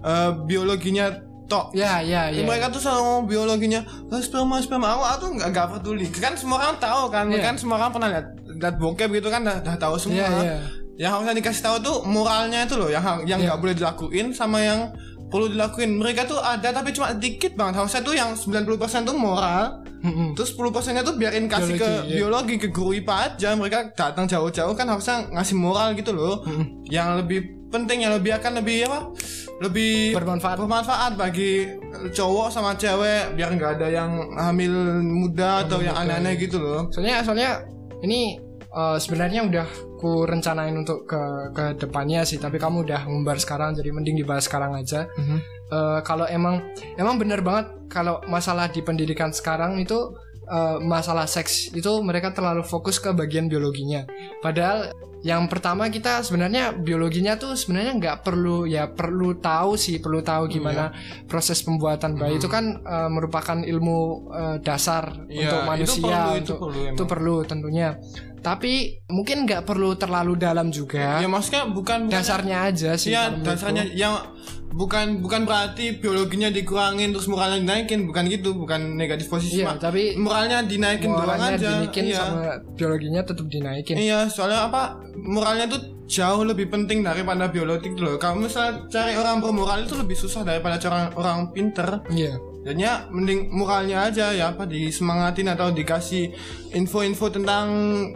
eh, 0.03 0.31
biologinya 0.47 1.30
tok. 1.51 1.65
Ya 1.73 1.99
ya 1.99 2.31
ya. 2.31 2.41
Mereka 2.41 2.71
tuh 2.71 2.79
selalu 2.79 3.01
ngomong 3.01 3.25
biologinya 3.27 3.81
"Ah, 4.07 4.17
sperma 4.17 4.57
sperma 4.57 4.87
aku 4.89 5.03
aku 5.05 5.25
nggak 5.35 5.49
nggak 5.51 5.67
peduli 5.73 6.07
kan 6.09 6.33
semua 6.33 6.57
orang 6.59 6.77
tahu 6.77 7.01
kan 7.07 7.27
Iya. 7.27 7.43
kan 7.43 7.55
semua 7.55 7.75
orang 7.75 7.91
pernah 7.91 8.07
lihat 8.09 8.27
lihat 8.53 8.75
bokep 8.77 9.09
gitu 9.11 9.27
kan 9.27 9.41
dah, 9.41 9.59
dah 9.59 9.75
tahu 9.75 9.95
semua 9.97 10.15
Iya, 10.17 10.27
iya. 10.39 10.57
yang 10.97 11.11
harusnya 11.13 11.35
dikasih 11.35 11.61
tahu 11.61 11.75
tuh 11.79 11.97
moralnya 12.05 12.63
itu 12.63 12.75
loh 12.75 12.87
yang 12.87 13.03
yang 13.25 13.37
Iya. 13.37 13.51
nggak 13.51 13.59
boleh 13.59 13.75
dilakuin 13.75 14.31
sama 14.31 14.59
yang 14.59 14.95
perlu 15.27 15.47
dilakuin 15.47 15.95
mereka 15.95 16.27
tuh 16.27 16.37
ada 16.37 16.71
tapi 16.71 16.91
cuma 16.91 17.11
dikit 17.13 17.55
banget 17.55 17.79
harusnya 17.79 18.01
tuh 18.01 18.11
yang 18.11 18.35
90% 18.35 18.67
tuh 19.01 19.15
moral 19.15 19.79
Mm-mm. 20.03 20.35
terus 20.35 20.51
10 20.51 20.67
persennya 20.69 21.01
tuh 21.01 21.15
biarin 21.15 21.47
kasih 21.47 21.71
Biologi, 21.71 21.79
ke 21.79 21.89
iya. 22.03 22.15
biologi 22.17 22.55
ke 22.57 22.67
guru 22.67 22.91
IPA 22.93 23.15
aja 23.31 23.49
mereka 23.55 23.79
datang 23.93 24.27
jauh-jauh 24.27 24.75
kan 24.75 24.83
harusnya 24.85 25.23
ngasih 25.31 25.55
moral 25.55 25.95
gitu 25.95 26.11
loh 26.11 26.43
yang 26.89 27.15
lebih 27.15 27.47
penting 27.71 28.03
yang 28.03 28.11
lebih 28.11 28.35
akan 28.35 28.59
lebih 28.59 28.83
apa 28.83 29.07
lebih 29.61 30.17
Bermanfaat. 30.17 30.57
bermanfaat 30.57 31.11
bagi 31.13 31.69
cowok 32.09 32.47
sama 32.49 32.73
cewek 32.73 33.37
biar 33.37 33.53
nggak 33.53 33.71
ada 33.77 33.87
yang 33.93 34.11
hamil 34.33 34.73
muda 35.05 35.63
atau 35.63 35.79
yang 35.85 35.93
aneh-aneh 35.93 36.33
gitu 36.35 36.57
loh 36.57 36.89
Soalnya 36.89 37.21
soalnya 37.21 37.61
ini 38.01 38.41
eh, 38.73 38.97
sebenarnya 38.97 39.45
udah 39.45 39.67
ku 40.01 40.25
rencanain 40.25 40.73
untuk 40.73 41.05
ke 41.05 41.21
ke 41.53 41.77
depannya 41.77 42.25
sih, 42.25 42.41
tapi 42.41 42.57
kamu 42.57 42.89
udah 42.89 43.05
ngumbar 43.05 43.37
sekarang 43.37 43.77
jadi 43.77 43.93
mending 43.93 44.17
dibahas 44.17 44.49
sekarang 44.49 44.73
aja. 44.73 45.05
Eh, 45.69 45.99
kalau 46.01 46.25
emang 46.25 46.57
emang 46.97 47.21
bener 47.21 47.45
banget 47.45 47.69
kalau 47.85 48.17
masalah 48.25 48.65
di 48.73 48.81
pendidikan 48.81 49.29
sekarang 49.29 49.77
itu 49.77 50.17
eh, 50.49 50.77
masalah 50.81 51.29
seks 51.29 51.69
itu 51.69 52.01
mereka 52.01 52.33
terlalu 52.33 52.65
fokus 52.65 52.97
ke 52.97 53.13
bagian 53.13 53.45
biologinya. 53.45 54.09
Padahal 54.41 54.89
yang 55.21 55.45
pertama 55.45 55.85
kita 55.87 56.25
sebenarnya 56.25 56.73
biologinya 56.73 57.37
tuh 57.37 57.53
sebenarnya 57.53 57.93
nggak 57.93 58.17
perlu 58.25 58.65
ya 58.65 58.89
perlu 58.89 59.37
tahu 59.37 59.77
sih 59.77 60.01
perlu 60.01 60.25
tahu 60.25 60.49
gimana 60.49 60.89
proses 61.29 61.61
pembuatan 61.61 62.17
bayi. 62.17 62.41
Itu 62.41 62.49
kan 62.49 62.81
eh, 62.81 63.09
merupakan 63.09 63.61
ilmu 63.61 63.99
eh, 64.33 64.57
dasar 64.65 65.13
Iya, 65.29 65.45
untuk 65.45 65.59
itu 65.61 65.69
manusia 65.69 66.01
perlu, 66.01 66.33
itu 66.33 66.53
untuk 66.53 66.57
perlu 66.57 66.79
emang. 66.81 66.93
itu 66.97 67.03
perlu 67.05 67.35
tentunya 67.45 67.87
tapi 68.41 69.05
mungkin 69.07 69.45
nggak 69.45 69.63
perlu 69.69 69.93
terlalu 69.93 70.33
dalam 70.35 70.73
juga 70.73 71.21
ya 71.21 71.29
maksudnya 71.29 71.69
bukan 71.69 72.09
bukan 72.09 72.13
dasarnya 72.13 72.57
aja 72.67 72.97
sih 72.97 73.13
ya 73.13 73.29
dasarnya 73.29 73.85
yang 73.93 74.17
bukan 74.71 75.19
bukan 75.19 75.43
berarti 75.43 75.99
biologinya 75.99 76.47
dikurangin 76.47 77.11
terus 77.11 77.27
moralnya 77.27 77.59
dinaikin 77.59 78.07
bukan 78.07 78.23
gitu 78.31 78.55
bukan 78.55 78.95
negatif 78.95 79.27
posisi 79.27 79.59
Iya, 79.59 79.67
cuma 79.67 79.73
tapi 79.77 80.15
moralnya 80.15 80.63
dinaikin 80.63 81.11
doang 81.11 81.27
moralnya 81.27 81.59
aja 81.59 81.69
dinaikin 81.75 82.03
iya. 82.07 82.17
sama 82.23 82.55
biologinya 82.79 83.21
tetap 83.21 83.45
dinaikin 83.51 83.95
Iya, 83.99 84.19
soalnya 84.31 84.71
apa? 84.71 84.95
Moralnya 85.19 85.67
tuh 85.67 85.81
jauh 86.07 86.43
lebih 86.47 86.71
penting 86.71 87.03
daripada 87.03 87.51
biologi 87.51 87.91
loh. 87.99 88.15
Kamu 88.15 88.47
misal 88.47 88.87
cari 88.87 89.19
orang 89.19 89.43
bermoral 89.43 89.83
itu 89.83 89.95
lebih 89.99 90.15
susah 90.15 90.47
daripada 90.47 90.79
cari 90.79 90.91
orang, 90.95 91.11
orang 91.19 91.39
pinter. 91.51 91.89
iya 92.11 92.39
Jadinya 92.61 93.09
mending 93.09 93.49
moralnya 93.49 94.05
aja 94.05 94.29
ya 94.29 94.49
apa 94.49 94.63
disemangatin 94.63 95.49
atau 95.49 95.69
dikasih 95.69 96.29
info-info 96.71 97.29
tentang 97.31 97.65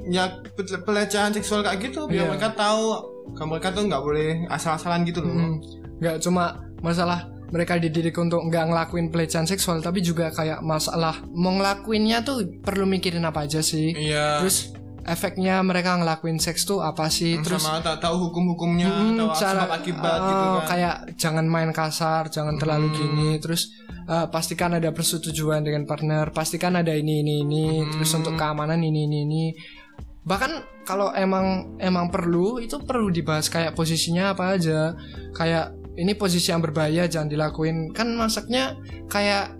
ya 0.05 0.27
pe- 0.47 0.79
pelecehan 0.79 1.31
seksual 1.31 1.61
kayak 1.61 1.81
gitu 1.83 2.05
biar 2.05 2.23
Iya. 2.23 2.29
mereka 2.29 2.49
tahu 2.51 2.85
kalau 3.33 3.49
mereka 3.49 3.69
tuh 3.71 3.83
nggak 3.83 3.99
boleh 3.99 4.29
asal-asalan 4.47 5.01
gitu 5.03 5.19
loh. 5.19 5.33
Hmm, 5.33 5.57
nggak 5.97 6.21
cuma 6.21 6.43
masalah 6.79 7.25
mereka 7.47 7.75
dididik 7.75 8.13
untuk 8.15 8.41
nggak 8.43 8.65
ngelakuin 8.67 9.09
pelecehan 9.09 9.45
seksual 9.45 9.79
tapi 9.79 9.99
juga 9.99 10.29
kayak 10.29 10.61
masalah 10.61 11.25
mau 11.27 11.49
ngelakuinnya 11.51 12.21
tuh 12.21 12.41
perlu 12.59 12.85
mikirin 12.85 13.23
apa 13.23 13.43
aja 13.43 13.61
sih 13.61 13.93
Iya. 13.93 14.41
terus 14.41 14.73
efeknya 15.01 15.61
mereka 15.61 15.93
ngelakuin 15.95 16.37
seks 16.37 16.65
tuh 16.65 16.81
apa 16.81 17.05
sih 17.07 17.37
terus 17.39 17.61
sama 17.61 17.77
tak 17.79 17.97
tahu 17.99 18.29
hukum-hukumnya 18.29 18.89
Hmm, 18.89 19.13
atau 19.15 19.27
cara 19.31 19.63
sebab 19.63 19.73
akibat 19.75 20.17
eh, 20.17 20.25
gitu 20.25 20.45
kan. 20.45 20.65
kayak 20.67 20.95
jangan 21.15 21.45
main 21.45 21.69
kasar 21.71 22.23
jangan 22.27 22.55
terlalu 22.55 22.87
Hmm. 22.87 22.95
gini 22.95 23.29
terus 23.37 23.69
eh, 24.05 24.27
pastikan 24.29 24.77
ada 24.77 24.89
persetujuan 24.93 25.65
dengan 25.65 25.83
partner 25.89 26.29
pastikan 26.29 26.77
ada 26.77 26.93
ini 26.93 27.21
ini 27.25 27.41
ini. 27.41 27.65
Terus 27.89 28.09
Hmm. 28.13 28.19
untuk 28.23 28.33
keamanan 28.37 28.81
ini 28.81 29.09
ini 29.09 29.17
ini. 29.25 29.43
Bahkan 30.25 30.83
kalau 30.85 31.13
emang 31.13 31.77
emang 31.77 32.09
perlu 32.09 32.57
itu 32.57 32.81
perlu 32.81 33.13
dibahas 33.13 33.49
kayak 33.49 33.77
posisinya 33.77 34.33
apa 34.33 34.57
aja. 34.57 34.97
Kayak 35.33 35.77
ini 35.95 36.13
posisi 36.17 36.49
yang 36.49 36.61
berbahaya 36.61 37.05
jangan 37.05 37.29
dilakuin. 37.29 37.93
Kan 37.93 38.13
masaknya 38.17 38.77
kayak 39.09 39.57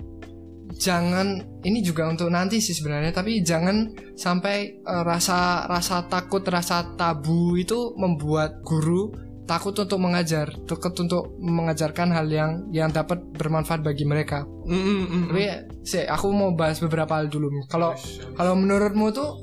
jangan 0.76 1.40
ini 1.64 1.80
juga 1.80 2.10
untuk 2.10 2.28
nanti 2.28 2.60
sih 2.60 2.76
sebenarnya 2.76 3.16
tapi 3.16 3.40
jangan 3.46 3.94
sampai 4.18 4.82
eh, 4.82 5.04
rasa 5.06 5.70
rasa 5.70 6.06
takut 6.10 6.44
rasa 6.46 6.98
tabu 7.00 7.56
itu 7.56 7.96
membuat 7.96 8.60
guru 8.66 9.14
takut 9.46 9.74
untuk 9.74 9.98
mengajar 9.98 10.50
takut 10.64 10.94
untuk 10.96 11.38
mengajarkan 11.38 12.10
hal 12.10 12.26
yang 12.28 12.52
yang 12.70 12.90
dapat 12.90 13.22
bermanfaat 13.32 13.80
bagi 13.80 14.04
mereka 14.04 14.42
Mm, 14.66 14.74
mm, 14.74 14.82
mm, 14.82 15.06
mm. 15.06 15.24
tapi 15.28 15.44
sih 15.82 16.04
aku 16.04 16.28
mau 16.30 16.50
bahas 16.52 16.78
beberapa 16.80 17.16
hal 17.16 17.28
dulu 17.28 17.50
kalau 17.66 17.94
kalau 18.34 18.54
menurutmu 18.54 19.10
tuh 19.12 19.38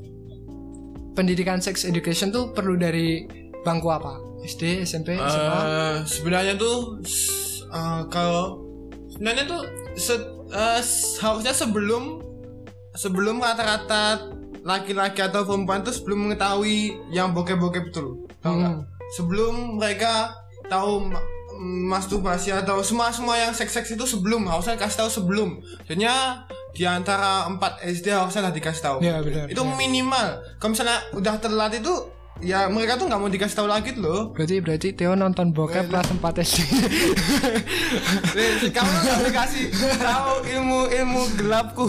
pendidikan 1.13 1.59
sex 1.59 1.85
education 1.85 2.29
tuh 2.29 2.51
perlu 2.51 2.75
dari 2.75 3.27
bangku 3.61 3.89
apa 3.89 4.17
SD 4.43 4.83
SMP 4.83 5.15
SMA 5.15 5.61
Eh, 5.61 5.97
sebenarnya 6.05 6.55
tuh 6.57 6.99
eh, 7.69 8.03
kalau 8.09 8.59
sebenarnya 9.09 9.45
tuh 9.47 9.63
se- 9.95 10.19
eh, 10.51 10.81
s- 10.81 11.19
harusnya 11.19 11.53
sebelum 11.53 12.19
sebelum 12.93 13.39
rata-rata 13.39 14.29
laki-laki 14.63 15.21
atau 15.21 15.43
perempuan 15.43 15.83
tuh 15.83 15.91
sebelum 15.91 16.27
mengetahui 16.27 16.79
yang 17.09 17.31
bokep-bokep 17.31 17.85
itu 17.89 18.01
loh? 18.01 18.15
Hmm. 18.43 18.83
Sebelum 19.13 19.77
mereka 19.77 20.33
tahu 20.67 21.07
ma- 21.07 21.23
masturbasi 21.93 22.51
atau 22.51 22.83
semua 22.83 23.13
semua 23.13 23.39
yang 23.39 23.53
seks-seks 23.55 23.95
itu 23.95 24.05
sebelum 24.05 24.49
harusnya 24.49 24.75
kasih 24.75 25.07
tahu 25.07 25.11
sebelum. 25.13 25.61
Jadinya 25.87 26.43
di 26.73 26.89
antara 26.89 27.47
4 27.47 27.61
SD 27.85 28.09
harusnya 28.11 28.49
lah 28.49 28.53
dikasih 28.53 28.83
tahu. 28.83 28.99
Ya 29.05 29.21
benar 29.21 29.47
itu 29.47 29.63
minimal. 29.77 30.41
Kalau 30.59 30.73
misalnya 30.73 30.99
udah 31.13 31.37
telat 31.39 31.77
itu 31.77 31.93
ya 32.43 32.67
mereka 32.67 32.99
tuh 32.99 33.07
nggak 33.07 33.21
mau 33.21 33.31
dikasih 33.31 33.57
tahu 33.63 33.69
lagi 33.71 33.95
tuh 33.95 34.03
loh. 34.03 34.21
Berarti 34.35 34.59
berarti 34.59 34.89
Theo 34.97 35.15
nonton 35.15 35.55
bokep 35.55 35.87
kelas 35.87 36.09
4 36.11 36.25
SD 36.43 36.59
kamu 38.75 38.91
tuh 38.91 39.11
gak 39.13 39.23
dikasih 39.31 39.65
tahu 40.01 40.33
ilmu 40.49 40.81
ilmu 40.91 41.23
gelapku. 41.39 41.87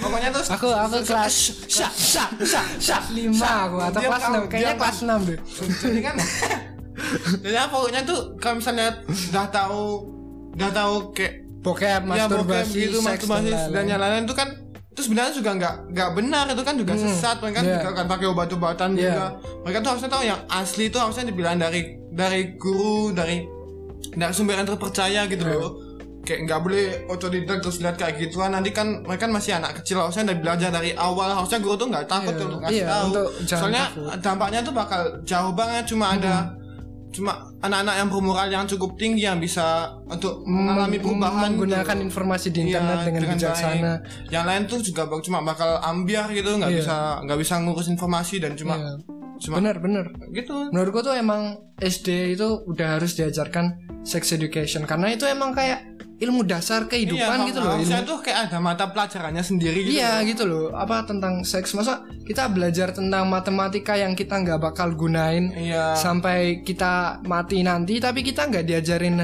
Pokoknya 0.00 0.28
tuh 0.32 0.42
aku 0.48 0.68
aku 0.72 0.96
kelas 1.04 1.34
syak 1.68 1.92
syak 1.92 2.30
syak 2.40 2.66
syak 2.80 3.04
lima 3.12 3.68
aku 3.68 3.76
atau 3.78 4.00
kelas 4.00 4.22
6 4.32 4.50
kayaknya 4.50 4.74
kelas 4.80 4.98
6 5.04 5.28
deh 5.28 5.38
jadi 5.84 6.00
kan. 6.00 6.14
Jadi 7.40 7.56
ya, 7.56 7.64
pokoknya 7.72 8.00
tuh 8.04 8.36
kalau 8.36 8.60
misalnya 8.60 8.88
udah 9.04 9.46
tahu 9.48 9.84
udah 10.56 10.70
tahu 10.72 10.94
kayak 11.16 11.34
bokep 11.60 11.84
ya 11.88 11.98
masturbasi 12.04 12.76
gitu 12.88 12.98
seks 13.04 13.28
masturbasi 13.28 13.72
dan 13.72 13.84
yang 13.84 14.00
lain 14.00 14.24
itu 14.24 14.34
kan 14.36 14.48
itu 14.90 15.00
sebenarnya 15.06 15.32
juga 15.32 15.50
nggak 15.56 15.74
nggak 15.96 16.10
benar 16.16 16.44
itu 16.50 16.62
kan 16.66 16.74
juga 16.76 16.92
sesat 16.98 17.36
mereka 17.40 17.56
kan 17.60 17.64
yeah. 17.64 17.76
juga 17.78 17.90
kan 17.94 18.06
pakai 18.08 18.26
obat-obatan 18.32 18.88
Yeah. 18.96 19.04
juga 19.06 19.26
mereka 19.64 19.76
tuh 19.80 19.90
harusnya 19.96 20.10
tahu 20.10 20.22
yang 20.26 20.40
asli 20.50 20.84
itu 20.90 20.98
harusnya 20.98 21.24
dibilang 21.30 21.56
dari 21.56 21.80
dari 22.10 22.40
guru 22.58 23.14
dari 23.14 23.46
dari 24.16 24.32
sumber 24.34 24.60
yang 24.60 24.68
terpercaya 24.68 25.24
gitu 25.30 25.44
Yeah. 25.46 25.56
loh 25.56 25.70
kayak 26.30 26.46
nggak 26.46 26.60
boleh 26.60 26.84
otodidak 27.06 27.58
terus 27.58 27.78
lihat 27.78 27.96
kayak 27.96 28.14
gituan 28.16 28.50
nanti 28.50 28.70
kan 28.70 29.02
mereka 29.02 29.26
kan 29.26 29.32
masih 29.32 29.52
anak 29.52 29.74
kecil 29.76 29.98
harusnya 29.98 30.22
udah 30.24 30.38
belajar 30.38 30.70
dari 30.70 30.94
awal 30.94 31.34
harusnya 31.34 31.58
guru 31.58 31.74
tuh 31.74 31.88
nggak 31.88 32.06
takut 32.06 32.30
Iya. 32.30 32.40
untuk 32.40 32.58
ngasih 32.60 32.76
Iya, 32.76 32.86
tahu 32.86 33.04
untuk 33.04 33.26
soalnya 33.44 33.84
takut. 33.84 34.06
Hmm. 34.06 34.20
dampaknya 34.22 34.60
tuh 34.62 34.72
bakal 34.72 35.00
jauh 35.22 35.52
banget 35.52 35.84
cuma 35.86 36.06
ada 36.12 36.34
cuma 37.10 37.32
anak-anak 37.58 37.94
yang 37.96 38.08
bermoral 38.08 38.48
yang 38.48 38.64
cukup 38.64 38.94
tinggi 38.94 39.26
yang 39.26 39.36
bisa 39.36 39.66
untuk 40.06 40.46
mengalami 40.46 40.94
Mem- 40.94 41.02
perubahan 41.02 41.50
menggunakan 41.50 41.96
gitu. 41.96 42.06
informasi 42.06 42.46
di 42.48 42.60
internet 42.64 42.98
dengan, 43.02 43.10
dengan 43.18 43.30
bijaksana 43.34 43.74
baik. 43.98 44.30
yang 44.30 44.44
lain 44.46 44.62
tuh 44.64 44.78
juga 44.78 45.02
cuma 45.18 45.42
bakal 45.42 45.82
ambiar 45.82 46.30
gitu 46.30 46.54
nggak 46.54 46.70
Iya. 46.70 46.78
bisa 46.78 46.96
nggak 47.20 47.38
bisa 47.38 47.54
ngurus 47.58 47.88
informasi 47.88 48.38
dan 48.38 48.54
cuma 48.54 48.78
Iya. 48.78 48.94
cuma 49.40 49.54
bener 49.58 49.76
bener 49.76 50.06
gitu 50.30 50.70
menurutku 50.70 51.02
tuh 51.02 51.18
emang 51.18 51.58
SD 51.76 52.08
itu 52.30 52.46
udah 52.62 53.02
harus 53.02 53.18
diajarkan 53.18 53.74
sex 54.00 54.30
education 54.30 54.86
karena 54.86 55.10
itu 55.10 55.26
emang 55.26 55.50
kayak 55.50 55.89
ilmu 56.20 56.44
dasar 56.44 56.84
kehidupan 56.84 57.38
Iya, 57.44 57.48
gitu 57.48 57.58
loh 57.64 57.72
harusnya 57.80 58.04
tuh 58.04 58.20
kayak 58.20 58.52
ada 58.52 58.58
mata 58.60 58.92
pelajarannya 58.92 59.40
sendiri 59.40 59.80
gitu 59.88 59.96
Iya 59.96 60.20
loh. 60.20 60.28
gitu 60.28 60.42
loh. 60.44 60.66
Apa 60.76 61.08
tentang 61.08 61.40
seks? 61.48 61.72
Masa 61.72 62.04
kita 62.28 62.46
belajar 62.52 62.92
tentang 62.92 63.26
matematika 63.26 63.96
yang 63.96 64.12
kita 64.12 64.36
nggak 64.38 64.60
bakal 64.60 64.92
gunain 64.94 65.50
iya. 65.56 65.96
sampai 65.96 66.60
kita 66.62 67.24
mati 67.26 67.64
nanti 67.64 67.98
tapi 67.98 68.20
kita 68.22 68.46
nggak 68.46 68.64
diajarin 68.68 69.16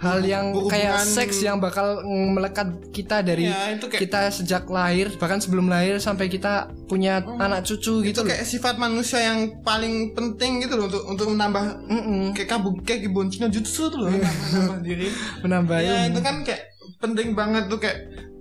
hal 0.00 0.18
yang 0.22 0.50
Berhubungan- 0.50 0.72
kayak 0.72 0.96
seks 1.02 1.36
yang 1.38 1.56
bakal 1.56 2.00
mm, 2.00 2.28
melekat 2.32 2.68
kita 2.88 3.20
dari 3.20 3.46
Iya, 3.46 3.76
itu 3.76 3.84
kayak 3.84 4.00
kita 4.00 4.20
sejak 4.30 4.64
lahir 4.66 5.12
bahkan 5.14 5.36
sebelum 5.36 5.66
lahir 5.66 5.96
sampai 5.98 6.26
kita 6.26 6.52
punya 6.86 7.20
anak 7.20 7.62
cucu 7.62 8.00
itu 8.00 8.08
gitu 8.08 8.18
loh 8.18 8.26
kayak 8.26 8.42
sifat 8.42 8.74
manusia 8.74 9.20
yang 9.22 9.38
paling 9.60 9.94
penting 10.10 10.60
gitu 10.60 10.74
loh 10.74 10.88
untuk 10.88 11.04
untuk 11.06 11.26
menambah 11.28 11.64
Mm-mm. 11.84 12.32
kayak 12.32 12.48
kabuk 12.50 12.80
kayak 12.80 13.04
gibonchino 13.04 13.46
jutsu 13.46 13.86
tuh 13.86 13.98
loh 13.98 14.08
nambah, 14.10 14.32
nambah 14.50 14.78
diri 14.80 15.08
menambah 15.40 15.78
ya 15.78 15.92
ilmu. 16.00 16.08
itu 16.08 16.20
kan 16.22 16.36
kayak 16.42 16.62
penting 16.98 17.28
banget 17.32 17.64
tuh 17.66 17.78
kayak 17.78 17.98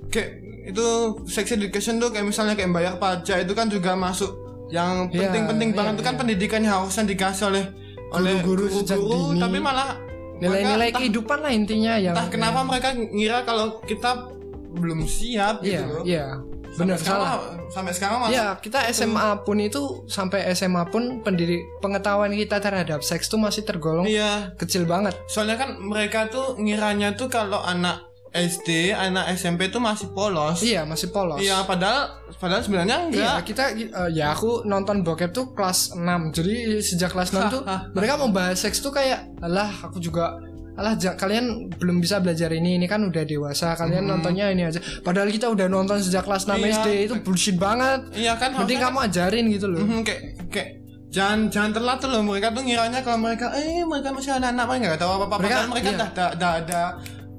kayak 0.08 0.30
itu 0.65 0.86
sex 1.26 1.45
education 1.52 1.98
tuh 1.98 2.08
kayak 2.08 2.24
misalnya 2.26 2.54
kayak 2.54 2.72
bayar 2.72 2.93
pajak 2.95 3.41
itu 3.41 3.52
kan 3.52 3.67
juga 3.67 3.93
masuk 3.93 4.32
yang 4.69 5.10
Iya, 5.10 5.28
penting-penting 5.28 5.69
iya, 5.69 5.78
banget 5.78 5.93
itu 5.93 6.04
kan 6.04 6.13
iya. 6.13 6.19
pendidikan 6.19 6.60
yang 6.62 6.74
harusnya 6.78 7.04
dikasih 7.04 7.45
oleh 7.48 7.65
oleh 8.10 8.36
Guru-guru 8.39 8.80
sejak 8.80 8.95
dini. 8.98 9.38
tapi 9.38 9.58
malah 9.60 9.98
nilai-nilai 10.39 10.89
kehidupan 10.95 11.39
lah 11.43 11.52
intinya 11.52 11.93
yang 11.99 12.15
entah 12.15 12.28
kenapa 12.32 12.63
mereka 12.63 12.95
ngira 12.95 13.43
kalau 13.43 13.84
kita 13.84 14.32
belum 14.80 15.04
siap 15.06 15.62
iya 15.65 15.84
gitu 15.84 15.84
loh. 15.91 16.04
iya. 16.06 16.28
Benar 16.69 17.02
sampai 17.02 17.02
sekarang, 17.02 17.25
salah. 17.25 17.39
sampai 17.73 17.93
sekarang 17.97 18.17
masih 18.21 18.36
Ya 18.38 18.47
kita 18.62 18.80
SMA 18.93 19.30
pun 19.41 19.58
itu 19.58 19.82
sampai 20.06 20.39
SMA 20.54 20.84
pun 20.93 21.04
pendiri 21.25 21.65
pengetahuan 21.82 22.30
kita 22.30 22.62
terhadap 22.62 23.02
seks 23.02 23.25
tuh 23.25 23.41
masih 23.41 23.65
tergolong 23.65 24.06
iya. 24.06 24.54
kecil 24.56 24.86
banget. 24.86 25.17
soalnya 25.25 25.58
kan 25.58 25.82
mereka 25.82 26.30
tuh 26.30 26.56
ngiranya 26.62 27.17
tuh 27.17 27.28
kalau 27.28 27.60
anak 27.65 28.09
SD 28.32 28.70
anak 28.92 29.34
SMP 29.34 29.68
tuh 29.68 29.80
masih 29.80 30.10
polos 30.10 30.62
Iya 30.62 30.84
masih 30.84 31.10
polos. 31.10 31.38
iya 31.38 31.62
padahal 31.62 32.13
padahal 32.32 32.62
sebenarnya 32.62 32.98
enggak 33.04 33.15
Iya 33.15 33.32
kita 33.42 33.63
eh, 33.74 33.89
ya 34.12 34.32
aku 34.32 34.63
nonton 34.63 35.02
bokep 35.02 35.30
tuh 35.30 35.50
kelas 35.52 35.94
6 35.94 36.06
Jadi 36.32 36.54
sejak 36.80 37.10
kelas 37.10 37.30
6 37.32 37.50
tuh 37.50 37.62
mereka 37.96 38.15
mau 38.15 38.30
bahas 38.30 38.56
seks 38.56 38.80
tuh 38.80 38.89
kayak 38.89 39.26
Alah 39.39 39.70
aku 39.82 39.98
juga 39.98 40.38
Alah 40.74 40.94
kalian 40.96 41.74
belum 41.74 41.98
bisa 41.98 42.18
belajar 42.18 42.48
ini 42.50 42.76
Ini 42.76 42.86
kan 42.86 43.02
udah 43.02 43.24
dewasa 43.24 43.74
Kalian 43.74 44.06
nontonnya 44.06 44.48
ini 44.48 44.63
aja 44.63 44.78
Padahal 45.00 45.28
kita 45.28 45.48
udah 45.48 45.65
nonton 45.65 45.98
sejak 45.98 46.22
kelas 46.22 46.46
6 46.46 46.50
Hmm. 46.50 46.62
Iya. 46.62 46.74
SD 46.78 46.88
Itu 47.04 47.15
bullshit 47.20 47.58
banget 47.58 48.13
iya 48.13 48.34
kan 48.34 48.54
Mending 48.54 48.80
kamu 48.80 48.98
ajarin 49.04 49.46
gitu 49.50 49.68
loh 49.68 49.82
Mhm, 49.82 50.02
kayak 50.02 50.22
kayak 50.48 50.70
jangan 51.10 51.50
jangan 51.50 51.72
telat 51.74 51.98
tuh 51.98 52.08
loh 52.08 52.22
mereka 52.22 52.54
tuh 52.54 52.62
ngiranya 52.62 53.02
kalau 53.02 53.18
mereka 53.18 53.50
eh 53.56 53.82
mereka 53.82 54.13
masih 54.13 54.30
anak-anak 54.32 54.65
mereka 54.70 54.84
nggak 54.86 55.02
tahu 55.02 55.12
apa-apa 55.12 55.36
Mereka- 55.36 55.50
padahal 55.50 55.65
mereka 55.68 55.89
iya. 55.89 55.98
dah 55.98 56.10
dah 56.12 56.30
dah 56.32 56.52
ada 56.56 56.82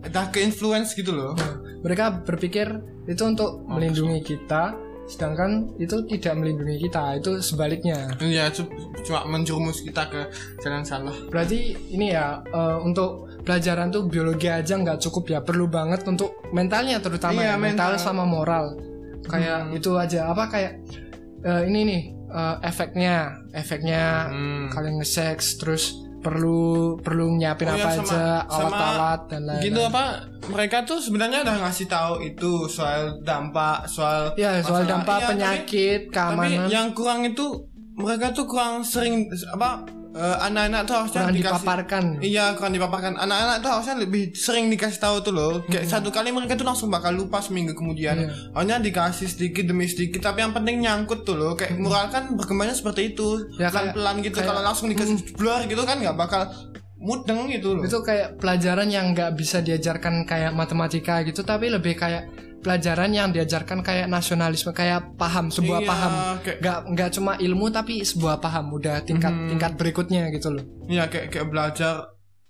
dah 0.03 0.27
ke 0.29 0.41
influence 0.41 0.93
gitu 0.93 1.11
loh 1.11 1.37
mereka 1.81 2.13
berpikir 2.19 2.69
itu 3.05 3.23
untuk 3.23 3.65
melindungi 3.65 4.21
kita 4.23 4.73
sedangkan 5.05 5.75
itu 5.77 6.07
tidak 6.07 6.35
melindungi 6.35 6.77
kita 6.81 7.19
itu 7.19 7.41
sebaliknya 7.41 8.15
Iya, 8.17 8.47
cu- 8.49 8.71
cuma 9.03 9.27
menjurumus 9.27 9.83
kita 9.83 10.07
ke 10.07 10.21
jalan 10.59 10.87
salah. 10.87 11.11
berarti 11.27 11.59
ini 11.91 12.15
ya 12.15 12.39
eh, 12.41 12.79
untuk 12.79 13.27
pelajaran 13.43 13.91
tuh 13.91 14.07
biologi 14.07 14.47
aja 14.47 14.71
nggak 14.73 15.01
cukup 15.01 15.25
ya 15.29 15.41
perlu 15.41 15.67
banget 15.67 16.07
untuk 16.07 16.39
mentalnya 16.51 16.97
terutama 16.97 17.43
Iya, 17.43 17.49
ya, 17.49 17.55
mental, 17.57 17.91
mental. 17.91 17.91
Hmm. 17.93 18.05
sama 18.07 18.23
moral 18.23 18.65
kayak 19.23 19.75
itu 19.75 19.91
aja 19.95 20.31
apa 20.31 20.47
kayak 20.47 20.73
eh, 21.43 21.63
ini 21.67 21.81
nih 21.83 22.03
eh, 22.31 22.57
efeknya 22.63 23.15
efeknya 23.51 24.31
Hmm. 24.31 24.71
kalian 24.71 24.95
nge-sex 24.97 25.59
terus 25.59 25.99
perlu 26.21 26.61
perlu 26.97 27.33
nyiapin 27.33 27.67
Oh, 27.67 27.73
iya, 27.73 27.83
apa 27.83 27.91
sama- 27.95 28.05
aja 28.07 28.25
alat-alat 28.47 29.21
dan 29.27 29.41
lain-lain. 29.43 29.65
Gitu 29.65 29.81
apa? 29.83 30.05
Mereka 30.47 30.77
tuh 30.83 30.99
sebenarnya 30.99 31.39
udah 31.43 31.57
ngasih 31.61 31.87
tahu 31.87 32.13
itu 32.23 32.53
soal 32.67 33.01
dampak, 33.21 33.85
soal 33.87 34.33
ya 34.35 34.61
soal 34.61 34.85
masalah- 34.85 34.89
dampak 34.91 35.19
tapi- 35.19 35.29
penyakit 35.31 36.01
Tapi 36.05 36.13
keamanan. 36.13 36.67
yang 36.69 36.89
kurang 36.91 37.21
itu 37.23 37.47
mereka 37.95 38.31
tuh 38.31 38.45
kurang 38.45 38.81
sering 38.81 39.25
apa 39.51 39.85
eh, 40.13 40.37
anak-anak 40.43 40.81
tuh 40.83 40.95
harusnya 40.97 41.21
kurang 41.23 41.35
dikasih 41.35 41.55
dipaparkan. 41.57 42.05
Iya 42.19 42.45
kurang 42.55 42.73
dipaparkan. 42.73 43.13
Anak-anak 43.17 43.57
tuh 43.59 43.71
harusnya 43.71 43.97
lebih 43.97 44.23
sering 44.33 44.67
dikasih 44.67 44.99
tahu 44.99 45.17
tuh 45.21 45.31
loh. 45.31 45.53
Kayak 45.65 45.87
Hmm. 45.87 45.93
satu 45.93 46.09
kali 46.09 46.31
mereka 46.31 46.55
tuh 46.55 46.65
langsung 46.65 46.89
bakal 46.89 47.13
lupa 47.13 47.39
seminggu 47.39 47.73
kemudian. 47.73 48.17
Iya. 48.21 48.31
Hanya 48.53 48.77
dikasih 48.79 49.27
sedikit 49.27 49.65
demi 49.65 49.87
sedikit 49.87 50.19
Tapi 50.21 50.41
yang 50.41 50.51
penting 50.51 50.81
nyangkut 50.81 51.23
tuh 51.23 51.35
loh. 51.35 51.53
Kayak 51.55 51.79
moral 51.79 52.07
kan 52.09 52.35
berkembangnya 52.35 52.75
seperti 52.75 53.11
itu. 53.11 53.29
Hmm. 53.29 53.55
Ya, 53.57 53.69
kayak- 53.69 53.95
Pelan-pelan 53.95 54.17
gitu. 54.21 54.37
kayak- 54.37 54.49
Kalau 54.49 54.63
langsung 54.63 54.87
dikasih 54.89 55.17
blur 55.33 55.61
gitu 55.65 55.83
kan 55.83 55.97
nggak 55.97 56.17
bakal 56.17 56.43
mudeng 56.97 57.49
gitu 57.49 57.69
loh. 57.73 57.83
Itu 57.83 58.03
kayak 58.03 58.37
pelajaran 58.37 58.87
yang 58.87 59.07
nggak 59.11 59.33
bisa 59.33 59.59
diajarkan 59.59 60.25
kayak 60.25 60.53
matematika 60.53 61.23
gitu 61.23 61.41
tapi 61.43 61.69
lebih 61.69 61.97
kayak 61.97 62.29
pelajaran 62.61 63.11
yang 63.11 63.29
diajarkan 63.31 63.81
kayak 63.81 64.07
nasionalisme 64.07 64.71
kayak 64.71 65.17
paham 65.17 65.49
sebuah 65.49 65.81
Iya, 65.81 65.89
paham. 65.89 66.13
kayak- 66.41 66.59
nggak 66.61 66.79
nggak 66.89 67.11
cuma 67.11 67.33
ilmu 67.37 67.67
tapi 67.69 67.95
sebuah 68.03 68.37
paham. 68.39 68.71
Udah 68.71 69.01
tingkat 69.01 69.29
Hmm. 69.29 69.49
tingkat 69.49 69.73
berikutnya 69.75 70.29
gitu 70.29 70.49
loh. 70.51 70.65
Iya 70.87 71.07
kayak 71.07 71.27
kayak 71.29 71.49
belajar 71.49 71.95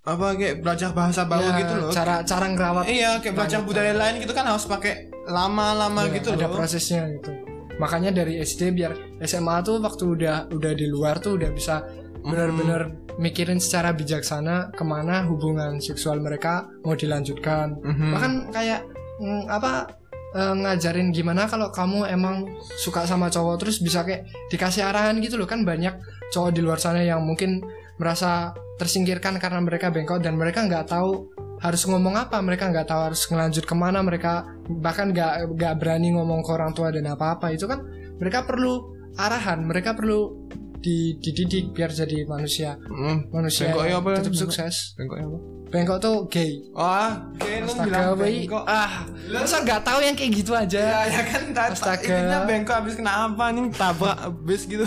Apa 0.01 0.33
kayak 0.33 0.65
belajar 0.65 0.89
bahasa 0.91 1.21
baru 1.23 1.45
Ya, 1.47 1.61
gitu 1.61 1.73
loh. 1.77 1.91
cara 1.91 2.25
cara 2.25 2.49
ngerawat 2.49 2.89
Iya 2.89 3.21
kayak 3.21 3.35
belajar 3.37 3.61
budaya 3.61 3.93
lain 3.93 4.17
gitu 4.17 4.33
kan 4.33 4.43
harus 4.43 4.65
pakai 4.65 4.93
lama-lama 5.27 6.09
ya, 6.09 6.17
gitu 6.17 6.33
ada 6.33 6.49
loh. 6.49 6.57
prosesnya 6.57 7.05
gitu. 7.11 7.29
Makanya 7.77 8.09
dari 8.11 8.37
SD 8.37 8.73
biar 8.73 8.97
SMA 9.21 9.61
tuh 9.61 9.77
waktu 9.77 10.03
udah 10.11 10.49
udah 10.49 10.73
di 10.73 10.89
luar 10.89 11.17
tuh 11.17 11.37
udah 11.37 11.49
bisa 11.49 11.85
benar-benar 12.19 12.89
mikirin 13.17 13.57
secara 13.57 13.93
bijaksana 13.93 14.69
ke 14.71 14.81
mana 14.83 15.21
hubungan 15.23 15.77
seksual 15.77 16.17
mereka 16.17 16.65
mau 16.81 16.93
dilanjutkan. 16.93 17.77
Mhm. 17.77 18.09
bahkan 18.09 18.33
kayak 18.49 18.81
mm, 19.17 19.43
apa 19.47 20.00
eh, 20.35 20.53
ngajarin 20.55 21.11
gimana 21.11 21.47
kalau 21.47 21.71
kamu 21.71 22.07
emang 22.07 22.47
suka 22.79 23.03
sama 23.07 23.27
cowok 23.27 23.55
terus 23.61 23.79
bisa 23.83 24.03
kayak 24.03 24.27
dikasih 24.51 24.85
arahan 24.87 25.19
gitu 25.19 25.35
loh. 25.39 25.47
Kan 25.47 25.63
banyak 25.63 25.93
cowok 26.31 26.51
di 26.55 26.61
luar 26.63 26.79
sana 26.79 27.03
yang 27.03 27.23
mungkin 27.23 27.63
merasa 28.01 28.55
tersingkirkan 28.81 29.37
karena 29.37 29.61
mereka 29.61 29.93
bengkok 29.93 30.25
dan 30.25 30.33
mereka 30.33 30.65
nggak 30.65 30.89
tahu 30.89 31.29
harus 31.61 31.85
ngomong 31.85 32.17
apa 32.17 32.41
mereka 32.41 32.73
nggak 32.73 32.89
tahu 32.89 33.13
harus 33.13 33.21
ngelanjut 33.29 33.69
ke 33.69 33.75
mana 33.77 34.01
mereka 34.01 34.49
bahkan 34.81 35.13
nggak 35.13 35.53
nggak 35.53 35.73
berani 35.77 36.17
ngomong 36.17 36.41
ke 36.41 36.49
orang 36.49 36.73
tua 36.73 36.89
dan 36.89 37.05
apa 37.05 37.37
apa 37.37 37.53
itu 37.53 37.69
kan 37.69 37.85
mereka 38.17 38.41
perlu 38.49 38.97
arahan 39.21 39.61
mereka 39.61 39.93
perlu 39.93 40.49
dididik 40.81 41.71
biar 41.71 41.89
jadi 41.89 42.25
manusia 42.25 42.75
Hmm. 42.83 43.29
manusia 43.29 43.69
Bengkok 43.69 43.83
yang 43.83 43.91
ya 43.91 43.97
apa? 43.97 44.09
tetap 44.11 44.23
Bengkok. 44.27 44.41
sukses 44.43 44.75
Bengkok 44.93 45.17
ya 45.17 45.25
apa? 45.25 45.39
bengkok 45.71 45.99
tuh 45.99 46.17
gay 46.27 46.51
Wah, 46.71 47.15
kayak 47.37 47.59
lu 47.61 47.69
Astaga, 47.69 47.85
bilang 47.87 48.19
bengkok. 48.19 48.63
ah 48.65 48.91
masa 49.31 49.57
nggak 49.61 49.81
tahu 49.81 49.99
yang 50.01 50.13
kayak 50.13 50.31
gitu 50.35 50.51
aja 50.51 50.81
Ya, 50.83 50.99
ya 51.07 51.23
kan 51.23 51.43
tak 51.51 51.65
Astaga. 51.71 52.03
Itunya 52.03 52.39
bengkok 52.43 52.75
habis 52.75 52.93
kena 52.93 53.11
apa 53.25 53.45
nih 53.49 53.71
tabrak 53.71 54.17
bis 54.41 54.65
gitu. 54.65 54.83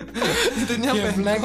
itunya 0.60 0.90
Ya, 0.90 1.02
bengkok. 1.06 1.16
black. 1.16 1.40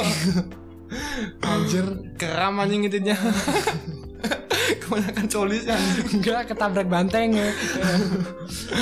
anjir 1.48 1.86
Keram 2.14 2.54
anjing 2.56 2.82
itunya. 2.82 3.16
Kebanyakan 4.80 5.26
colis 5.26 5.64
ya. 5.64 5.76
enggak 6.10 6.48
ketabrak 6.48 6.86
banteng 6.86 7.32
ya. 7.32 7.48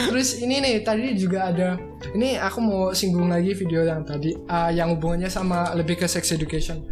terus 0.09 0.39
ini 0.39 0.59
nih 0.59 0.83
tadi 0.83 1.15
juga 1.15 1.51
ada 1.51 1.79
ini 2.13 2.37
aku 2.37 2.59
mau 2.59 2.83
singgung 2.93 3.27
lagi 3.27 3.55
video 3.55 3.83
yang 3.83 4.03
tadi 4.03 4.35
ah, 4.47 4.69
yang 4.69 4.93
hubungannya 4.93 5.27
sama 5.27 5.73
lebih 5.75 5.97
ke 5.97 6.07
sex 6.07 6.31
education 6.31 6.83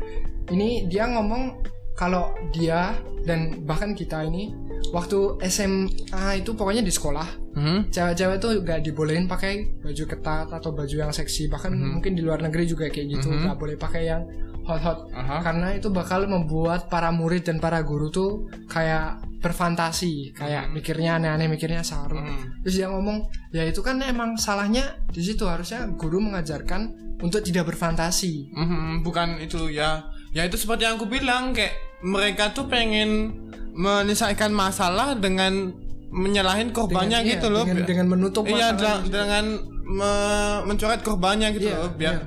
ini 0.49 0.87
dia 0.87 1.07
ngomong 1.07 1.63
kalau 1.93 2.33
dia 2.51 2.97
dan 3.23 3.61
bahkan 3.63 3.93
kita 3.93 4.25
ini 4.25 4.51
waktu 4.91 5.19
SMA 5.45 6.41
itu 6.41 6.55
pokoknya 6.55 6.81
di 6.81 6.91
sekolah 6.91 7.29
Hmm. 7.51 7.83
cewek-cewek 7.91 8.39
tuh 8.39 8.63
gak 8.63 8.79
dibolehin 8.81 9.27
pakai 9.27 9.83
baju 9.83 10.05
ketat 10.07 10.47
atau 10.49 10.71
baju 10.71 10.95
yang 10.97 11.11
seksi 11.11 11.51
bahkan 11.51 11.75
mungkin 11.75 12.15
di 12.15 12.23
luar 12.23 12.39
negeri 12.39 12.63
juga 12.63 12.87
kayak 12.87 13.11
gitu 13.11 13.27
Mhm. 13.27 13.43
nggak 13.43 13.57
boleh 13.59 13.75
pakai 13.75 14.07
yang 14.07 14.23
hot-hot 14.71 15.11
Aha. 15.11 15.43
karena 15.43 15.75
itu 15.75 15.91
bakal 15.91 16.25
membuat 16.25 16.87
para 16.87 17.11
murid 17.11 17.43
dan 17.43 17.59
para 17.59 17.83
guru 17.83 18.09
tuh 18.09 18.31
kayak 18.67 19.19
berfantasi 19.41 20.31
kayak 20.33 20.69
mikirnya 20.69 21.17
aneh-aneh 21.17 21.49
mikirnya 21.49 21.81
saru 21.81 22.17
Hmm. 22.17 22.61
terus 22.61 22.77
dia 22.77 22.87
ngomong 22.87 23.25
ya 23.51 23.65
itu 23.65 23.81
kan 23.81 23.99
emang 24.01 24.37
salahnya 24.37 24.83
di 25.09 25.21
situ 25.21 25.43
harusnya 25.45 25.91
guru 25.91 26.21
mengajarkan 26.21 26.93
untuk 27.19 27.41
tidak 27.41 27.67
berfantasi 27.67 28.49
Mhm, 28.51 29.01
bukan 29.01 29.37
itu 29.39 29.69
ya. 29.69 30.01
Ya 30.31 30.45
itu 30.45 30.55
seperti 30.55 30.85
yang 30.85 30.95
aku 30.95 31.05
bilang 31.07 31.51
kayak 31.51 31.75
mereka 32.01 32.49
tuh 32.51 32.65
pengen 32.65 33.35
menyelesaikan 33.73 34.51
masalah 34.51 35.13
dengan 35.15 35.75
menyalahin 36.09 36.71
korbannya 36.71 37.21
Dengan- 37.21 37.31
gitu 37.31 37.47
iya, 37.47 37.55
loh. 37.55 37.65
dengan, 37.65 37.85
dengan 37.85 38.07
menutup 38.09 38.45
Iya, 38.45 38.69
dengan, 38.73 38.99
dengan 39.07 39.45
me- 39.85 40.61
mencoret 40.65 41.01
korbannya 41.01 41.49
gitu 41.53 41.67
Iya, 41.67 41.77
loh 41.79 41.91
biar 41.93 42.15
iya. 42.15 42.25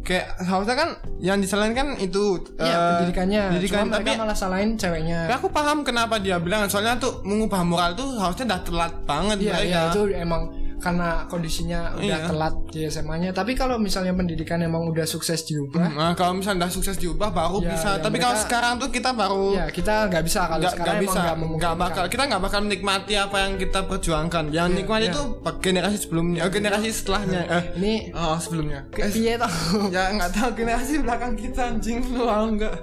Kayak 0.00 0.32
harusnya 0.40 0.74
kan 0.74 0.88
yang 1.18 1.38
disalahin 1.38 1.72
kan 1.72 1.92
itu 1.94 2.40
Iya, 2.56 2.72
eh, 2.72 2.88
pendidikannya 2.96 3.42
pendidikan 3.48 3.84
Cuma 3.84 3.94
tapi 4.00 4.10
malah 4.16 4.36
salahin 4.36 4.70
ceweknya 4.74 5.28
aku 5.30 5.48
paham 5.48 5.84
kenapa 5.84 6.16
dia 6.16 6.40
bilang 6.40 6.64
soalnya 6.66 6.96
tuh 6.96 7.20
mengubah 7.22 7.60
moral 7.62 7.92
tuh 7.92 8.16
harusnya 8.16 8.48
udah 8.48 8.60
telat 8.64 8.92
banget 9.04 9.36
Iya, 9.38 9.52
mereka. 9.52 9.66
iya 9.66 9.80
itu 9.92 10.02
emang 10.16 10.42
karena 10.80 11.08
kondisinya 11.26 11.92
udah 11.94 12.02
Iya. 12.02 12.26
telat 12.26 12.54
di 12.68 12.80
SMA-nya. 12.84 13.30
Tapi 13.30 13.52
kalau 13.52 13.76
misalnya 13.76 14.10
pendidikan 14.10 14.58
emang 14.58 14.88
udah 14.88 15.04
sukses 15.04 15.44
diubah, 15.44 15.92
Nah, 15.92 16.12
kalau 16.14 16.34
misalnya 16.34 16.64
udah 16.64 16.72
sukses 16.72 16.96
diubah 16.96 17.28
baru 17.30 17.60
Ya, 17.60 17.70
bisa. 17.70 17.90
ya, 17.90 18.00
Tapi 18.00 18.10
mereka- 18.10 18.24
kalau 18.26 18.36
sekarang 18.40 18.72
tuh 18.76 18.88
kita 18.88 19.10
baru 19.12 19.46
ya 19.52 19.66
kita 19.68 19.94
nggak 20.08 20.24
bisa 20.24 20.40
kalau 20.46 20.64
sekarang 20.66 20.96
emang 20.96 21.04
bisa, 21.04 21.20
nggak 21.36 21.74
bakal 21.76 22.04
kita 22.06 22.22
nggak 22.26 22.42
bakal 22.42 22.60
menikmati 22.62 23.14
apa 23.14 23.36
yang 23.38 23.52
kita 23.54 23.80
perjuangkan. 23.84 24.44
Yang 24.48 24.68
Iya, 24.68 24.76
nikmati 24.80 25.04
iya. 25.04 25.12
itu 25.12 25.22
generasi 25.60 25.96
sebelumnya, 26.00 26.40
eh, 26.40 26.50
generasi 26.50 26.88
setelahnya. 26.90 27.40
Eh, 27.46 27.62
Ini 27.76 27.92
oh 28.12 28.36
sebelumnya. 28.36 28.80
kayak 28.90 29.10
piye 29.10 29.34
tau? 29.36 29.52
ya 29.92 30.10
nggak 30.10 30.32
tahu 30.32 30.50
generasi 30.56 30.92
belakang 30.98 31.34
kita 31.34 31.60
anjing 31.68 32.00
lu 32.08 32.24
mau 32.24 32.48
nggak? 32.48 32.74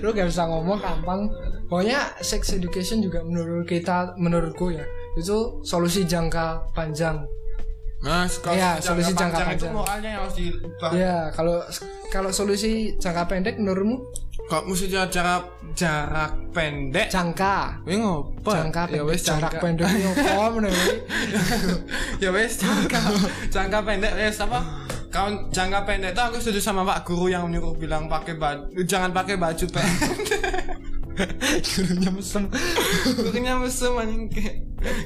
Lu 0.00 0.10
gak 0.10 0.26
bisa 0.26 0.42
ngomong 0.44 0.78
gampang. 0.78 1.28
Pokoknya 1.64 2.00
sex 2.20 2.52
education 2.52 3.00
juga 3.00 3.20
menurut 3.20 3.64
kita, 3.64 4.14
menurutku 4.16 4.70
ya, 4.70 4.84
itu 5.14 5.36
solusi 5.62 6.02
jangka 6.04 6.58
panjang. 6.72 7.22
Nah, 8.00 8.28
kalau 8.38 8.52
Iya, 8.52 8.76
solusi 8.78 9.12
jangka 9.12 9.38
itu 9.40 9.48
panjang. 9.64 9.72
moralnya 9.72 10.10
yang 10.12 10.22
harus 10.22 10.36
diubah. 10.36 10.90
Ya, 10.92 11.16
kalau 11.32 11.56
kalau 12.10 12.28
solusi 12.28 12.70
jangka 12.98 13.24
pendek 13.24 13.56
menurutmu 13.56 13.96
Kalau 14.44 14.68
maksudnya 14.68 15.08
jarak 15.08 15.40
jarak 15.72 16.36
pendek, 16.52 17.08
jangka 17.08 17.80
Wih 17.88 17.96
ngopo? 17.96 18.52
jangka 18.52 18.92
ya 18.92 19.00
pendek 19.00 19.08
wes 19.08 19.20
jarak 19.24 19.40
jangka 19.48 19.60
pendek 19.64 19.88
apa 19.88 20.44
menurut 20.54 20.96
ya 22.20 22.28
wes 22.28 22.52
jangka 22.60 23.00
jangka 23.48 23.78
pendek 23.80 24.12
wes 24.12 24.36
apa? 24.38 24.60
Kalau 25.08 25.48
jangka 25.48 25.80
pendek 25.88 26.12
itu 26.12 26.20
aku 26.20 26.36
setuju 26.36 26.60
sama 26.60 26.84
Pak 26.84 27.08
Guru 27.08 27.32
yang 27.32 27.48
menyuruh 27.48 27.72
bilang 27.72 28.04
pakai 28.04 28.36
baju 28.36 28.68
jangan 28.84 29.16
pakai 29.16 29.40
baju 29.40 29.64
pendek. 29.64 30.12
gurunya 31.74 32.10
mesem. 32.10 32.42
Gurunya 33.14 33.54
mesem 33.56 33.92
anjing 33.94 34.24
kayak 34.30 34.56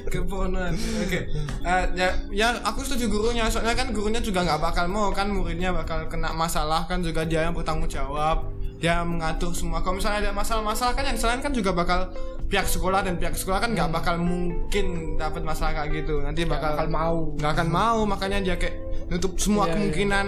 keponan. 0.09 0.73
Oke. 1.05 1.29
Eh, 1.63 1.83
ya 1.95 2.09
ya 2.33 2.47
aku 2.65 2.81
setuju 2.81 3.07
gurunya. 3.07 3.45
Soalnya 3.47 3.77
kan 3.77 3.93
gurunya 3.93 4.19
juga 4.19 4.41
nggak 4.43 4.59
bakal 4.59 4.85
mau 4.89 5.13
kan 5.13 5.29
muridnya 5.29 5.69
bakal 5.71 6.09
kena 6.09 6.33
masalah 6.33 6.89
kan 6.89 7.05
juga 7.05 7.23
dia 7.23 7.45
yang 7.45 7.53
bertanggung 7.53 7.89
jawab 7.89 8.49
dia 8.79 9.03
mengatur 9.03 9.51
semua. 9.51 9.83
Kalau 9.83 9.99
misalnya 9.99 10.29
ada 10.29 10.31
masalah-masalah 10.31 10.95
kan 10.95 11.03
yang 11.03 11.19
selain 11.19 11.43
kan 11.43 11.51
juga 11.51 11.75
bakal 11.75 12.15
pihak 12.49 12.65
sekolah 12.65 13.03
dan 13.05 13.19
pihak 13.19 13.35
sekolah 13.35 13.59
kan 13.59 13.75
nggak 13.75 13.91
bakal 13.91 14.15
mungkin 14.17 15.19
dapat 15.19 15.43
masalah 15.43 15.83
kayak 15.83 16.03
gitu. 16.03 16.23
Nanti 16.23 16.47
bakal 16.47 16.79
bakal 16.79 16.87
mau. 16.87 17.17
nggak 17.35 17.51
akan 17.59 17.69
mau. 17.69 17.99
Makanya 18.07 18.39
dia 18.39 18.55
kayak 18.55 18.79
nutup 19.11 19.35
semua 19.35 19.67
Iya, 19.67 19.69
iya. 19.69 19.73
kemungkinan. 19.77 20.27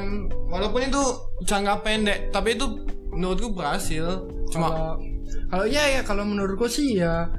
Walaupun 0.51 0.81
itu 0.83 1.03
jangka 1.47 1.73
pendek 1.81 2.19
tapi 2.35 2.59
itu 2.59 2.65
menurutku 3.15 3.55
berhasil. 3.55 4.27
Cuma 4.51 4.99
kalau 5.49 5.65
iya 5.67 5.99
ya 5.99 6.01
kalau 6.01 6.23
menurutku 6.23 6.67
sih 6.67 7.01
ya 7.01 7.29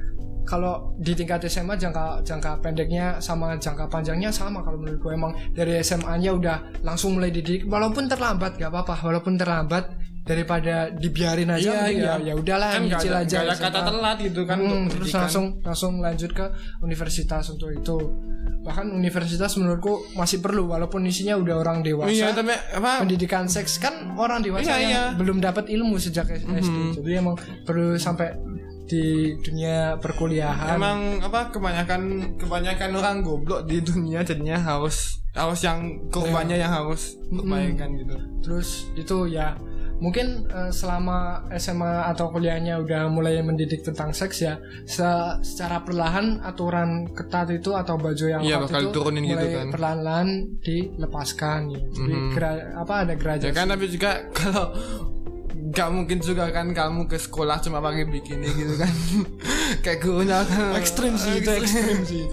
kalau 0.42 0.94
di 0.98 1.14
tingkat 1.14 1.46
SMA 1.46 1.78
jangka 1.78 2.26
jangka 2.26 2.58
pendeknya 2.58 3.22
sama 3.22 3.54
jangka 3.54 3.86
panjangnya 3.86 4.30
sama 4.34 4.58
kalau 4.66 4.78
menurutku 4.82 5.14
emang 5.14 5.32
dari 5.54 5.78
SMA-nya 5.78 6.34
udah 6.34 6.56
langsung 6.82 7.14
mulai 7.14 7.30
dididik. 7.30 7.70
Walaupun 7.70 8.10
terlambat 8.10 8.58
gak 8.58 8.74
apa-apa. 8.74 9.06
Walaupun 9.06 9.38
terlambat 9.38 9.84
daripada 10.22 10.86
dibiarin 10.94 11.50
aja 11.50 11.90
Iya, 11.90 11.90
ya 11.90 12.14
iya. 12.22 12.30
ya 12.30 12.34
udahlah 12.38 12.78
kan 12.78 12.82
nyicil 12.86 13.10
ada, 13.10 13.26
aja 13.26 13.36
nggak 13.42 13.50
ada 13.50 13.56
kata 13.58 13.80
telat 13.90 14.16
gitu 14.22 14.40
kan 14.46 14.56
Hmm, 14.62 14.86
untuk 14.86 15.02
terus 15.02 15.10
langsung 15.18 15.46
langsung 15.66 15.92
lanjut 15.98 16.30
ke 16.30 16.46
universitas 16.78 17.44
untuk 17.50 17.74
itu. 17.74 17.98
Bahkan 18.62 18.94
universitas 18.94 19.50
menurutku 19.58 20.14
masih 20.14 20.38
perlu 20.38 20.70
walaupun 20.70 21.02
isinya 21.02 21.34
udah 21.34 21.58
orang 21.58 21.82
dewasa. 21.82 22.14
Iya 22.14 22.30
tapi 22.30 22.54
apa? 22.54 23.02
Pendidikan 23.02 23.50
seks 23.50 23.82
kan 23.82 24.14
orang 24.14 24.46
dewasa 24.46 24.78
Iya, 24.78 24.78
yang 24.78 24.90
iya. 24.90 25.04
belum 25.18 25.42
dapat 25.42 25.66
ilmu 25.66 25.98
sejak 25.98 26.30
SD 26.30 27.02
jadi 27.02 27.18
emang 27.18 27.34
perlu 27.66 27.98
sampai 27.98 28.30
di 28.86 29.34
dunia 29.42 29.98
perkuliahan. 29.98 30.78
Emang 30.78 31.18
apa 31.18 31.50
kebanyakan 31.50 32.34
kebanyakan 32.38 32.90
orang 32.94 33.16
goblok 33.26 33.66
di 33.66 33.82
dunia 33.82 34.22
jadinya 34.22 34.54
harus 34.60 35.18
harus 35.32 35.64
yang 35.64 35.96
korbannya 36.12 36.60
yang 36.60 36.70
harus 36.70 37.18
kebaikan 37.26 37.98
gitu. 37.98 38.14
Terus 38.44 38.68
itu 38.94 39.16
ya 39.32 39.56
mungkin 40.02 40.26
eh, 40.44 40.70
selama 40.70 41.18
SMA 41.54 42.10
atau 42.10 42.28
kuliahnya 42.28 42.76
udah 42.76 43.06
mulai 43.06 43.38
mendidik 43.38 43.80
tentang 43.80 44.10
seks 44.10 44.42
ya 44.42 44.58
se- 44.84 45.06
secara 45.40 45.78
perlahan 45.80 46.42
aturan 46.42 47.06
ketat 47.08 47.48
itu 47.52 47.70
atau 47.72 47.94
baju 47.96 48.24
yang 48.26 48.42
Iya, 48.42 48.58
bakal 48.60 48.80
itu 48.80 48.86
diturunin 48.90 49.22
gitu 49.22 49.38
mulai 49.38 49.54
kan. 49.54 49.66
perlahan-lahan 49.70 50.28
dilepaskan 50.60 51.60
ya. 51.70 51.80
jadi 51.88 52.14
Mhm. 52.16 52.30
gra- 52.32 52.70
apa 52.76 52.94
ada 53.00 53.12
ya 53.12 53.16
gradasi 53.16 53.54
kan 53.54 53.66
tapi 53.68 53.84
juga 53.86 54.10
kalau 54.36 54.66
nggak 55.72 55.88
mungkin 55.88 56.18
juga 56.20 56.44
kan 56.48 56.68
kamu 56.70 57.08
ke 57.08 57.16
sekolah 57.16 57.56
cuma 57.58 57.80
pakai 57.80 58.04
bikini 58.04 58.44
gitu 58.52 58.76
kan. 58.76 58.92
Kayak 59.84 59.98
gurunya 60.00 60.44
kan. 60.44 60.76
Ekstrim 60.76 61.16
sih 61.16 61.40
itu 61.40 61.48
ekstrim 61.50 62.00
sih. 62.04 62.24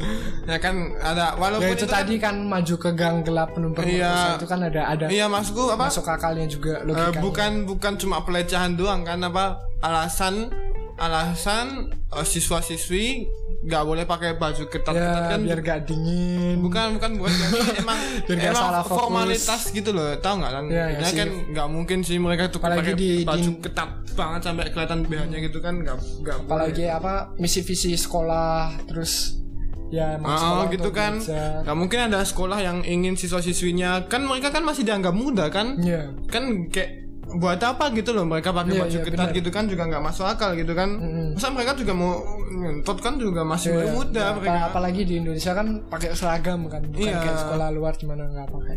ya 0.43 0.57
kan 0.57 0.75
ada 0.99 1.33
walaupun 1.35 1.63
ya 1.65 1.73
itu 1.73 1.85
kan- 1.85 1.95
tadi 1.97 2.15
kan 2.17 2.35
maju 2.43 2.75
ke 2.75 2.89
gang 2.91 3.21
gelap 3.21 3.53
penuh 3.53 3.71
Iya. 3.79 4.35
itu 4.35 4.43
kan 4.43 4.59
ada 4.61 4.81
ada 4.85 5.05
iya 5.07 5.25
maksudku 5.25 5.71
apa? 5.71 5.87
masuk 5.87 6.03
akalnya 6.05 6.45
juga 6.45 6.79
Eh, 6.79 6.85
logikanya. 6.85 7.21
bukan 7.21 7.51
bukan 7.65 7.93
cuma 7.95 8.17
pelecehan 8.21 8.75
doang 8.75 9.01
kan 9.01 9.21
apa? 9.21 9.55
Alasan 9.79 10.51
alasan 10.99 11.67
eh, 12.11 12.25
siswa-siswi 12.25 13.23
nggak 13.59 13.83
boleh 13.83 14.03
pakai 14.03 14.33
baju 14.33 14.63
ketat-ketat 14.65 14.95
ya 15.19 15.29
kan 15.29 15.39
biar 15.41 15.59
gak 15.59 15.79
dingin 15.83 16.57
bukan 16.59 16.95
bukan 16.95 17.11
bukan 17.17 17.31
emang 17.75 17.99
Biar 18.29 18.39
emang 18.47 18.63
salah 18.63 18.81
fokus. 18.81 18.97
formalitas 18.97 19.61
gitu 19.69 19.91
loh 19.91 20.15
tau 20.17 20.39
nggak 20.39 20.51
kan 20.53 20.63
iya 20.65 20.85
Ya 20.93 21.03
sih. 21.03 21.17
kan 21.17 21.29
nggak 21.49 21.67
mungkin 21.67 21.99
sih 21.99 22.15
mereka 22.17 22.47
tuh 22.47 22.57
Apalagi 22.57 22.79
pakai 22.81 22.93
di- 22.95 23.23
baju 23.23 23.49
di- 23.49 23.59
ketat 23.59 23.89
banget 24.13 24.41
sampai 24.41 24.63
kelihatan 24.69 24.99
BH-nya 25.03 25.39
gitu 25.41 25.57
kan 25.57 25.73
nggak 25.77 25.97
nggak 26.21 26.37
boleh. 26.37 26.47
apalagi 26.47 26.83
apa 26.87 27.13
misi 27.35 27.59
visi 27.59 27.91
sekolah 27.93 28.59
terus 28.85 29.35
ya 29.89 30.15
emang 30.15 30.29
Ah, 30.29 30.39
sekolah 30.39 30.65
gitu 30.71 30.89
kan 30.89 31.13
belajar. 31.17 31.59
nggak 31.59 31.77
mungkin 31.77 31.99
ada 32.05 32.19
sekolah 32.21 32.59
yang 32.59 32.77
ingin 32.81 33.13
siswa-siswinya 33.13 34.05
kan 34.05 34.23
mereka 34.23 34.51
kan 34.51 34.61
masih 34.61 34.83
dianggap 34.83 35.11
muda 35.11 35.49
kan 35.49 35.75
Iya. 35.75 36.15
kan 36.25 36.69
kayak 36.69 37.08
buat 37.31 37.59
apa 37.59 37.93
gitu 37.93 38.09
loh 38.09 38.23
mereka 38.23 38.49
pakai 38.49 38.73
Iya, 38.73 38.81
baju 38.81 38.89
iya, 38.91 39.05
ketat 39.05 39.19
benar. 39.21 39.37
gitu 39.37 39.49
kan 39.49 39.63
juga 39.65 39.83
nggak 39.85 40.01
masuk 40.01 40.25
akal 40.25 40.51
gitu 40.53 40.73
kan 40.73 40.89
Mm-mm. 40.91 41.27
masa 41.31 41.47
mereka 41.49 41.71
juga 41.73 41.93
mau 41.93 42.11
ngentot 42.49 42.97
kan 42.97 43.13
juga 43.15 43.41
masih 43.43 43.69
Iya, 43.71 43.85
muda 43.91 44.17
ya, 44.19 44.33
mereka 44.33 44.49
apa- 44.51 44.65
apalagi 44.67 45.01
di 45.03 45.13
Indonesia 45.15 45.51
kan 45.51 45.67
pakai 45.85 46.09
seragam 46.11 46.65
kan 46.65 46.81
bukan 46.83 46.99
Iya. 46.99 47.17
kayak 47.19 47.37
sekolah 47.39 47.67
luar 47.69 47.93
gimana 47.95 48.23
nggak 48.25 48.49
pakai 48.49 48.75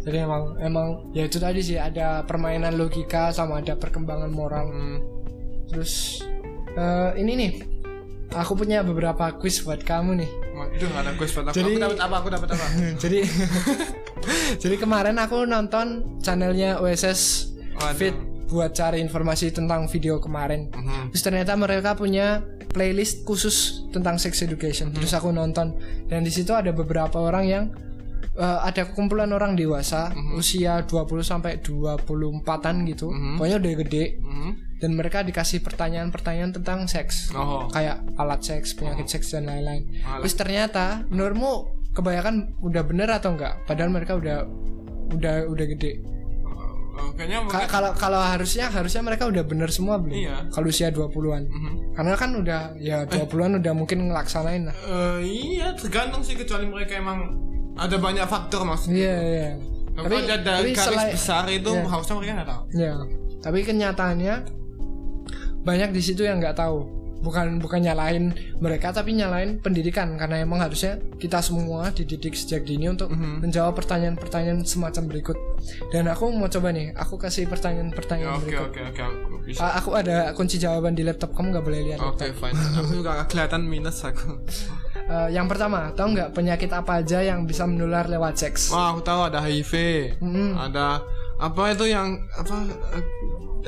jadi 0.00 0.16
emang 0.22 0.42
emang 0.58 0.86
ya 1.10 1.22
itu 1.22 1.36
tadi 1.36 1.58
sih 1.58 1.74
ada 1.74 2.22
permainan 2.22 2.74
logika 2.74 3.28
sama 3.28 3.58
ada 3.58 3.74
perkembangan 3.74 4.30
moral 4.30 4.66
Hmm. 4.68 4.98
terus 5.66 6.22
eh, 6.70 7.10
ini 7.16 7.32
nih 7.34 7.52
aku 8.30 8.52
punya 8.54 8.80
beberapa 8.80 9.34
quiz 9.34 9.58
buat 9.60 9.80
kamu 9.80 10.12
nih 10.16 10.30
Waduh, 10.54 10.90
ada 10.92 11.10
gue 11.12 11.22
buat 11.24 11.46
aku. 11.46 11.54
Jadi- 11.54 11.70
Aku 11.72 11.86
dapat 11.86 12.00
apa? 12.00 12.14
Aku 12.18 12.28
dapat 12.28 12.48
apa? 12.50 12.66
jadi 13.02 13.18
jadi 14.62 14.74
kemarin 14.76 15.16
aku 15.16 15.44
nonton 15.44 15.86
channelnya 16.18 16.78
OSS 16.78 17.47
Waduh. 17.78 17.94
Fit 17.94 18.16
buat 18.48 18.72
cari 18.72 18.98
informasi 18.98 19.52
tentang 19.52 19.84
video 19.86 20.16
kemarin 20.18 20.72
Mhm. 20.72 21.12
Terus 21.12 21.22
ternyata 21.22 21.52
mereka 21.52 21.92
punya 21.92 22.40
playlist 22.68 23.22
khusus 23.22 23.84
tentang 23.90 24.16
sex 24.16 24.40
education. 24.40 24.88
Terus 24.90 25.12
aku 25.12 25.28
nonton 25.30 25.76
dan 26.06 26.20
di 26.20 26.30
situ 26.30 26.52
ada 26.52 26.70
beberapa 26.70 27.18
orang 27.18 27.44
yang 27.44 27.64
eh, 28.34 28.60
ada 28.62 28.86
kumpulan 28.86 29.28
orang 29.28 29.52
dewasa 29.52 30.14
usia 30.32 30.80
20 30.82 31.20
sampai 31.22 31.58
24-an 31.58 32.86
gitu. 32.86 33.10
Pokoknya 33.34 33.58
udah 33.58 33.72
gede 33.78 34.04
Mhm. 34.16 34.50
dan 34.78 34.90
mereka 34.94 35.20
dikasih 35.20 35.58
pertanyaan-pertanyaan 35.60 36.54
tentang 36.54 36.86
seks. 36.86 37.34
Oh. 37.34 37.66
Kayak 37.68 38.06
alat 38.14 38.40
seks, 38.40 38.72
penyakit 38.72 39.10
seks 39.10 39.34
dan 39.34 39.42
lain-lain. 39.44 39.90
Terus 40.22 40.34
ternyata 40.34 41.02
menurutmu 41.04 41.52
kebanyakan 41.90 42.62
udah 42.62 42.82
bener 42.82 43.10
atau 43.10 43.34
enggak? 43.34 43.58
Padahal 43.66 43.90
mereka 43.90 44.14
udah 44.14 44.46
udah 45.10 45.34
udah 45.44 45.66
gede. 45.68 45.98
Oh, 46.98 47.14
kayaknya 47.14 47.38
mungkin 47.46 47.62
Kalau 47.70 47.90
kalau 47.94 48.18
harusnya 48.18 48.66
harusnya 48.68 49.02
mereka 49.06 49.30
udah 49.30 49.46
bener 49.46 49.70
semua 49.70 50.02
belum? 50.02 50.18
Iya. 50.18 50.36
Kalau 50.50 50.66
usia 50.66 50.90
20-an. 50.90 51.46
Mhm. 51.46 51.72
Karena 51.94 52.14
kan 52.18 52.30
udah 52.34 52.60
ya 52.76 53.06
20-an 53.06 53.62
udah 53.62 53.72
mungkin 53.72 54.10
ngelaksanain 54.10 54.66
lah. 54.66 54.74
Eh, 54.74 55.18
iya 55.54 55.70
tergantung 55.78 56.26
sih 56.26 56.34
kecuali 56.34 56.66
mereka 56.66 56.98
emang 56.98 57.38
ada 57.78 57.94
banyak 57.96 58.26
faktor 58.26 58.66
maksudnya. 58.66 58.98
Iya, 58.98 59.16
iya. 59.22 59.50
Tapi, 59.98 60.14
ada 60.14 60.36
dari 60.38 60.70
garis 60.74 61.14
besar 61.14 61.46
itu 61.50 61.70
Iya. 61.70 61.86
harusnya 61.86 62.14
mereka 62.18 62.32
nggak 62.38 62.50
tahu. 62.50 62.62
Ya. 62.74 62.94
Tapi 63.38 63.58
kenyataannya 63.62 64.34
banyak 65.62 65.90
di 65.94 66.02
situ 66.02 66.22
yang 66.26 66.38
nggak 66.42 66.58
tahu. 66.58 66.97
Bukan 67.28 67.60
bukan 67.60 67.80
nyalain 67.82 68.32
mereka 68.56 68.88
tapi 68.90 69.12
nyalain 69.12 69.60
pendidikan 69.60 70.16
karena 70.16 70.40
emang 70.40 70.58
harusnya 70.58 70.96
kita 71.14 71.38
semua 71.38 71.92
dididik 71.92 72.32
sejak 72.32 72.64
dini 72.64 72.88
untuk 72.88 73.12
Mhm. 73.12 73.44
menjawab 73.44 73.76
pertanyaan-pertanyaan 73.76 74.64
semacam 74.64 75.04
berikut. 75.06 75.36
Dan 75.88 76.08
aku 76.08 76.32
mau 76.32 76.48
coba 76.48 76.72
nih, 76.72 76.96
aku 76.96 77.14
kasih 77.16 77.44
Ya, 77.44 77.50
pertanyaan-pertanyaan 77.50 78.32
Oke 78.34 78.44
berikut. 78.48 78.64
oke 78.66 78.80
oke 78.88 79.02
aku 79.02 79.34
bisa. 79.44 79.60
A- 79.60 79.76
aku 79.76 79.90
ada 79.92 80.32
kunci 80.32 80.56
jawaban 80.56 80.92
di 80.92 81.02
laptop, 81.02 81.30
kamu 81.30 81.52
nggak 81.52 81.64
boleh 81.64 81.80
lihat. 81.84 82.00
Oke 82.00 82.32
fine. 82.32 82.56
Aku 82.74 82.96
juga 82.96 83.20
kelihatan 83.24 83.62
minus 83.62 84.00
aku. 84.02 84.32
Eh, 85.08 85.32
yang 85.32 85.48
pertama, 85.48 85.88
tahu 85.92 86.12
nggak 86.12 86.36
penyakit 86.36 86.68
apa 86.68 87.00
aja 87.00 87.24
yang 87.24 87.48
bisa 87.48 87.64
menular 87.64 88.04
lewat 88.06 88.36
seks? 88.36 88.68
Wah 88.68 88.92
aku 88.92 89.00
tahu 89.00 89.24
ada 89.24 89.40
HIV. 89.40 89.72
Mm-mm. 90.20 90.52
Ada 90.52 91.00
apa 91.40 91.62
itu 91.72 91.88
yang 91.88 92.12
apa 92.30 92.56
eh, 92.92 93.04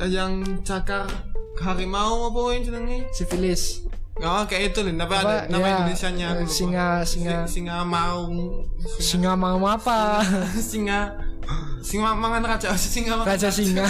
yang 0.07 0.45
cakar 0.61 1.09
harimau 1.61 2.29
apa 2.29 2.41
yang 2.53 2.63
jenenge? 2.65 2.99
Sifilis. 3.13 3.85
Oh 4.21 4.45
kayak 4.45 4.77
itu 4.77 4.85
Lin, 4.85 4.97
tapi 4.97 5.17
Apa, 5.17 5.25
ada 5.25 5.37
nama 5.49 5.65
ya, 5.65 5.73
Indonesianya 5.81 6.27
aku 6.29 6.37
eh, 6.37 6.45
lupa. 6.45 6.53
singa- 6.53 7.05
singa- 7.05 7.47
Si- 7.49 7.53
singa 7.57 7.77
mau 7.83 8.21
Singa 9.01 9.33
mau 9.33 9.65
apa? 9.65 10.21
singa 10.71 11.01
singa 11.81 12.13
mangan 12.13 12.45
raja 12.47 12.69
singa 12.77 13.17
mangan 13.17 13.33
Raja 13.33 13.49
singa. 13.49 13.87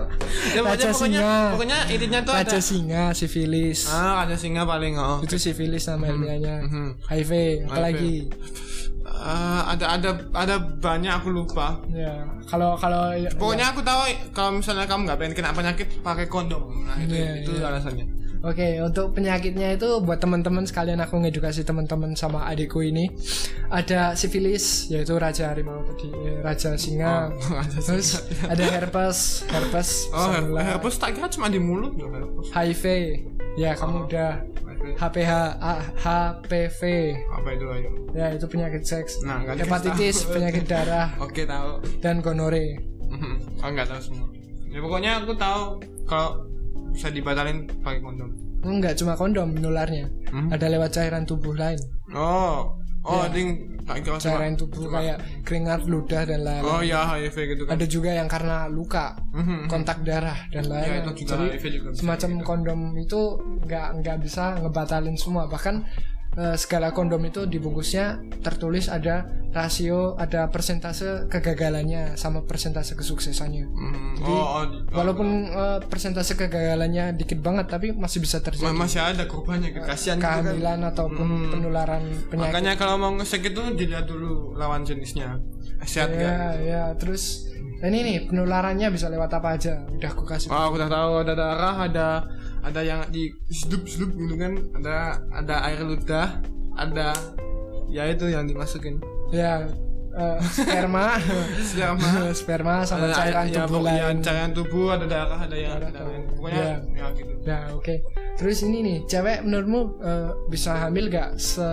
ya, 0.56 0.60
Raja 0.64 0.88
pokoknya, 0.88 1.20
singa. 1.20 1.32
pokoknya 1.52 1.78
intinya 1.86 2.20
tuh 2.24 2.32
Raja 2.32 2.48
ada 2.48 2.58
singa, 2.58 3.04
sifilis. 3.12 3.84
ah 3.86 4.24
raja 4.24 4.34
singa 4.34 4.64
paling 4.64 4.96
oh 4.96 5.20
Itu 5.20 5.36
sifilis 5.36 5.84
nama 5.84 6.08
ilmiahnya. 6.08 6.64
Mhm. 6.64 6.86
HIV, 7.04 7.32
apalagi. 7.68 8.14
Eh, 9.04 9.60
ada 9.68 9.84
ada 9.94 10.10
ada 10.32 10.56
banyak 10.58 11.12
aku 11.12 11.28
lupa 11.28 11.76
Ya, 11.86 12.24
kalau 12.42 12.72
kalau 12.74 13.12
pokoknya 13.36 13.68
aku 13.68 13.80
tahu 13.80 14.00
kalau 14.30 14.56
misalnya 14.56 14.84
kamu 14.84 15.04
nggak 15.04 15.18
pengen 15.18 15.34
kena 15.34 15.52
penyakit 15.52 15.88
pakai 16.00 16.24
kondom 16.24 16.64
nah 16.82 16.96
itu 16.96 17.12
Iya, 17.12 17.30
itu 17.38 17.52
iya. 17.54 17.68
alasannya 17.68 18.06
Oke, 18.40 18.76
untuk 18.78 19.12
penyakitnya 19.12 19.72
itu 19.72 19.88
buat 20.00 20.20
teman-teman 20.20 20.64
sekalian 20.64 21.00
aku 21.00 21.16
ngedukasi 21.16 21.64
teman-teman 21.64 22.12
sama 22.12 22.44
adikku 22.44 22.80
ini 22.80 23.08
ada 23.68 24.12
sifilis 24.12 24.84
yaitu 24.86 25.16
raja 25.16 25.48
harimau 25.48 25.80
tadi, 25.82 26.12
eh, 26.12 26.44
raja 26.44 26.76
singa. 26.76 27.32
Oh, 27.32 27.56
raja 27.56 27.80
Terus 27.80 28.20
ada 28.44 28.64
herpes, 28.68 29.48
herpes, 29.48 29.88
oh 30.10 30.28
her- 30.28 30.44
semula. 30.44 30.60
herpes 30.60 30.94
tak 30.94 31.16
kira 31.16 31.28
cuma 31.28 31.48
di 31.48 31.56
mulut 31.56 31.96
loh 31.96 32.08
herpes 32.10 32.52
HIV. 32.52 32.84
Ya, 33.56 33.72
kamu 33.72 34.12
udah 34.12 34.44
HPH, 34.94 35.32
ah, 35.58 35.80
HPV. 35.96 36.80
apa 37.30 37.48
itu 37.50 37.64
ayo 37.66 37.90
Ya, 38.12 38.30
itu 38.30 38.46
penyakit 38.46 38.82
seks. 38.82 39.18
Nah, 39.20 39.42
Hepatitis, 39.48 40.22
tahu. 40.22 40.32
penyakit 40.34 40.64
darah 40.64 41.08
oke 41.24 41.42
tahu 41.42 41.70
dan 41.98 42.20
gonore. 42.20 42.78
oh 43.58 43.68
nggak 43.68 43.86
tahu 43.86 44.00
semua 44.02 44.28
ya 44.66 44.78
pokoknya 44.78 45.10
aku 45.18 45.32
tahu 45.34 45.62
kalau 46.04 46.44
bisa 46.90 47.08
dibatalin 47.08 47.64
pakai 47.80 47.98
kondom 48.00 48.30
Enggak 48.60 48.96
cuma 48.96 49.12
kondom 49.12 49.52
menularnya. 49.52 50.08
Hmm? 50.32 50.48
Ada 50.48 50.72
lewat 50.72 50.96
cairan 50.96 51.24
tubuh 51.24 51.52
lain. 51.52 51.76
oh 52.12 52.72
oh 53.04 53.22
Ya. 53.22 53.28
ding 53.30 53.48
Cairan 53.84 54.56
tubuh 54.56 54.88
cuma- 54.88 54.96
kayak 54.96 55.16
keringat, 55.44 55.84
ludah 55.84 56.24
dan 56.24 56.40
lain-lain. 56.40 56.64
oh 56.64 56.80
ya 56.80 57.04
HIV 57.06 57.36
gitu 57.46 57.62
kan 57.62 57.76
Ada 57.76 57.86
juga 57.86 58.10
yang 58.10 58.24
karena 58.24 58.64
luka, 58.66 59.12
Mhm. 59.30 59.68
kontak 59.68 60.00
darah 60.00 60.40
dan 60.48 60.64
ya 60.64 60.70
lain-lain. 60.72 61.04
itu 61.04 61.12
juga 61.22 61.36
Jadi 61.36 61.44
HIV 61.52 61.64
juga 61.70 61.88
semacam 61.92 62.30
gitu. 62.32 62.42
kondom 62.42 62.80
itu 62.96 63.20
nggak 63.60 63.88
nggak 64.00 64.16
bisa 64.18 64.44
ngebatalin 64.56 65.14
semua. 65.14 65.44
Bahkan 65.46 65.84
eh, 66.34 66.56
segala 66.56 66.90
kondom 66.90 67.22
itu 67.22 67.46
dibungkusnya 67.46 68.18
tertulis 68.40 68.86
ada 68.86 69.24
rasio, 69.50 70.18
ada 70.18 70.50
persentase 70.50 71.30
kegagalannya 71.30 72.18
sama 72.18 72.42
persentase 72.42 72.98
kesuksesannya. 72.98 73.64
Mhm. 73.64 74.18
Jadi, 74.18 74.32
oh, 74.34 74.42
oh, 74.42 74.62
oh, 74.66 74.66
Walaupun 74.90 75.28
eh, 75.46 75.78
persentase 75.86 76.34
kegagalannya 76.34 77.14
dikit 77.14 77.38
banget, 77.38 77.70
tapi 77.70 77.94
masih 77.94 78.18
bisa 78.18 78.42
terjadi. 78.42 78.66
Ma- 78.66 78.82
masih 78.84 78.98
ada 78.98 79.24
korbannya 79.24 79.70
gitu. 79.70 79.86
kasihan 79.86 80.18
gitu 80.18 80.26
kan 80.26 80.42
kehamilan 80.42 80.80
ataupun 80.90 81.26
Hmm. 81.26 81.50
penularan 81.50 82.02
penyakit. 82.26 82.50
makanya 82.50 82.72
kalau 82.74 82.98
mau 82.98 83.14
ngesek 83.14 83.46
itu 83.46 83.62
dilihat 83.74 84.04
dulu 84.04 84.54
lawan 84.54 84.82
jenisnya 84.82 85.38
sehat 85.84 86.10
ya, 86.10 86.16
nggak 86.16 86.52
ya, 86.64 86.82
terus 86.96 87.44
ini 87.78 87.98
nih 88.00 88.16
penularannya 88.26 88.88
bisa 88.88 89.06
lewat 89.06 89.28
apa 89.30 89.54
aja? 89.54 89.84
Udah 89.86 90.10
aku 90.10 90.24
kasih. 90.24 90.48
Oh, 90.48 90.66
aku 90.66 90.80
udah 90.80 90.88
tahu 90.88 91.12
ada 91.22 91.34
darah, 91.36 91.76
ada 91.84 92.08
ada 92.64 92.80
yang 92.80 93.04
di 93.08 93.28
sedup 93.46 93.84
sedup 93.84 94.10
gitu 94.14 94.34
kan, 94.34 94.56
ada 94.74 94.96
ada 95.30 95.54
air 95.64 95.80
ludah, 95.80 96.40
ada 96.74 97.12
ya 97.86 98.08
itu 98.08 98.24
yang 98.26 98.48
dimasukin. 98.48 98.98
Ya, 99.28 99.68
eh, 100.10 100.38
sperma, 100.42 101.20
Sperma. 101.68 102.10
sperma 102.40 102.74
sama 102.82 103.06
Ada- 103.06 103.16
cairan 103.20 103.44
ya, 103.46 103.54
tubuh 103.62 103.80
lain. 103.84 104.16
cairan 104.18 104.50
tubuh, 104.50 104.86
ada 104.90 105.04
darah, 105.04 105.40
ada 105.40 105.54
yang 105.54 105.76
ada 105.76 105.88
tahu. 105.92 106.08
yang- 106.08 106.26
pokoknya 106.32 106.64
Iya. 106.64 106.74
ya 106.96 107.06
gitu. 107.12 107.32
Ya, 107.44 107.58
oke. 107.70 107.94
Terus 108.34 108.58
ini 108.62 108.78
nih, 108.80 108.98
cewek 109.04 109.44
menurutmu 109.44 109.80
eh, 110.00 110.30
bisa 110.48 110.72
hamil 110.74 111.06
gak 111.06 111.36
se 111.36 111.68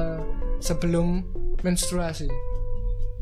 sebelum 0.60 1.24
menstruasi? 1.62 2.28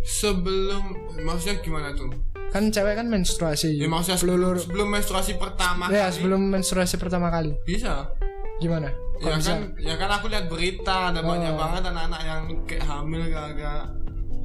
Sebelum 0.02 0.96
maksudnya 1.22 1.60
gimana 1.60 1.92
tuh? 1.92 2.10
Kan 2.50 2.64
cewek 2.68 2.96
kan 2.96 3.06
menstruasi. 3.06 3.76
Ya 3.76 3.86
maksudnya 3.86 4.18
sebelum, 4.18 4.58
sebelum 4.58 4.88
menstruasi 4.90 5.38
pertama 5.38 5.86
Ya, 5.88 6.08
kali. 6.08 6.14
sebelum 6.16 6.42
menstruasi 6.50 6.96
pertama 6.98 7.30
kali. 7.30 7.54
bisa. 7.62 8.10
Gimana? 8.58 8.90
Kok 9.16 9.24
Ya 9.24 9.36
bisa? 9.36 9.52
kan, 9.52 9.60
ya 9.78 9.96
kan 9.96 10.10
aku 10.12 10.26
lihat 10.28 10.46
berita 10.48 11.12
ada 11.12 11.22
banyak 11.22 11.52
Oh. 11.52 11.58
banget 11.58 11.84
anak-anak 11.86 12.22
yang 12.22 12.42
kayak 12.66 12.84
hamil 12.84 13.22
gara-gara 13.26 13.86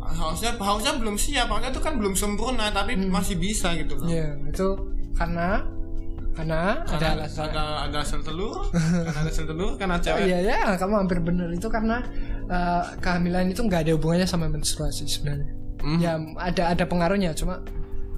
harusnya 0.05 0.53
harusnya 0.55 0.93
belum 0.95 1.17
siap, 1.17 1.49
harusnya 1.49 1.71
itu 1.71 1.81
kan 1.81 1.97
belum 1.97 2.13
sempurna 2.13 2.69
tapi 2.69 2.93
masih 2.95 3.37
bisa 3.37 3.73
gitu 3.73 3.97
loh. 3.97 4.05
Ya, 4.05 4.37
itu 4.45 4.69
karena 5.15 5.65
karena 6.31 6.83
ada 6.83 6.99
Karena 6.99 7.09
alasan. 7.25 7.47
ada 7.49 7.65
ada 7.87 8.01
sel 8.03 8.21
telur, 8.21 8.69
karena 9.07 9.17
ada 9.17 9.33
sel 9.33 9.47
telur, 9.47 9.73
karena 9.75 9.97
Oh, 9.97 10.03
cewek. 10.03 10.27
iya 10.27 10.39
ya, 10.43 10.77
kamu 10.77 10.95
hampir 10.99 11.19
bener 11.19 11.49
itu 11.49 11.67
karena 11.67 12.03
eh, 12.45 12.83
kehamilan 12.99 13.49
itu 13.49 13.63
nggak 13.63 13.81
ada 13.81 13.93
hubungannya 13.97 14.27
sama 14.27 14.47
menstruasi 14.47 15.07
sebenarnya. 15.07 15.49
Mhm. 15.81 15.99
Ya 15.99 16.13
ada 16.37 16.63
ada 16.71 16.85
pengaruhnya, 16.85 17.33
cuma 17.33 17.63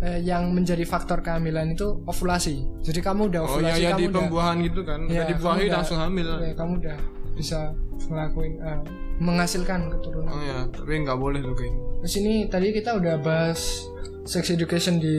eh, 0.01 0.21
yang 0.21 0.53
menjadi 0.53 0.85
faktor 0.85 1.21
kehamilan 1.21 1.73
itu 1.73 2.01
ovulasi. 2.05 2.65
Jadi 2.83 3.01
kamu 3.01 3.33
udah 3.33 3.41
Oh 3.43 3.61
iya 3.61 3.73
ovulasi 3.73 3.81
ya 3.81 3.89
kamu 3.93 3.99
di 3.99 4.05
udah 4.07 4.17
pembuahan 4.21 4.57
gitu 4.63 4.81
kan, 4.83 4.99
ya, 5.07 5.13
udah 5.13 5.27
dibuahi 5.31 5.57
kamu 5.57 5.69
udah- 5.69 5.77
langsung 5.81 5.99
hamil. 5.99 6.29
ya, 6.39 6.53
kamu 6.53 6.73
udah 6.81 6.97
bisa 7.37 7.59
ngelakuin 8.07 8.53
eh, 8.61 8.79
menghasilkan 9.17 9.81
keturunan. 9.89 10.29
Oh 10.29 10.43
ya, 10.43 10.59
tapi 10.69 10.93
nggak 11.01 11.19
boleh 11.19 11.41
loh 11.41 11.57
kayaknya. 11.57 11.81
Terus 12.05 12.15
ini 12.19 12.35
tadi 12.47 12.67
kita 12.71 12.91
udah 12.95 13.17
bahas 13.19 13.61
sex 14.27 14.51
education 14.51 14.99
di 14.99 15.17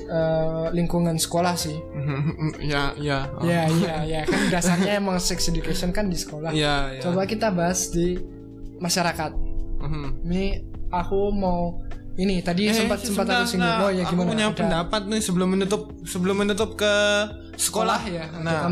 eh, 0.00 0.66
lingkungan 0.72 1.14
sekolah 1.14 1.54
sih. 1.54 1.76
ya, 2.72 2.90
ya. 2.98 3.30
Oh. 3.36 3.46
Ya, 3.46 3.70
iya, 3.70 3.96
ya 4.02 4.20
kan 4.24 4.40
dasarnya 4.50 4.96
emang 5.00 5.18
sex 5.18 5.46
education 5.46 5.90
kan 5.90 6.10
di 6.10 6.18
sekolah. 6.18 6.50
Iya, 6.50 6.98
iya. 6.98 7.00
Coba 7.02 7.22
kita 7.24 7.54
bahas 7.54 7.90
di 7.90 8.18
masyarakat. 8.76 9.32
Mhm. 9.76 10.26
Ini 10.26 10.44
aku 10.90 11.30
mau 11.30 11.78
ini 12.16 12.40
tadi 12.40 12.66
sempat 12.66 12.98
Eh, 12.98 13.04
sempat 13.04 13.24
sebentar, 13.24 13.36
aku 13.38 13.50
singgung. 13.50 13.76
Oh 13.78 13.90
ya 13.90 14.02
aku 14.02 14.12
gimana? 14.14 14.28
punya 14.28 14.46
Ada 14.46 14.56
pendapat 14.56 15.00
nih 15.04 15.20
sebelum 15.20 15.48
menutup 15.50 15.82
sebelum 16.02 16.36
menutup 16.38 16.70
ke 16.74 16.92
sekolah 17.54 17.98
sekolah. 17.98 18.00
ya, 18.06 18.24
Nah, 18.38 18.64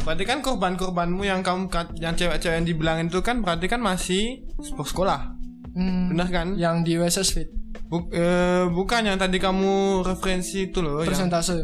berarti 0.00 0.24
kan 0.24 0.38
korban-korbanmu 0.40 1.22
yang 1.22 1.40
kamu 1.40 1.68
yang 1.96 2.12
cewek-cewek 2.14 2.54
yang 2.54 2.66
dibilangin 2.66 3.06
itu 3.06 3.20
kan 3.20 3.40
berarti 3.40 3.66
kan 3.66 3.80
masih 3.80 4.44
sekolah. 4.60 5.32
Hmm, 5.70 6.10
Benar 6.10 6.28
kan? 6.28 6.46
yang 6.54 6.82
di 6.82 6.94
USS 6.94 7.30
Fit 7.30 7.48
Buk- 7.86 8.10
eh, 8.10 8.66
bukan 8.66 9.02
yang 9.02 9.16
tadi 9.16 9.38
kamu 9.38 10.02
referensi 10.02 10.66
itu 10.66 10.78
loh 10.78 11.00
yang 11.00 11.08
persentase. 11.08 11.62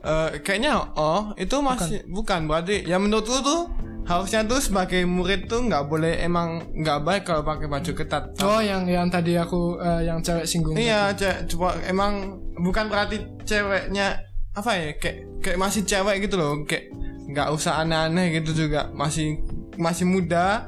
eh, 0.00 0.30
kayaknya 0.40 0.76
oh 0.94 1.30
itu 1.36 1.56
masih 1.60 2.02
bukan. 2.06 2.46
berarti 2.46 2.82
ya 2.82 2.96
menurutku 2.96 3.38
tuh 3.40 3.70
harusnya 4.10 4.42
tuh 4.42 4.58
sebagai 4.58 5.06
murid 5.06 5.46
tuh 5.46 5.62
nggak 5.62 5.86
boleh 5.86 6.18
emang 6.18 6.66
nggak 6.74 6.98
baik 7.00 7.22
kalau 7.22 7.40
pakai 7.40 7.64
baju 7.64 7.92
ketat 7.94 8.34
Oh, 8.40 8.58
yang 8.60 8.82
yang 8.84 9.06
tadi 9.06 9.38
aku 9.38 9.78
eh, 9.78 10.02
yang 10.02 10.18
cewek 10.18 10.42
singgung. 10.42 10.74
Iya, 10.74 11.14
cewek 11.14 11.46
coba 11.48 11.78
emang 11.84 12.34
bukan 12.56 12.90
berarti 12.90 13.16
ceweknya 13.44 14.18
apa 14.50 14.70
ya 14.72 14.88
kayak 14.94 15.16
kayak 15.38 15.58
masih 15.58 15.82
cewek 15.84 16.26
gitu 16.26 16.34
loh, 16.34 16.58
kayak 16.64 16.90
nggak 17.30 17.48
usah 17.48 17.78
aneh-aneh 17.78 18.34
gitu 18.34 18.66
juga 18.66 18.90
masih 18.90 19.38
masih 19.76 20.04
muda. 20.04 20.66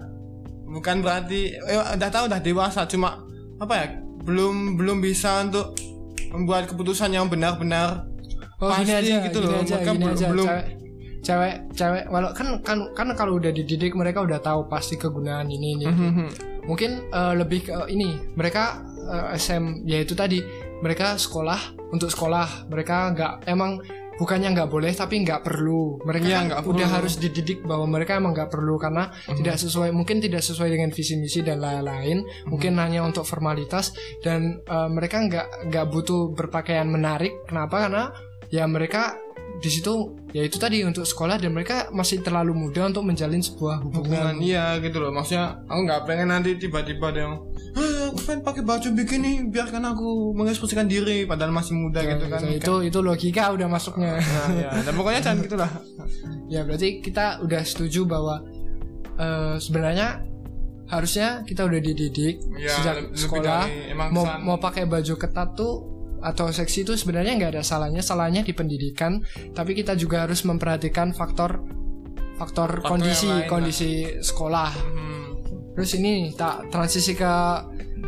Bukan 0.64 1.02
berarti 1.02 1.52
eh, 1.52 1.82
udah 1.92 2.08
tahu 2.08 2.30
udah 2.30 2.38
dewasa 2.38 2.86
cuma 2.86 3.26
apa 3.58 3.74
ya 3.74 3.86
belum 4.22 4.78
belum 4.78 5.02
bisa 5.02 5.42
untuk 5.42 5.74
membuat 6.30 6.64
keputusan 6.64 7.10
yang 7.10 7.26
benar-benar 7.26 8.06
Oh, 8.56 8.70
pasti 8.70 8.94
aja, 8.94 9.26
gitu 9.26 9.42
loh. 9.42 9.58
aja, 9.58 9.82
belum- 9.82 10.14
aja. 10.14 10.26
belum 10.30 10.46
Cewek, 10.46 10.64
cewek, 11.22 11.70
cewek, 11.72 12.10
walau 12.10 12.34
kan 12.34 12.58
kan 12.60 12.90
kan 12.92 13.08
kalau 13.14 13.38
udah 13.38 13.48
dididik 13.48 13.94
mereka 13.94 14.20
udah 14.20 14.38
tahu 14.38 14.66
pasti 14.66 14.94
kegunaan 14.94 15.46
ini 15.46 15.78
ini. 15.78 15.86
Mhm. 15.86 16.26
Mungkin 16.66 16.90
eh, 17.08 17.34
lebih 17.34 17.66
ke 17.66 17.74
ini, 17.88 18.34
mereka 18.34 18.82
eh, 19.02 19.34
SM 19.34 19.82
yaitu 19.82 20.12
tadi 20.12 20.42
mereka 20.82 21.14
sekolah 21.14 21.58
untuk 21.90 22.10
sekolah, 22.10 22.66
mereka 22.66 23.10
nggak 23.10 23.32
emang 23.46 23.78
bukannya 24.12 24.54
nggak 24.54 24.70
boleh 24.70 24.90
tapi 24.92 25.22
nggak 25.22 25.42
perlu. 25.42 25.98
Mereka 26.02 26.26
Iya, 26.26 26.36
kan 26.36 26.44
nggak 26.50 26.60
udah 26.64 26.74
perlu. 26.86 26.94
harus 26.98 27.14
dididik 27.18 27.62
bahwa 27.62 27.86
mereka 27.88 28.18
emang 28.18 28.34
nggak 28.34 28.50
perlu 28.50 28.78
karena 28.78 29.10
tidak 29.26 29.58
sesuai, 29.58 29.90
mungkin 29.90 30.18
tidak 30.18 30.42
sesuai 30.42 30.70
dengan 30.70 30.90
visi 30.90 31.14
misi 31.18 31.42
dan 31.42 31.58
lain-lain. 31.58 32.22
Mungkin 32.46 32.78
hanya 32.78 33.02
untuk 33.02 33.22
formalitas 33.22 33.90
dan 34.22 34.58
eh, 34.60 34.88
mereka 34.90 35.22
nggak 35.22 35.46
nggak 35.70 35.86
butuh 35.86 36.34
berpakaian 36.34 36.86
menarik. 36.86 37.46
Kenapa? 37.46 37.86
Karena 37.86 38.04
ya 38.52 38.66
mereka 38.66 39.16
di 39.62 39.70
situ 39.70 39.94
ya 40.28 40.42
itu 40.42 40.58
tadi 40.58 40.82
untuk 40.82 41.02
sekolah 41.02 41.38
dan 41.38 41.50
mereka 41.50 41.86
masih 41.90 42.18
terlalu 42.18 42.50
muda 42.52 42.84
untuk 42.84 43.02
menjalin 43.02 43.38
sebuah 43.38 43.78
hubungan. 43.80 44.02
hubungan 44.02 44.34
iya 44.42 44.74
gitu 44.76 44.98
loh 44.98 45.08
maksudnya 45.08 45.62
aku 45.62 45.80
nggak 45.80 46.00
pengen 46.02 46.28
nanti 46.28 46.58
tiba-tiba 46.58 47.08
ada 47.08 47.20
yang 47.22 47.34
"Eh, 47.72 48.02
aku 48.04 48.18
pengen 48.20 48.40
pakai 48.42 48.62
baju 48.62 48.88
begini 48.92 49.46
biarkan 49.46 49.82
aku 49.86 50.08
mengekspresikan 50.32 50.84
diri 50.84 51.22
padahal 51.22 51.48
masih 51.50 51.72
muda 51.72 52.02
gitu 52.02 52.26
kan 52.26 52.40
Ya, 52.42 52.58
itu 52.58 52.74
itu 52.82 52.98
logika 52.98 53.48
udah 53.48 53.64
masuknya. 53.66 54.18
Nah, 54.18 54.48
ya. 54.52 54.70
Dan 54.84 54.92
pokoknya 54.92 55.20
jangan 55.22 55.38
gitulah. 55.40 55.70
ya 56.46 56.60
berarti 56.62 57.00
kita 57.00 57.40
udah 57.40 57.62
setuju 57.62 58.04
bahwa 58.04 58.42
eh, 59.14 59.56
sebenarnya 59.56 60.26
harusnya 60.84 61.40
kita 61.42 61.64
udah 61.64 61.80
dididik 61.80 62.42
Ya, 62.52 62.74
sejak 62.74 62.96
sekolah 63.14 63.64
dari 63.64 63.94
emang 63.94 64.08
mau 64.10 64.24
mau 64.42 64.56
pakai 64.58 64.84
baju 64.84 65.14
ketat 65.14 65.54
tuh 65.54 65.91
atau 66.22 66.48
seksi 66.54 66.86
itu 66.86 66.94
sebenarnya 66.94 67.34
nggak 67.36 67.52
ada 67.58 67.62
salahnya. 67.66 68.00
Salahnya 68.00 68.46
di 68.46 68.54
pendidikan 68.54 69.18
tapi 69.52 69.74
kita 69.74 69.98
juga 69.98 70.24
harus 70.24 70.46
memperhatikan 70.46 71.10
faktor 71.12 71.60
faktor, 72.42 72.80
Faktor 72.82 72.90
kondisi 72.90 73.28
lain 73.28 73.46
kondisi 73.46 73.90
sekolah. 74.18 74.70
Hmm. 74.72 75.20
terus 75.72 75.96
ini 75.96 76.28
tak 76.36 76.68
transisi 76.68 77.16
ke 77.16 77.32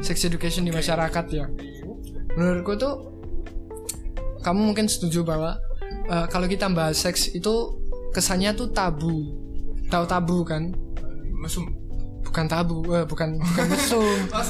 sex 0.05 0.21
education 0.29 0.69
di 0.69 0.73
masyarakat 0.75 1.25
ya. 1.33 1.49
Menurutku 2.37 2.77
tuh 2.77 2.95
kamu 4.45 4.61
mungkin 4.75 4.85
setuju 4.85 5.25
bahwa 5.25 5.57
eh, 6.13 6.27
kalau 6.29 6.45
kita 6.45 6.69
bahas 6.69 7.01
seks 7.01 7.33
itu 7.33 7.81
kesannya 8.13 8.53
tuh 8.53 8.69
tabu. 8.69 9.33
Tahu 9.89 10.05
tabu 10.05 10.45
kan? 10.45 10.77
Mesum. 11.41 11.65
bukan 12.25 12.51
tabu 12.51 12.83
eh, 12.91 13.07
bukan 13.07 13.39
bukan 13.39 13.67
mesum. 13.71 14.17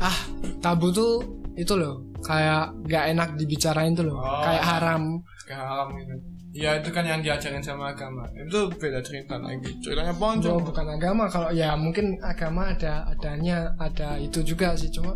Ah 0.00 0.16
tabu 0.64 0.90
tuh 0.90 1.20
itu 1.54 1.76
loh 1.76 2.05
kayak 2.26 2.64
gak 2.84 3.04
enak 3.08 3.28
dibicarain 3.34 3.92
tuh 3.92 4.04
loh 4.04 4.18
Oh. 4.18 4.42
kayak 4.42 4.62
haram 4.62 5.02
Kayak 5.42 5.62
haram 5.62 5.88
gitu. 5.94 6.14
Ya 6.50 6.70
itu 6.74 6.88
kan 6.88 7.04
yang 7.04 7.20
diajarin 7.20 7.60
sama 7.60 7.92
agama. 7.92 8.24
Itu 8.32 8.72
beda 8.72 8.98
cerita 8.98 9.36
lagi. 9.36 9.76
Ceritanya 9.78 10.10
ponco. 10.10 10.48
Oh, 10.50 10.58
bukan 10.58 10.88
agama 10.90 11.28
kalau 11.28 11.52
ya 11.52 11.76
mungkin 11.76 12.16
agama 12.18 12.66
ada 12.66 13.04
adanya 13.06 13.76
ada 13.76 14.16
itu 14.16 14.40
juga 14.42 14.72
sih 14.72 14.88
cuma 14.88 15.12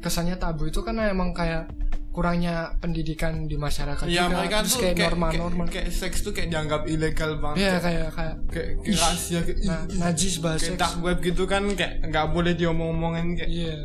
kesannya 0.00 0.34
tabu 0.34 0.64
itu 0.64 0.80
karena 0.80 1.08
emang 1.08 1.30
kayak 1.30 1.68
kurangnya 2.10 2.74
pendidikan 2.80 3.46
di 3.46 3.54
masyarakat 3.54 4.02
Ya 4.08 4.26
juga 4.26 4.34
mereka 4.34 4.56
terus 4.60 4.72
tuh 4.72 4.80
kayak 4.82 4.96
norma-norma 5.06 5.62
kayak, 5.62 5.86
kayak 5.86 5.88
seks 5.94 6.18
tuh 6.20 6.32
kayak 6.32 6.48
dianggap 6.50 6.82
ilegal 6.84 7.30
banget. 7.38 7.56
Iya 7.56 7.70
Kayak- 7.70 7.82
kayak 7.84 8.10
kayak 8.10 8.34
kayak, 8.50 8.98
rahasia 8.98 9.40
kayak, 9.40 9.58
nah, 9.62 9.80
najis 10.00 10.34
bahasa 10.40 10.62
kayak 10.66 10.80
dark 10.80 10.96
web 10.98 11.18
gitu 11.20 11.42
kan 11.44 11.62
kayak 11.70 12.02
nggak 12.02 12.26
boleh 12.32 12.52
diomong-omongin 12.56 13.26
kayak 13.36 13.50
Iya. 13.52 13.76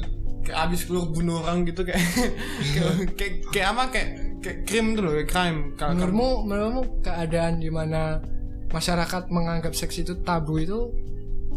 Kayak 0.46 0.60
abis 0.64 0.86
keluar 0.86 1.10
bunuh 1.10 1.42
orang 1.42 1.66
gitu 1.66 1.82
kayak 1.82 1.98
kayak, 2.74 2.94
kayak 3.18 3.34
kayak 3.50 3.68
apa 3.68 3.84
kayak 3.90 4.10
kayak 4.40 4.58
krim 4.64 4.94
tuh 4.94 5.02
loh 5.02 5.14
kayak 5.16 5.28
crime 5.28 5.60
Menurutmu 5.76 6.28
menurutmu 6.46 6.82
keadaan 7.02 7.58
di 7.58 7.68
mana 7.68 8.22
masyarakat 8.70 9.28
menganggap 9.28 9.74
seks 9.74 10.00
itu 10.00 10.14
tabu 10.22 10.58
itu 10.58 10.94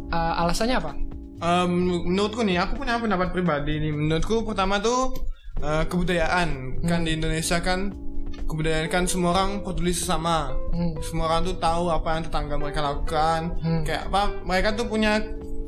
uh, 0.09 0.41
alasannya 0.41 0.77
apa? 0.77 0.93
Em, 1.39 1.71
menurutku 2.05 2.43
nih 2.43 2.59
aku 2.59 2.81
punya 2.81 2.97
pendapat 2.97 3.31
pribadi 3.31 3.79
nih 3.79 3.93
menurutku 3.93 4.43
pertama 4.43 4.81
tuh 4.81 5.15
eh, 5.59 5.87
kebudayaan 5.87 6.83
kan 6.83 7.07
di 7.07 7.15
Indonesia 7.15 7.59
kan 7.59 7.95
kebudayaan 8.43 8.87
kan 8.87 9.07
semua 9.07 9.31
orang 9.33 9.63
peduli 9.63 9.91
sesama 9.91 10.51
Hmm. 10.71 10.95
semua 10.99 11.27
orang 11.27 11.43
tuh 11.45 11.57
tahu 11.59 11.91
apa 11.91 12.09
yang 12.13 12.23
tetangga 12.25 12.55
mereka 12.55 12.81
lakukan 12.81 13.55
Hmm. 13.59 13.83
kayak 13.83 14.11
apa 14.11 14.23
mereka 14.43 14.69
tuh 14.75 14.87
punya 14.87 15.23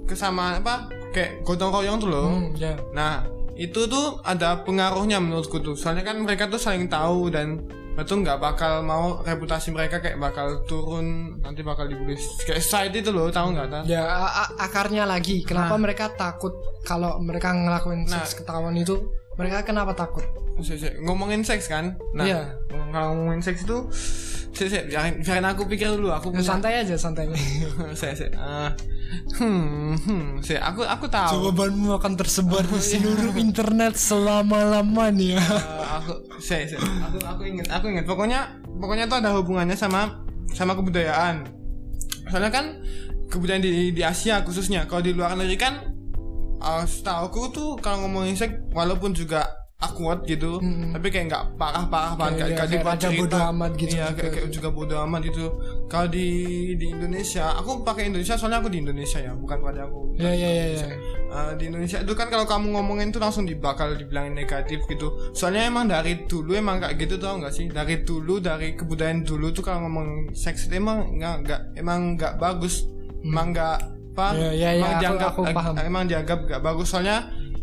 kesamaan 0.06 0.58
apa 0.58 0.90
kayak 1.10 1.42
gotong 1.42 1.70
royong 1.70 1.96
tuh 1.96 2.08
loh 2.08 2.28
Hmm, 2.30 2.54
ya. 2.54 2.74
Nah, 2.90 3.26
itu 3.54 3.84
tuh 3.84 4.18
ada 4.22 4.60
pengaruhnya 4.60 5.18
menurutku 5.18 5.58
tuh. 5.58 5.74
Soalnya 5.74 6.02
kan 6.02 6.16
mereka 6.18 6.46
tuh 6.46 6.56
saling 6.56 6.86
tahu 6.86 7.28
dan 7.28 7.60
itu 7.92 8.16
nggak 8.16 8.40
bakal 8.40 8.80
mau 8.80 9.20
reputasi 9.20 9.68
mereka 9.70 10.00
kayak 10.00 10.16
bakal 10.16 10.64
turun 10.64 11.36
nanti 11.38 11.60
bakal 11.60 11.84
dibully 11.84 12.16
kayak 12.40 12.62
side 12.62 12.96
itu 12.96 13.12
loh 13.12 13.28
tahu 13.28 13.52
nggak 13.52 13.68
ta? 13.68 13.80
Ya 13.84 14.00
akarnya 14.56 15.04
lagi 15.04 15.44
kenapa 15.44 15.76
mereka 15.76 16.08
takut 16.10 16.54
kalau 16.80 17.20
mereka 17.20 17.52
ngelakuin 17.52 18.08
Nah. 18.08 18.24
seks 18.24 18.40
ketahuan 18.40 18.72
itu 18.74 18.96
mereka 19.34 19.62
kenapa 19.62 19.92
takut? 19.92 20.24
Si- 20.58 20.76
si- 20.76 20.96
ngomongin 21.00 21.40
seks 21.40 21.66
kan? 21.66 21.96
Nah, 22.12 22.24
Iya. 22.24 22.40
kalau 22.90 23.14
ngomongin 23.14 23.40
seks 23.40 23.62
itu 23.62 23.88
si, 24.50 24.66
si, 24.66 24.78
biarin, 24.84 25.18
biarin 25.18 25.46
aku 25.46 25.64
pikir 25.64 25.88
dulu 25.90 26.10
aku 26.10 26.28
Ya, 26.28 26.34
punya 26.36 26.46
santai 26.46 26.72
aja 26.78 26.94
santai. 26.94 27.24
saya 27.94 28.12
saya 28.12 28.30
ah, 28.36 28.70
hmm 29.34 29.96
hmm 29.96 30.24
saya 30.40 30.60
aku 30.62 30.82
aku 30.82 31.06
tahu 31.06 31.48
Jawabanmu 31.48 31.96
akan 31.96 32.12
tersebar 32.14 32.62
di 32.62 32.76
seluruh 32.76 33.32
internet 33.34 33.96
selama-lamanya. 33.96 35.40
Eh, 35.40 35.86
aku 35.94 36.12
saya, 36.38 36.66
saya 36.66 36.80
aku 37.00 37.18
aku 37.20 37.42
inget 37.44 37.66
aku 37.68 37.88
inget 37.88 38.04
pokoknya 38.04 38.40
pokoknya 38.76 39.04
itu 39.06 39.16
ada 39.16 39.30
hubungannya 39.32 39.74
sama 39.74 40.20
sama 40.50 40.74
kebudayaan 40.74 41.46
soalnya 42.26 42.50
kan 42.50 42.66
kebudayaan 43.26 43.62
di 43.62 43.70
di 43.90 44.02
Asia 44.02 44.42
khususnya 44.42 44.84
kalau 44.84 45.00
di 45.00 45.10
luar 45.10 45.32
negeri 45.32 45.56
kan 45.56 45.74
uh, 46.60 46.84
setahu 46.84 47.26
tuh 47.48 47.68
kalau 47.78 48.04
ngomongin 48.04 48.32
seks 48.34 48.54
walaupun 48.70 49.10
juga 49.10 49.48
awkward 49.80 50.28
gitu 50.28 50.60
Mm-mm. 50.60 50.92
tapi 50.92 51.08
kayak 51.08 51.26
nggak 51.26 51.44
parah-parah 51.56 52.12
banget 52.12 52.52
Kayak- 52.52 52.68
kayak 52.68 52.84
kayak 52.84 53.00
cerita. 53.00 53.16
bodo 53.24 53.38
amat 53.48 53.70
gitu 53.74 53.88
iya 53.90 54.06
juga. 54.06 54.20
kayak, 54.20 54.32
kayak 54.36 54.50
juga 54.52 54.68
bodo 54.70 54.94
amat 55.00 55.20
gitu 55.24 55.44
kalau 55.88 56.06
di 56.06 56.26
di 56.76 56.86
Indonesia 56.86 57.44
aku 57.56 57.80
pakai 57.80 58.02
Indonesia 58.06 58.36
soalnya 58.36 58.60
aku 58.60 58.68
di 58.68 58.78
Indonesia 58.78 59.18
ya 59.18 59.32
bukan 59.32 59.56
pada 59.58 59.80
aku 59.82 60.00
Ya 60.20 60.28
ya 60.30 60.50
ya 60.52 60.66
ya. 60.76 60.84
Uh, 61.32 61.52
di 61.56 61.64
Indonesia 61.66 61.96
itu 61.96 62.12
kan 62.12 62.28
kalau 62.28 62.44
kamu 62.44 62.76
ngomongin 62.76 63.08
tuh 63.08 63.18
langsung 63.18 63.48
dibakal 63.48 63.96
dibilangin 63.96 64.36
negatif 64.36 64.84
gitu. 64.84 65.08
Soalnya 65.32 65.64
emang 65.64 65.88
dari 65.88 66.28
dulu 66.28 66.52
emang 66.52 66.76
kayak 66.76 67.00
gitu 67.00 67.16
tau 67.16 67.40
gak 67.40 67.48
sih? 67.50 67.64
Dari 67.66 68.04
dulu 68.04 68.36
dari 68.36 68.76
kebudayaan 68.76 69.24
dulu 69.24 69.48
tuh 69.48 69.62
kalau 69.62 69.80
ngomong 69.82 70.34
seks 70.34 70.68
emang 70.68 71.16
nggak 71.16 71.34
nggak 71.40 71.60
emang 71.78 72.20
nggak 72.20 72.36
bagus. 72.36 72.84
Emang 73.22 73.56
nggak 73.56 73.78
apa? 74.10 74.26
Ya, 74.34 74.50
ya, 74.50 74.50
ya, 74.50 74.68
emang 74.74 74.90
aku- 74.90 75.00
dianggap 75.00 75.30
aku 75.30 75.42
paham. 75.48 75.74
emang 75.80 76.04
dianggap 76.04 76.38
nggak 76.44 76.60
bagus. 76.60 76.86
Soalnya 76.88 77.16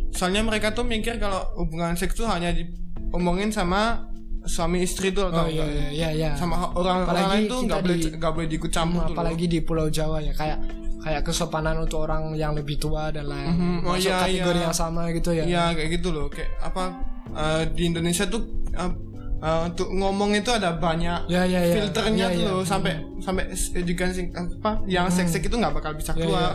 soalnya 0.09 0.41
mereka 0.41 0.71
tuh 0.71 0.83
mikir 0.83 1.15
kalau 1.17 1.43
hubungan 1.55 1.93
seks 1.93 2.13
tuh 2.13 2.25
hanya 2.25 2.49
diomongin 2.49 3.49
sama 3.49 4.07
suami 4.43 4.79
istri 4.79 5.11
tuh 5.11 5.27
Oh 5.27 5.29
atau 5.29 5.45
iya 5.45 5.67
iya 5.67 5.87
iya 5.91 6.09
ya. 6.09 6.29
sama 6.33 6.71
orang 6.71 7.03
orang 7.03 7.03
Apalagi 7.03 7.27
lain 7.27 7.43
tuh 7.45 7.59
nggak 7.61 7.79
boleh 7.81 7.97
nggak 8.15 8.31
boleh 8.31 8.47
diikut 8.47 8.71
campur 8.71 9.01
loh. 9.01 9.11
apalagi 9.11 9.45
di 9.45 9.59
Pulau 9.59 9.87
Jawa 9.87 10.17
ya 10.19 10.31
kayak 10.31 10.59
kayak 10.97 11.21
kesopanan 11.21 11.75
untuk 11.77 11.99
orang 12.01 12.31
yang 12.33 12.51
lebih 12.53 12.75
tua 12.77 13.11
dan 13.11 13.27
lain 13.27 13.47
Mhm. 13.49 13.77
Oh, 13.81 13.93
masuk 13.93 14.07
iya, 14.07 14.23
kategori 14.23 14.57
iya. 14.57 14.65
yang 14.65 14.73
sama 14.73 15.01
gitu 15.09 15.29
ya. 15.31 15.43
Iya 15.43 15.63
kayak 15.73 15.89
gitu 15.93 16.09
loh 16.09 16.25
kayak 16.27 16.47
apa 16.61 16.83
eh, 17.29 17.63
di 17.69 17.83
Indonesia 17.85 18.23
tuh 18.25 18.41
eh, 18.71 18.91
eh, 19.37 19.59
untuk 19.63 19.87
ngomong 19.89 20.33
itu 20.33 20.49
ada 20.49 20.73
banyak 20.73 21.25
Ya, 21.25 21.43
ya, 21.43 21.59
ya. 21.59 21.73
filternya 21.75 22.25
Ya, 22.25 22.33
tuh 22.33 22.41
ya. 22.41 22.49
loh 22.49 22.61
sampai 22.61 22.93
sampai 23.17 23.43
edukasi 23.73 24.29
apa 24.31 24.81
yang 24.85 25.07
seks 25.07 25.35
itu 25.35 25.51
nggak 25.51 25.73
bakal 25.73 25.93
bisa 25.93 26.11
Ya, 26.11 26.19
keluar. 26.19 26.53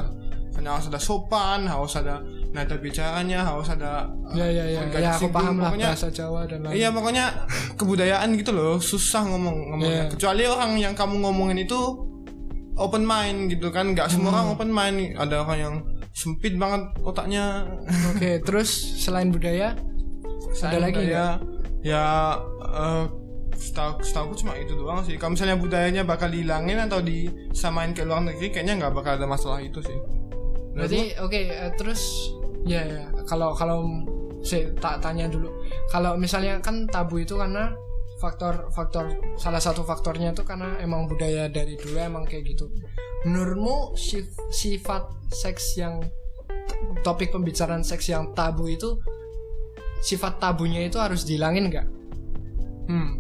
Hanya 0.53 0.77
harus 0.77 0.85
ada 0.87 1.01
sopan, 1.01 1.65
harus 1.65 1.97
ada 1.97 2.21
nada 2.53 2.77
bicaranya 2.77 3.41
harus 3.41 3.65
ada 3.67 4.05
ya 4.31 4.45
ya 4.45 4.69
ya 4.69 4.85
Nggak 4.85 5.01
ya 5.01 5.11
aku 5.11 5.33
paham 5.33 5.57
lah 5.57 5.73
pokoknya- 5.73 5.89
bahasa 5.91 6.13
Jawa 6.13 6.45
dan 6.45 6.61
lain 6.61 6.77
Iya 6.77 6.89
pokoknya 6.91 7.25
kebudayaan 7.75 8.29
gitu 8.37 8.53
loh 8.53 8.77
susah 8.77 9.25
ngomong 9.25 9.57
ngomongnya. 9.71 10.05
Iya. 10.05 10.13
Kecuali 10.13 10.43
orang 10.45 10.71
yang 10.77 10.93
kamu 10.93 11.25
ngomongin 11.25 11.57
itu 11.59 11.81
open 12.75 13.01
mind 13.03 13.49
gitu 13.49 13.69
kan, 13.69 13.93
nggak 13.93 14.09
semua 14.09 14.29
Hmm. 14.29 14.37
orang 14.37 14.49
open 14.51 14.71
mind. 14.71 14.99
Ada 15.15 15.35
orang 15.41 15.59
yang 15.59 15.75
sempit 16.13 16.53
banget 16.55 16.85
otaknya. 17.01 17.65
oke 18.11 18.45
terus 18.45 18.69
selain 18.99 19.29
budaya 19.29 19.73
ada 20.61 20.79
lagi 20.79 21.09
ya 21.09 21.41
ya 21.81 22.37
eh, 22.73 23.05
setahu 23.53 24.01
setahu 24.01 24.33
cuma 24.35 24.57
itu 24.57 24.73
doang 24.75 25.05
sih. 25.05 25.21
Kalau 25.21 25.37
misalnya 25.37 25.57
budayanya 25.61 26.03
bakal 26.03 26.33
dihilangin 26.33 26.81
atau 26.89 27.05
disamain 27.05 27.93
ke 27.93 28.03
luar 28.03 28.25
negeri, 28.25 28.49
kayaknya 28.51 28.81
nggak 28.81 28.93
bakal 28.97 29.13
ada 29.21 29.27
masalah 29.29 29.61
itu 29.61 29.79
sih. 29.85 29.99
Berarti 30.73 31.15
oke 31.21 31.41
eh, 31.53 31.73
terus 31.77 32.33
ya 32.65 32.81
ya 32.83 33.05
kalau 33.29 33.53
kalau 33.53 33.85
saya 34.43 34.71
tak 34.79 34.99
tanya 34.99 35.31
dulu 35.31 35.51
kalau 35.91 36.19
misalnya 36.19 36.59
kan 36.59 36.87
tabu 36.91 37.23
itu 37.23 37.39
karena 37.39 37.71
faktor 38.19 38.71
faktor 38.71 39.11
salah 39.35 39.59
satu 39.59 39.83
faktornya 39.83 40.31
itu 40.31 40.43
karena 40.47 40.79
emang 40.79 41.11
budaya 41.11 41.51
dari 41.51 41.75
dulu 41.75 41.99
emang 41.99 42.25
kayak 42.27 42.55
gitu. 42.55 42.71
Menurutmu 43.27 43.95
sif- 43.95 44.35
sifat 44.51 45.07
seks 45.31 45.79
yang 45.79 46.03
topik 47.07 47.31
pembicaraan 47.31 47.83
seks 47.83 48.11
yang 48.11 48.31
tabu 48.35 48.67
itu 48.71 48.99
sifat 50.03 50.43
tabunya 50.43 50.87
itu 50.87 50.99
harus 50.99 51.23
dihilangin 51.23 51.71
nggak? 51.71 51.87
Hmm. 52.85 53.11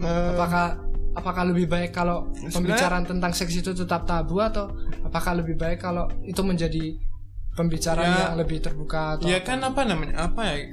Eh, 0.00 0.28
Apakah 0.32 0.80
apakah 1.12 1.42
lebih 1.44 1.66
baik 1.66 1.90
kalau 1.90 2.30
Sebenarnya- 2.30 2.54
pembicaraan 2.54 3.04
tentang 3.04 3.32
seks 3.32 3.52
itu 3.52 3.74
tetap 3.74 4.06
tabu 4.06 4.38
atau 4.38 4.70
apakah 5.02 5.36
lebih 5.36 5.54
baik 5.54 5.82
kalau 5.82 6.06
itu 6.22 6.40
menjadi 6.40 6.94
pembicaraan 7.50 8.06
Ya. 8.06 8.20
yang 8.30 8.36
lebih 8.38 8.62
terbuka 8.62 9.18
atau 9.18 9.26
ya 9.26 9.42
kan 9.42 9.58
apa 9.60 9.82
namanya 9.82 10.30
apa 10.30 10.40
ya 10.46 10.70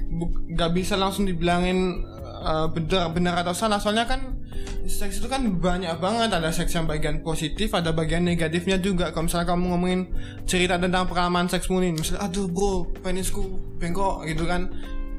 nggak 0.48 0.70
bisa 0.72 0.94
langsung 0.94 1.26
dibilangin 1.26 2.00
uh, 2.38 2.70
benar 2.70 3.10
benar 3.10 3.34
atau 3.42 3.52
salah. 3.52 3.76
Soalnya 3.76 4.06
kan 4.06 4.38
seks 4.86 5.18
itu 5.18 5.26
kan 5.26 5.42
banyak 5.58 5.92
banget. 5.98 6.30
Ada 6.32 6.54
seks 6.54 6.72
yang 6.72 6.86
bagian 6.86 7.20
positif 7.20 7.74
ada 7.74 7.90
bagian 7.90 8.22
negatifnya 8.22 8.78
juga. 8.78 9.10
Kalau 9.10 9.26
misalnya 9.26 9.52
kamu 9.52 9.64
ngomongin 9.68 10.00
cerita 10.46 10.78
tentang 10.78 11.04
pengalaman 11.04 11.50
seksmu 11.50 11.82
nih 11.82 11.92
misalnya 11.92 12.24
aduh 12.24 12.46
bro 12.46 12.86
penisku 13.02 13.42
bengkok 13.76 14.22
gitu 14.24 14.46
kan 14.46 14.70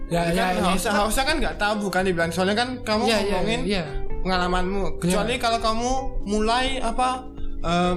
ya 0.10 0.22
ya 0.26 0.34
kan 0.34 0.34
ya, 0.34 0.46
harusnya, 0.66 0.90
itu- 0.90 0.98
harusnya 0.98 1.24
kan 1.24 1.36
nggak 1.38 1.56
tabu 1.58 1.88
kan 1.88 2.04
dibilang. 2.04 2.32
Soalnya 2.34 2.58
kan 2.58 2.70
kamu 2.82 3.04
ya, 3.06 3.18
ya, 3.18 3.22
ngomongin 3.30 3.62
ya. 3.64 3.84
pengalamanmu. 4.22 4.82
Kecuali 4.98 5.34
kalau 5.38 5.60
kamu 5.60 5.92
mulai 6.26 6.82
apa 6.82 7.30
um, 7.62 7.96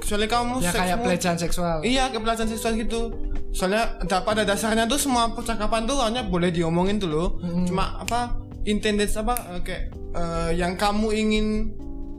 kecuali 0.00 0.26
kamu 0.26 0.54
ya 0.60 0.70
kayak 0.70 0.98
pelecehan 1.02 1.36
seksual. 1.36 1.76
Iya 1.80 2.08
kepelatihan 2.08 2.48
seksual 2.48 2.76
gitu. 2.76 3.12
Soalnya 3.52 3.96
da- 4.04 4.22
pada 4.22 4.44
dasarnya 4.44 4.84
tuh 4.84 5.00
semua 5.00 5.32
percakapan 5.32 5.84
tuh 5.84 5.98
hanya 6.00 6.24
boleh 6.24 6.48
diomongin 6.48 7.00
tuh 7.00 7.08
loh. 7.08 7.28
Cuma 7.64 7.98
apa 7.98 8.36
intended 8.64 9.08
apa 9.10 9.34
eh, 9.56 9.60
kayak 9.64 9.84
eh, 10.14 10.50
yang 10.56 10.76
kamu 10.76 11.08
ingin 11.12 11.46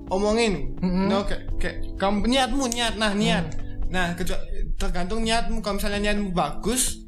omongin. 0.10 0.74
No, 0.82 1.22
kayak, 1.22 1.43
kayak 1.62 1.78
kamu 1.97 2.26
niatmu 2.26 2.66
niat. 2.66 2.97
Nah 2.97 3.14
niat. 3.14 3.45
Nah 3.89 4.14
kecuali 4.14 4.74
tergantung 4.78 5.22
niatmu. 5.22 5.62
Kalau 5.62 5.78
misalnya 5.78 6.00
niatmu 6.10 6.34
bagus 6.34 7.06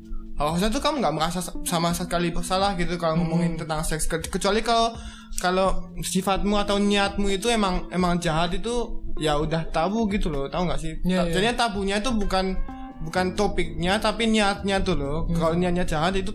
harusnya 0.50 0.70
tuh 0.70 0.80
kamu 0.80 0.98
nggak 0.98 1.14
merasa 1.14 1.40
sa- 1.40 1.54
sama 1.62 1.92
sekali 1.92 2.30
bersalah 2.30 2.74
gitu 2.74 2.96
kalau 2.96 3.18
ngomongin 3.18 3.54
tentang 3.56 3.82
seks. 3.82 4.06
Ke- 4.06 4.24
kecuali 4.24 4.62
kalau 4.62 4.96
kalau 5.38 5.68
sifatmu 5.98 6.58
atau 6.58 6.78
niatmu 6.78 7.30
itu 7.30 7.48
emang 7.48 7.86
emang 7.90 8.18
jahat 8.18 8.52
itu 8.52 8.74
ya 9.18 9.36
udah 9.36 9.70
tabu 9.70 10.08
gitu 10.08 10.28
loh 10.28 10.48
tahu 10.48 10.66
nggak 10.66 10.80
sih? 10.80 10.94
Iya, 11.04 11.18
Ta- 11.18 11.26
iya. 11.26 11.34
jadinya 11.34 11.56
tabunya 11.60 11.96
itu 11.98 12.10
bukan 12.12 12.46
bukan 13.02 13.26
topiknya 13.34 13.98
tapi 13.98 14.26
niatnya 14.26 14.80
tuh 14.80 14.96
loh. 14.96 15.18
Kalau 15.30 15.54
niatnya 15.54 15.84
jahat 15.84 16.16
itu 16.16 16.34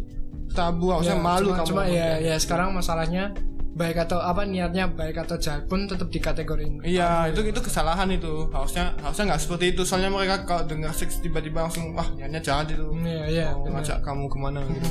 tabu 0.51 0.89
harusnya 0.89 1.15
Ya, 1.15 1.21
malu 1.21 1.49
cuma, 1.51 1.57
kamu 1.57 1.69
cuma 1.69 1.83
ya 1.87 2.09
ya 2.19 2.37
sekarang 2.37 2.73
masalahnya 2.73 3.35
baik 3.77 4.09
atau 4.09 4.17
apa 4.25 4.49
niatnya 4.49 4.89
baik 4.89 5.21
atau 5.21 5.37
jahat 5.37 5.69
pun 5.69 5.85
tetap 5.85 6.09
dikategorin 6.09 6.81
Iya 6.81 7.29
itu 7.29 7.45
itu 7.45 7.61
kesalahan 7.61 8.09
itu. 8.09 8.49
Harusnya 8.49 8.97
harusnya 9.05 9.37
nggak 9.37 9.43
seperti 9.45 9.77
itu. 9.77 9.83
Soalnya 9.85 10.09
mereka 10.09 10.49
kalau 10.49 10.65
dengar 10.65 10.97
seks 10.97 11.21
tiba-tiba 11.21 11.69
langsung 11.69 11.93
wah 11.93 12.09
niatnya 12.17 12.41
jahat 12.41 12.73
itu. 12.73 12.89
Iya, 13.05 13.25
iya, 13.29 13.49
mau 13.53 13.69
benar. 13.69 13.85
ngajak 13.85 13.99
kamu 14.01 14.25
ke 14.33 14.37
mana? 14.41 14.61
Gitu. 14.65 14.91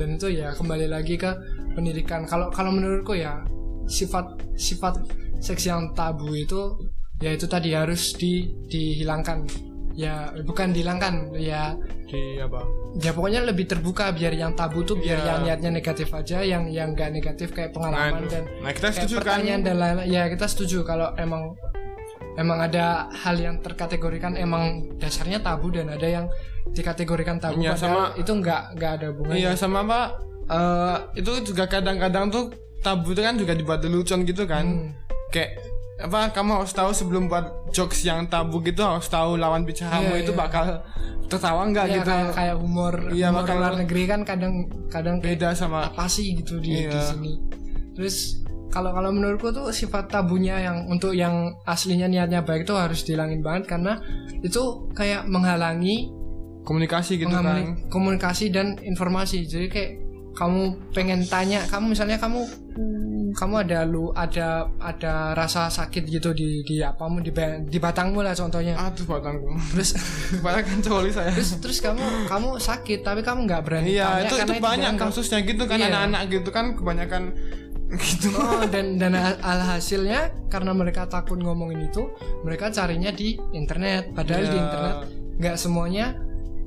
Dan 0.00 0.08
itu 0.16 0.28
ya 0.32 0.48
kembali 0.56 0.86
lagi 0.88 1.14
ke 1.20 1.30
pendidikan. 1.76 2.24
Kalau 2.24 2.48
kalau 2.48 2.72
menurutku 2.72 3.12
ya 3.12 3.44
sifat 3.84 4.40
sifat 4.56 4.96
seks 5.36 5.68
yang 5.68 5.92
tabu 5.92 6.32
itu 6.32 6.80
ya 7.20 7.36
itu 7.36 7.44
tadi 7.44 7.76
harus 7.76 8.16
di 8.16 8.48
dihilangkan 8.72 9.44
ya 9.94 10.14
bukan 10.40 10.70
dihilangkan 10.70 11.14
ya 11.34 11.76
di 12.06 12.36
apa 12.36 12.60
ya 12.94 13.10
pokoknya 13.10 13.40
lebih 13.42 13.64
terbuka 13.66 14.08
biar 14.10 14.32
yang 14.32 14.52
tabu 14.52 14.80
tuh 14.82 14.96
biar 14.96 15.16
Iya. 15.16 15.26
yang 15.26 15.38
niatnya 15.42 15.70
negatif 15.70 16.08
aja 16.10 16.40
yang 16.40 16.64
yang 16.66 16.92
gak 16.92 17.08
negatif 17.10 17.50
kayak 17.50 17.70
pengalaman 17.70 18.20
Nah, 18.20 18.30
dan 18.30 18.42
nah, 18.58 18.70
kita 18.70 18.88
setuju 18.90 19.14
kan? 19.14 19.20
pertanyaan 19.22 19.60
dan 19.62 19.76
lain-lain 19.76 20.08
ya 20.08 20.22
kita 20.26 20.46
setuju 20.46 20.80
kalau 20.82 21.12
emang 21.14 21.52
emang 22.34 22.58
ada 22.62 22.84
hal 23.14 23.36
yang 23.36 23.56
terkategorikan 23.58 24.32
emang 24.34 24.64
dasarnya 24.96 25.38
tabu 25.38 25.68
dan 25.68 25.88
ada 25.88 26.04
yang 26.04 26.26
dikategorikan 26.66 27.36
tabu 27.36 27.60
padahal 27.60 27.76
sama- 27.76 28.12
itu 28.14 28.32
nggak 28.32 28.62
nggak 28.72 28.90
ada 28.94 29.06
hubungannya 29.10 29.36
Iya 29.38 29.50
sama 29.54 29.78
apa 29.82 30.00
eh, 30.46 30.96
itu 31.16 31.32
juga 31.44 31.64
kadang-kadang 31.66 32.28
tuh 32.28 32.44
tabu 32.80 33.12
itu 33.12 33.20
kan 33.20 33.36
juga 33.36 33.52
dibuat 33.52 33.80
lelucon 33.80 34.24
gitu 34.24 34.44
kan 34.44 34.64
Hmm. 34.64 34.88
kayak 35.28 35.60
apa 36.02 36.30
kamu 36.30 36.50
harus 36.58 36.72
tahu 36.72 36.90
sebelum 36.90 37.26
buat 37.26 37.46
jokes 37.70 38.02
yang 38.02 38.26
tabu 38.26 38.58
gitu 38.60 38.82
harus 38.82 39.06
tahu 39.06 39.36
lawan 39.36 39.62
bicaramu 39.62 40.12
Iya, 40.12 40.20
itu 40.20 40.32
iya. 40.32 40.38
bakal 40.38 40.66
tertawa 41.26 41.62
nggak 41.64 41.86
Ya, 41.86 41.94
gitu 41.96 42.10
kayak 42.10 42.30
kayak 42.32 42.56
humor 42.58 42.94
Iya, 43.08 43.28
humor 43.28 43.40
bakal- 43.40 43.58
luar 43.58 43.74
negeri 43.78 44.02
kan 44.04 44.20
kadang 44.22 44.54
kadang 44.88 45.16
beda 45.18 45.52
sama 45.52 45.86
apa 45.86 46.04
sih 46.06 46.34
gitu 46.34 46.58
di, 46.58 46.74
di 46.82 46.90
Iya. 46.90 47.02
sini 47.08 47.32
terus 47.92 48.42
kalau 48.68 48.90
kalau 48.90 49.10
menurutku 49.10 49.48
tuh 49.50 49.68
sifat 49.68 50.08
tabunya 50.08 50.56
yang 50.58 50.84
untuk 50.86 51.12
yang 51.12 51.34
aslinya 51.62 52.06
niatnya 52.06 52.40
baik 52.40 52.64
itu 52.64 52.72
harus 52.72 53.00
dihilangin 53.02 53.38
banget 53.38 53.68
karena 53.68 54.00
itu 54.40 54.62
kayak 54.90 55.24
menghalangi 55.24 56.08
komunikasi 56.62 57.16
gitu 57.16 57.30
kan 57.30 57.76
komunikasi 57.88 58.48
dan 58.48 58.74
informasi 58.80 59.44
jadi 59.44 59.66
kayak 59.68 59.92
kamu 60.32 60.62
pengen 60.90 61.20
tanya 61.26 61.60
kamu 61.66 61.92
misalnya 61.92 62.16
kamu 62.16 62.48
kamu 63.32 63.54
ada 63.64 63.82
lu 63.82 64.12
ada 64.12 64.68
ada 64.78 65.32
rasa 65.32 65.66
sakit 65.66 66.04
gitu 66.04 66.32
di 66.32 66.62
di 66.62 66.80
apamu 66.80 67.18
di 67.18 67.32
di 67.64 67.78
batangmu 67.78 68.20
lah 68.20 68.32
contohnya 68.32 68.76
aduh 68.76 69.04
batangku 69.04 69.48
terus 69.72 69.90
kebanyakan 70.36 70.78
coli 70.80 71.10
saya 71.10 71.30
terus 71.32 71.56
terus 71.58 71.78
kamu 71.80 72.00
kamu 72.26 72.48
sakit 72.56 73.00
tapi 73.00 73.20
kamu 73.20 73.44
nggak 73.44 73.62
berani 73.64 73.92
iya 73.92 74.06
tanya 74.08 74.24
itu 74.24 74.34
karena 74.36 74.54
itu 74.54 74.62
banyak 74.62 74.92
kasusnya 74.96 75.38
gitu 75.42 75.62
kan 75.64 75.76
Iya. 75.76 75.88
anak-anak 75.90 76.22
gitu 76.30 76.48
kan 76.48 76.64
kebanyakan 76.76 77.22
gitu 78.08 78.28
Oh, 78.32 78.64
dan 78.64 78.96
dan 78.96 79.12
al- 79.12 79.40
alhasilnya 79.40 80.32
karena 80.48 80.72
mereka 80.72 81.04
takut 81.04 81.36
ngomongin 81.36 81.92
itu, 81.92 82.08
mereka 82.40 82.72
carinya 82.72 83.12
di 83.12 83.36
internet. 83.52 84.16
Padahal 84.16 84.44
Iya. 84.44 84.48
di 84.48 84.56
internet 84.56 84.96
nggak 85.36 85.56
semuanya. 85.60 86.06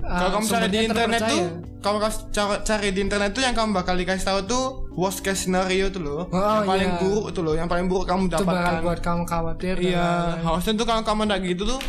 Kalau 0.08 0.30
kamu 0.32 0.46
cari 0.48 0.68
di 0.68 0.80
internet 0.84 1.22
tuh 1.22 1.42
terpercaya. 1.42 1.80
kalau 1.80 1.98
kamu 2.00 2.14
ca- 2.30 2.62
cari 2.64 2.88
di 2.90 3.02
internet 3.02 3.30
tuh 3.32 3.42
yang 3.42 3.54
kamu 3.54 3.70
bakal 3.74 3.94
dikasih 3.94 4.22
tahu 4.24 4.40
tuh 4.46 4.64
worst 4.94 5.20
case 5.20 5.44
scenario 5.44 5.90
tuh 5.90 6.00
loh 6.00 6.22
Oh, 6.28 6.38
yang 6.38 6.66
paling 6.66 6.90
iya. 6.90 7.00
buruk 7.00 7.26
tuh 7.32 7.42
loh 7.42 7.54
yang 7.54 7.66
paling 7.66 7.86
buruk 7.86 8.06
kamu 8.06 8.30
dapatkan 8.30 8.74
buat 8.82 9.00
kamu 9.00 9.22
khawatir. 9.24 9.76
Iya, 9.78 10.08
harusnya 10.40 10.74
tuh 10.74 10.86
kalau 10.86 11.02
kamu 11.02 11.22
nggak 11.26 11.42
gitu 11.46 11.64
tuh, 11.68 11.80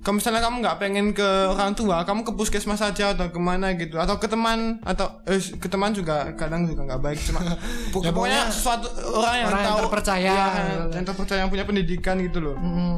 kalau 0.00 0.18
misalnya 0.18 0.40
kamu 0.40 0.56
nggak 0.60 0.76
pengen 0.78 1.06
ke 1.10 1.24
orang 1.48 1.72
tua, 1.72 2.02
kamu 2.02 2.20
ke 2.22 2.32
puskesmas 2.32 2.76
saja 2.76 3.12
atau 3.12 3.26
ke 3.26 3.38
mana 3.38 3.72
gitu, 3.72 3.96
atau 3.96 4.16
ke 4.16 4.26
teman 4.26 4.76
atau 4.82 5.08
eh, 5.24 5.40
ke 5.40 5.64
teman 5.64 5.90
juga 5.90 6.28
kadang 6.34 6.64
juga 6.64 6.84
nggak 6.84 7.00
baik, 7.00 7.18
cuma 7.22 7.40
pokoknya, 7.94 8.12
pokoknya 8.12 8.40
sesuatu 8.50 8.86
orang 9.14 9.36
yang 9.38 9.48
orang 9.48 9.56
yang 9.56 9.64
tahu, 9.64 9.78
terpercaya. 9.80 10.28
Iya, 10.28 10.44
yang 10.92 11.04
terpercaya 11.04 11.38
yang 11.40 11.50
punya 11.50 11.64
pendidikan 11.64 12.16
gitu 12.20 12.38
loh. 12.42 12.56
Mm-mm. 12.56 12.94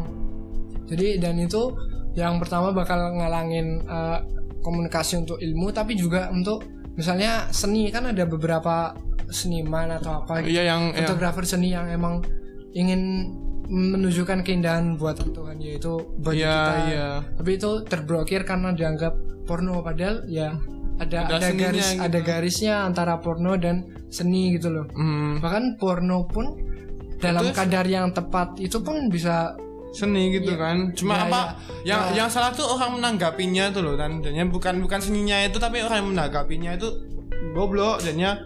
Jadi 0.87 1.19
dan 1.19 1.35
itu 1.37 1.63
yang 2.15 2.39
pertama 2.39 2.71
bakal 2.71 2.97
ngalangin 3.13 3.85
uh, 3.85 4.19
komunikasi 4.67 5.23
untuk 5.23 5.39
ilmu, 5.39 5.71
tapi 5.71 5.95
juga 5.95 6.27
untuk 6.35 6.67
misalnya 6.99 7.47
seni 7.55 7.87
kan 7.95 8.11
ada 8.11 8.27
beberapa 8.27 8.99
seniman 9.31 9.95
atau 9.95 10.27
apa 10.27 10.43
gitu. 10.43 10.59
Iya 10.59 10.63
yang 10.75 10.83
ya, 10.91 11.07
fotografer 11.07 11.45
seni 11.47 11.71
yang 11.71 11.87
emang 11.87 12.27
ingin 12.75 13.31
menunjukkan 13.67 14.47
keindahan 14.47 14.95
buatan 14.95 15.35
Tuhan 15.35 15.59
yaitu 15.59 15.99
bagi 16.23 16.47
Iya, 16.47 16.55
kita 16.55 16.75
iya. 16.87 17.09
tapi 17.35 17.51
itu 17.59 17.71
terblokir 17.83 18.47
karena 18.47 18.71
dianggap 18.71 19.15
porno 19.43 19.83
padahal 19.83 20.23
ya 20.31 20.55
ada 21.03 21.27
Ada 21.27 21.51
ada, 21.51 21.51
garis 21.51 21.89
gitu. 21.93 22.03
ada 22.07 22.19
garisnya 22.23 22.75
antara 22.87 23.19
porno 23.19 23.59
dan 23.59 23.91
seni 24.07 24.55
gitu 24.55 24.71
loh 24.71 24.87
hmm, 24.87 25.43
bahkan 25.43 25.75
porno 25.83 26.31
pun 26.31 26.55
dalam 27.19 27.51
kadar 27.51 27.91
yang 27.91 28.15
tepat 28.15 28.55
itu 28.63 28.79
pun 28.87 29.11
bisa 29.11 29.59
seni 29.97 30.29
gitu 30.31 30.53
Iya. 30.53 30.61
kan. 30.61 30.77
Cuma 30.93 31.15
Iya, 31.15 31.25
apa 31.25 31.41
iya. 31.41 31.89
yang 31.89 32.03
Ya. 32.07 32.15
yang 32.15 32.29
salah 32.29 32.53
tuh 32.53 32.69
orang 32.69 33.01
menanggapinya 33.01 33.73
tuh 33.73 33.81
loh 33.83 33.95
dan 33.95 34.21
jadinya 34.21 34.45
bukan 34.47 34.77
bukan 34.79 35.01
seninya 35.01 35.41
itu 35.41 35.57
tapi 35.57 35.81
orang 35.81 35.97
yang 35.99 36.11
menanggapinya 36.13 36.77
itu 36.77 36.89
goblok 37.51 37.99
jadinya 37.99 38.37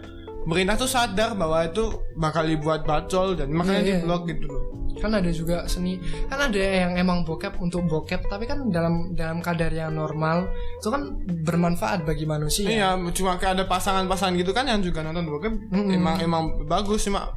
pemerintah 0.41 0.75
tuh 0.75 0.87
sadar 0.87 1.35
bahwa 1.35 1.61
itu 1.61 1.85
bakal 2.15 2.41
dibuat 2.43 2.81
bacol 2.81 3.35
dan 3.35 3.51
makanya 3.51 3.77
Iya, 3.77 3.85
iya. 3.85 3.95
diblok 3.99 4.23
gitu 4.25 4.47
loh. 4.47 4.63
kan 4.93 5.07
ada 5.09 5.31
juga 5.31 5.65
seni 5.65 5.97
kan 6.27 6.37
ada 6.43 6.59
yang 6.59 6.93
emang 6.93 7.23
bokep 7.23 7.57
untuk 7.57 7.81
bokep 7.83 8.21
tapi 8.23 8.45
kan 8.45 8.69
dalam 8.69 9.09
dalam 9.11 9.39
kadar 9.39 9.71
yang 9.71 9.89
normal 9.91 10.45
itu 10.77 10.87
kan 10.87 11.15
bermanfaat 11.41 12.03
bagi 12.03 12.23
manusia 12.23 12.69
Iya, 12.69 12.89
cuma 13.09 13.33
kayak 13.35 13.55
ada 13.55 13.65
pasangan-pasangan 13.65 14.35
gitu 14.35 14.51
kan 14.51 14.63
yang 14.63 14.77
juga 14.79 15.01
nonton 15.01 15.25
bokep 15.25 15.53
Mm-mm. 15.69 15.89
emang 15.91 16.15
emang 16.19 16.43
bagus 16.65 17.01
cuma 17.01 17.33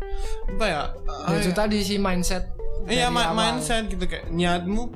apa 0.47 0.65
ya? 0.67 0.83
Ya, 1.25 1.35
itu 1.39 1.51
tadi 1.53 1.79
sih 1.81 1.97
mindset 1.97 2.53
Iya, 2.87 3.09
ma- 3.09 3.27
awal. 3.27 3.37
mindset 3.57 3.89
gitu 3.89 4.05
kayak 4.05 4.29
niatmu 4.29 4.93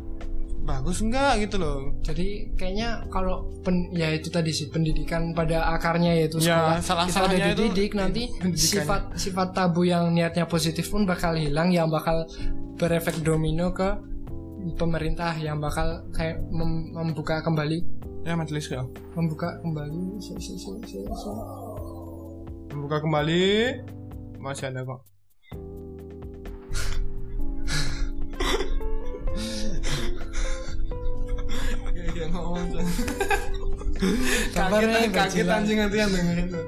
bagus 0.61 1.01
enggak 1.01 1.41
gitu 1.41 1.57
loh. 1.57 1.97
jadi 2.03 2.53
kayaknya 2.53 2.89
kalau 3.09 3.49
pen, 3.59 3.89
ya 3.91 4.13
itu 4.13 4.29
tadi 4.29 4.53
sih 4.53 4.69
pendidikan 4.69 5.33
pada 5.33 5.65
akarnya 5.71 6.13
yaitu 6.15 6.37
Ya, 6.39 6.77
sekolah 6.77 6.77
salah- 6.79 7.07
kita 7.07 7.21
udah 7.23 7.39
itu 7.39 7.49
dididik 7.65 7.91
nanti 7.95 8.23
sifat 8.55 9.17
sifat 9.17 9.49
tabu 9.51 9.83
yang 9.83 10.13
niatnya 10.13 10.45
positif 10.45 10.85
pun 10.87 11.03
bakal 11.03 11.33
hilang 11.35 11.71
yang 11.71 11.89
bakal 11.89 12.29
berefek 12.77 13.17
domino 13.19 13.73
ke 13.73 13.97
pemerintah 14.75 15.33
yang 15.35 15.57
bakal 15.57 15.89
kayak 16.11 16.37
mem- 16.47 16.93
membuka 16.93 17.41
kembali 17.41 17.81
Ya, 18.23 18.37
majelis 18.37 18.69
kok. 18.69 18.85
membuka 19.15 19.57
kembali 19.59 20.21
so- 20.21 20.37
so- 20.37 20.59
so- 20.59 20.77
so- 20.85 21.09
so. 21.17 21.31
Membuka 22.69 23.01
kembali 23.01 23.43
masih 24.37 24.69
ada 24.69 24.85
kok. 24.85 25.01
Kayak 32.19 32.31
ngomong 32.35 32.67
kaget, 34.55 35.11
kaget 35.11 35.47
anjing 35.47 35.79
nanti 35.79 35.97
yang 35.99 36.11
dengerin 36.11 36.49
tuh. 36.51 36.65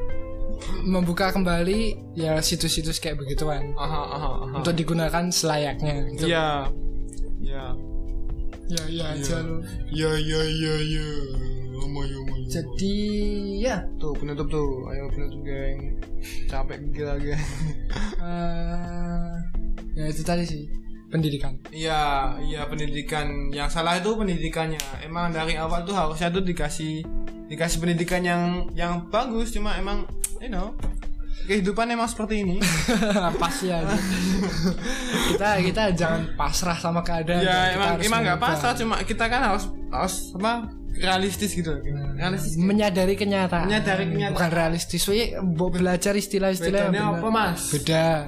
membuka 0.80 1.30
kembali 1.30 1.94
ya 2.14 2.36
situs-situs 2.40 2.98
kayak 2.98 3.16
begituan 3.16 3.72
Aha, 3.76 3.86
aha, 3.86 4.30
aha. 4.44 4.57
untuk 4.61 4.72
digunakan 4.72 5.24
selayaknya 5.28 5.94
gitu. 6.14 6.30
Iya. 6.30 6.48
Iya. 7.40 7.64
ya 8.70 8.82
ya 8.86 9.05
aja 9.12 9.36
lu. 9.42 9.57
Ya 9.90 10.11
ya 10.14 10.40
ya 10.46 10.74
ya. 10.78 11.09
Omo 11.80 12.05
yo 12.05 12.22
omo. 12.22 12.34
jadi 12.46 12.94
ya 13.59 13.76
Tuh 13.98 14.12
penutup 14.14 14.46
tuh. 14.46 14.86
Ayo 14.88 15.09
penutup 15.11 15.40
geng. 15.42 15.98
Capek 16.46 16.78
gila 16.92 17.14
geng. 17.18 17.34
eh, 18.30 19.32
ya 19.96 20.05
itu 20.07 20.22
tadi 20.22 20.44
sih 20.44 20.64
pendidikan 21.11 21.58
Iya, 21.68 22.00
iya 22.40 22.62
pendidikan 22.64 23.26
yang 23.50 23.66
salah 23.66 23.98
itu 23.98 24.14
pendidikannya. 24.14 24.78
Emang 25.02 25.30
dari 25.30 25.54
awal 25.54 25.82
tuh 25.82 25.92
harusnya 25.92 26.30
tuh 26.30 26.40
dikasih 26.40 27.02
dikasih 27.46 27.78
pendidikan 27.78 28.22
yang 28.22 28.42
yang 28.72 29.04
bagus. 29.06 29.50
Cuma 29.50 29.74
emang, 29.74 30.06
you 30.38 30.46
know, 30.46 30.70
kehidupan 31.44 31.90
emang 31.90 32.06
seperti 32.06 32.40
ini. 32.40 32.56
pasti 33.42 33.68
ya 33.68 33.82
kita 35.30 35.48
kita 35.62 35.82
jangan 35.92 36.22
pasrah 36.34 36.76
sama 36.76 37.02
keadaan 37.02 37.42
ya 37.42 37.58
emang 37.74 37.90
emang 38.00 38.20
nggak 38.22 38.38
pasrah. 38.38 38.72
Cuma 38.74 39.02
kita 39.02 39.26
kan 39.26 39.40
harus 39.50 39.66
harus 39.90 40.14
apa 40.36 40.70
realistis 40.92 41.50
gitu. 41.52 41.74
Realistis. 42.14 42.54
menyadari 42.54 43.14
kenyataan 43.14 43.66
Menyadari 43.66 44.04
kenyataan. 44.06 44.34
bukan 44.34 44.50
realistis 44.50 45.02
we 45.06 45.32
belajar 45.70 46.12
istilah-istilah 46.12 46.90
Bedanya 46.90 47.14
apa 47.14 47.28
mas? 47.30 47.70
beda 47.70 48.26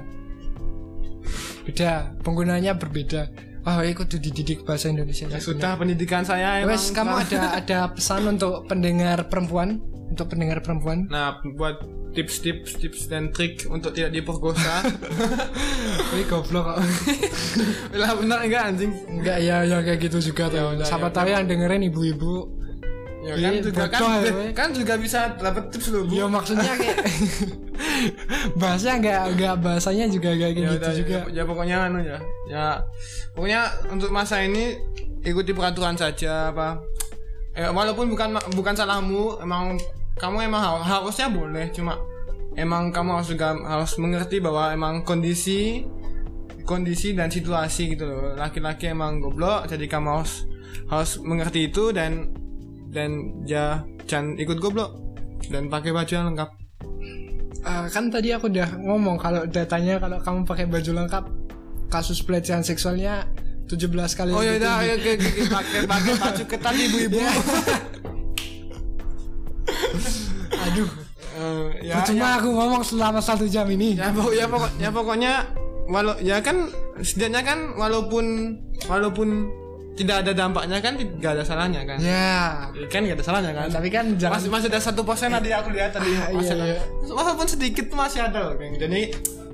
beda 1.63 2.15
penggunanya 2.23 2.75
berbeda 2.75 3.31
Wah, 3.63 3.79
oh, 3.79 3.87
ikut 3.87 4.11
dididik 4.11 4.67
bahasa 4.67 4.91
Indonesia. 4.91 5.31
Ya 5.31 5.39
sudah 5.39 5.79
pendidikan 5.79 6.27
saya 6.27 6.67
emang. 6.67 6.75
Wes, 6.75 6.91
kamu 6.91 7.15
ada 7.15 7.41
ada 7.63 7.79
pesan 7.95 8.27
untuk 8.27 8.67
pendengar 8.67 9.31
perempuan, 9.31 9.79
untuk 10.11 10.35
pendengar 10.35 10.59
perempuan. 10.67 11.07
Nah, 11.07 11.39
buat 11.55 11.79
tips-tips 12.11 12.77
tips 12.77 13.07
dan 13.07 13.31
trik 13.31 13.63
untuk 13.71 13.95
tidak 13.95 14.19
diperkosa. 14.19 14.83
Wih, 16.13 16.27
goblok 16.27 16.75
kok. 16.75 16.79
lah 18.03 18.13
benar 18.19 18.39
enggak 18.43 18.63
anjing? 18.75 18.93
Enggak 19.07 19.39
ya, 19.39 19.63
ya 19.63 19.79
kayak 19.79 20.11
gitu 20.11 20.19
juga 20.35 20.51
tuh. 20.51 20.83
Ya 20.83 20.85
Siapa 20.85 21.09
ya 21.09 21.15
tahu 21.15 21.29
yang 21.31 21.47
dengerin 21.47 21.87
ibu-ibu. 21.87 22.62
Ya 23.23 23.39
kan 23.39 23.55
Iya, 23.55 23.63
juga 23.63 23.85
kan, 23.87 24.01
ya, 24.19 24.33
kan 24.51 24.69
juga 24.75 24.95
bisa 24.99 25.21
dapat 25.39 25.71
tips 25.71 25.95
loh, 25.95 26.03
Bu. 26.03 26.13
Ya 26.13 26.27
maksudnya 26.27 26.75
kayak 26.75 26.99
bahasanya 28.61 28.95
enggak 28.99 29.23
enggak 29.31 29.55
bahasanya 29.63 30.05
juga 30.11 30.31
kayak 30.35 30.53
ya 30.53 30.59
gitu 30.59 30.75
udah 30.75 30.93
juga. 30.95 31.11
ya, 31.13 31.23
ya 31.31 31.43
pokoknya 31.47 31.77
anu 31.87 31.99
ya 32.03 32.19
ya 32.51 32.67
pokoknya 33.33 33.61
untuk 33.89 34.11
masa 34.11 34.43
ini 34.43 34.75
ikuti 35.23 35.55
peraturan 35.55 35.95
saja 35.95 36.51
apa 36.51 36.83
eh, 37.55 37.71
walaupun 37.71 38.11
bukan 38.11 38.29
bukan 38.53 38.75
salahmu 38.75 39.39
emang 39.39 39.79
kamu 40.19 40.51
emang 40.51 40.59
har- 40.61 40.83
harusnya 40.83 41.31
boleh 41.31 41.71
cuma 41.71 41.99
emang 42.59 42.91
kamu 42.91 43.23
harus 43.23 43.31
juga 43.31 43.55
harus 43.57 43.93
mengerti 43.97 44.43
bahwa 44.43 44.75
emang 44.75 45.07
kondisi 45.07 45.87
kondisi 46.63 47.15
dan 47.15 47.31
situasi 47.31 47.95
gitu 47.95 48.03
loh 48.03 48.35
laki-laki 48.35 48.91
emang 48.91 49.19
goblok 49.19 49.67
jadi 49.67 49.87
kamu 49.87 50.09
harus 50.21 50.47
harus 50.91 51.23
mengerti 51.23 51.71
itu 51.71 51.91
dan 51.91 52.31
dan 52.93 53.11
ya 53.43 53.81
jangan 54.05 54.37
ikut 54.37 54.59
goblok. 54.59 54.93
Dan 55.43 55.67
pakai 55.67 55.91
baju 55.91 56.07
yang 56.09 56.27
lengkap. 56.31 56.51
Eh, 57.59 57.85
kan 57.89 58.05
tadi 58.09 58.31
aku 58.31 58.47
udah 58.47 58.69
ngomong 58.77 59.17
kalau 59.17 59.43
datanya 59.45 59.97
kalau 59.97 60.19
kamu 60.19 60.41
pakai 60.45 60.67
baju 60.67 60.91
lengkap 60.95 61.25
kasus 61.89 62.21
pelecehan 62.21 62.61
seksualnya 62.61 63.27
17 63.67 63.87
kali 64.13 64.31
Oh 64.31 64.41
ya 64.41 64.57
udah, 64.57 64.75
ke- 64.97 65.47
pakai 65.47 65.81
pakai 65.85 66.13
baju 66.15 66.43
ketat 66.45 66.75
ibu-ibu. 66.75 67.19
Aduh, 70.63 70.89
Eh, 71.33 71.89
ya, 71.89 72.05
cuma 72.05 72.37
aku 72.37 72.53
ngomong 72.53 72.85
selama 72.85 73.17
satu 73.17 73.49
jam 73.49 73.65
ini. 73.67 73.97
ya, 73.97 74.13
pokok- 74.13 74.37
ya, 74.37 74.45
pokok- 74.45 74.75
ya 74.77 74.91
pokoknya 74.93 75.33
walau 75.89 76.13
ya 76.21 76.37
kan 76.39 76.69
setidaknya 77.01 77.41
kan 77.43 77.59
walaupun 77.73 78.53
walaupun 78.85 79.49
tidak 79.93 80.17
ada 80.21 80.33
dampaknya 80.33 80.79
kan 80.79 80.97
tidak 80.97 81.31
ada 81.31 81.45
salahnya 81.45 81.85
kan. 81.85 81.99
Ya, 81.99 82.69
Kan 82.89 83.05
tidak 83.05 83.17
ada 83.19 83.25
salahnya 83.25 83.53
kan. 83.53 83.69
tapi 83.69 83.89
kan 83.89 84.17
jangan 84.17 84.41
Masih 84.41 84.49
masih 84.49 84.69
ada 84.69 84.81
satu 84.81 85.03
persen 85.03 85.29
tadi 85.31 85.51
aku 85.51 85.69
lihat 85.69 85.93
tadi. 85.93 86.11
Ah, 86.15 86.33
Masih 86.33 86.57
iya, 86.57 86.81
Walaupun 87.05 87.47
sedikit 87.47 87.87
masih 87.93 88.21
ada 88.23 88.39
loh, 88.43 88.57
geng. 88.57 88.75
Jadi 88.75 89.13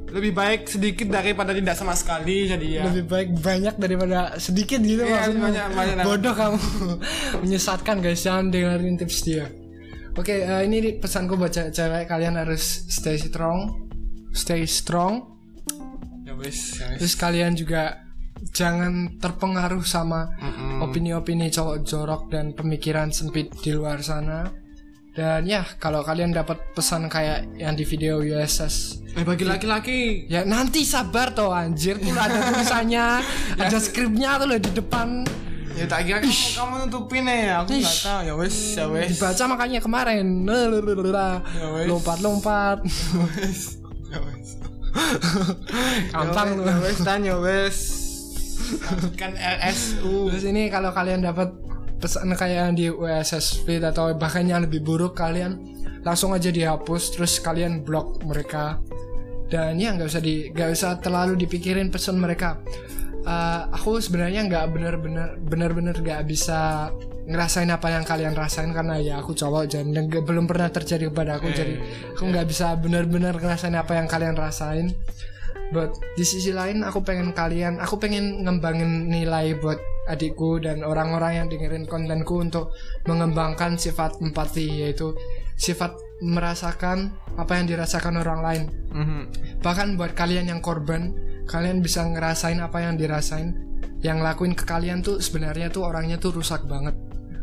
lebih 0.09 0.33
baik 0.33 0.65
sedikit 0.65 1.05
daripada 1.07 1.53
tidak 1.53 1.75
sama 1.75 1.93
sekali 1.93 2.49
jadi 2.49 2.67
ya. 2.71 2.83
lebih 2.87 3.05
baik 3.05 3.29
banyak 3.37 3.75
daripada 3.77 4.19
sedikit 4.39 4.81
gitu 4.81 5.03
Iya, 5.03 5.27
maksudnya. 5.29 5.43
banyak- 5.43 5.69
banyak. 5.75 6.05
Bodoh 6.07 6.33
kamu. 6.33 6.59
Menyesatkan 7.43 7.97
guys, 7.99 8.23
jangan 8.23 8.49
dengerin 8.49 8.97
tips 8.97 9.19
dia. 9.23 9.47
Oke, 10.15 10.33
eh, 10.41 10.63
ini 10.65 10.97
pesanku 10.97 11.35
buat 11.35 11.51
ce- 11.51 11.69
cewek 11.69 12.07
kalian 12.07 12.35
harus 12.37 12.63
stay 12.89 13.15
strong, 13.15 13.91
stay 14.33 14.65
strong. 14.65 15.29
Ya 16.25 16.33
wis. 16.33 16.75
ya 16.75 16.89
wis. 16.89 16.99
Terus 16.99 17.15
kalian 17.15 17.53
juga 17.53 18.08
jangan 18.51 19.19
terpengaruh 19.19 19.83
sama 19.83 20.31
Mm-mm. 20.39 20.85
opini-opini 20.85 21.49
cowok 21.49 21.77
jorok 21.83 22.23
dan 22.31 22.53
pemikiran 22.53 23.11
sempit 23.11 23.51
di 23.59 23.71
luar 23.73 24.01
sana. 24.01 24.49
Dan 25.19 25.51
ya, 25.51 25.67
kalau 25.83 26.07
kalian 26.07 26.31
dapat 26.31 26.63
pesan 26.79 27.11
kayak 27.11 27.51
yang 27.59 27.75
di 27.75 27.83
video 27.83 28.23
USS 28.23 29.03
Eh 29.19 29.27
bagi 29.27 29.43
laki-laki 29.43 30.31
Ya 30.31 30.47
nanti 30.47 30.87
sabar 30.87 31.35
toh 31.35 31.51
anjir 31.51 31.99
tuh 31.99 32.15
ada 32.15 32.39
tulisannya 32.39 33.07
Ada 33.67 33.83
skripnya 33.83 34.39
tuh 34.39 34.47
loh 34.47 34.63
di 34.63 34.71
depan 34.71 35.27
Ya 35.75 35.91
tak 35.91 36.07
kira 36.07 36.19
kamu, 36.23 36.35
kamu 36.55 36.75
nutupin 36.87 37.27
ya, 37.27 37.63
aku 37.63 37.71
nggak 37.71 37.83
Ish. 37.83 38.03
tahu. 38.03 38.21
Ya 38.27 38.35
wes, 38.35 38.57
ya 38.75 38.87
wes. 38.91 39.09
Dibaca 39.15 39.45
makanya 39.47 39.79
kemarin 39.83 40.27
Ya 40.47 41.67
wes. 41.75 41.87
Lompat-lompat 41.87 42.79
wes. 43.35 43.79
Ya 44.11 44.19
wes. 44.23 44.49
Gampang 46.11 46.49
ya 46.51 46.59
tuh 46.59 46.63
wes, 46.63 46.71
ya 46.71 46.79
wes, 46.83 46.99
dan 47.03 47.21
ya 47.23 47.37
wes. 47.39 47.79
Kan 49.21 49.33
RSU. 49.35 50.33
Terus 50.33 50.45
ini 50.47 50.69
kalau 50.69 50.93
kalian 50.93 51.25
dapat 51.25 51.53
pesan 51.99 52.31
kayak 52.39 52.79
di 52.79 52.87
USS 52.89 53.63
Speed 53.63 53.83
atau 53.83 54.15
bahkan 54.15 54.47
yang 54.47 54.63
lebih 54.63 54.87
buruk 54.87 55.19
kalian 55.19 55.59
langsung 56.07 56.31
aja 56.31 56.49
dihapus 56.49 57.19
terus 57.19 57.43
kalian 57.43 57.83
blok 57.83 58.23
mereka. 58.23 58.79
Dan 59.49 59.81
ya 59.81 59.97
nggak 59.97 60.09
usah 60.09 60.23
di 60.23 60.53
nggak 60.53 60.71
usah 60.77 61.01
terlalu 61.01 61.35
dipikirin 61.41 61.89
pesan 61.89 62.21
mereka. 62.21 62.61
Eh, 63.29 63.63
aku 63.75 63.99
sebenarnya 63.99 64.47
nggak 64.47 64.65
bener-bener 64.73 65.29
bener-bener 65.43 65.97
nggak 65.97 66.23
bisa 66.29 66.93
ngerasain 67.29 67.69
apa 67.69 67.93
yang 67.93 68.09
kalian 68.09 68.33
rasain 68.33 68.73
karena 68.73 68.97
ya 68.97 69.21
aku 69.21 69.37
cowok 69.37 69.69
dan 69.69 69.93
belum 70.09 70.49
pernah 70.49 70.73
terjadi 70.73 71.13
kepada 71.13 71.41
aku. 71.41 71.53
Jadi 71.53 71.77
aku 72.17 72.25
nggak 72.25 72.47
bisa 72.47 72.73
bener-bener 72.79 73.37
ngerasain 73.37 73.75
apa 73.77 74.01
yang 74.01 74.09
kalian 74.09 74.37
rasain 74.37 74.97
But 75.69 76.01
di 76.17 76.25
sisi 76.25 76.49
lain 76.49 76.81
aku 76.81 77.05
pengen 77.05 77.37
kalian, 77.37 77.77
aku 77.77 78.01
pengen 78.01 78.45
ngembangin 78.45 79.13
nilai 79.13 79.53
buat 79.61 79.77
adikku 80.09 80.65
dan 80.65 80.81
orang-orang 80.81 81.45
yang 81.45 81.47
dengerin 81.53 81.85
kontenku 81.85 82.41
untuk 82.41 82.73
mengembangkan 83.05 83.77
sifat 83.77 84.17
empati 84.25 84.89
yaitu 84.89 85.13
sifat 85.61 85.93
merasakan 86.25 87.13
apa 87.37 87.61
yang 87.61 87.67
dirasakan 87.69 88.17
orang 88.17 88.41
lain. 88.41 88.63
Mhm. 88.91 89.21
Bahkan 89.61 90.01
buat 90.01 90.17
kalian 90.17 90.49
yang 90.49 90.65
korban, 90.65 91.13
kalian 91.45 91.85
bisa 91.85 92.03
ngerasain 92.09 92.59
apa 92.59 92.89
yang 92.89 92.97
dirasain. 92.97 93.53
Yang 94.01 94.19
lakuin 94.25 94.55
ke 94.55 94.65
kalian 94.65 95.03
tuh 95.03 95.19
sebenarnya 95.19 95.69
tuh 95.69 95.85
orangnya 95.85 96.17
tuh 96.17 96.33
rusak 96.33 96.65
banget. 96.65 96.95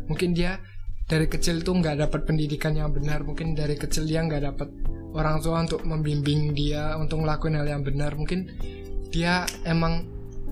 Mungkin 0.08 0.32
dia 0.32 0.58
dari 1.06 1.30
kecil 1.30 1.62
tuh 1.62 1.78
nggak 1.78 2.02
dapat 2.08 2.26
pendidikan 2.26 2.74
yang 2.74 2.90
benar. 2.90 3.22
Mungkin 3.22 3.54
dari 3.54 3.76
kecil 3.78 4.08
dia 4.08 4.24
nggak 4.24 4.42
dapat 4.42 4.68
orang 5.16 5.40
tua 5.40 5.64
untuk 5.64 5.80
membimbing 5.82 6.52
dia 6.52 6.94
untuk 6.94 7.24
ngelakuin 7.24 7.56
hal 7.56 7.66
yang 7.66 7.82
benar. 7.82 8.12
Mungkin 8.12 8.52
dia 9.08 9.48
emang 9.64 10.04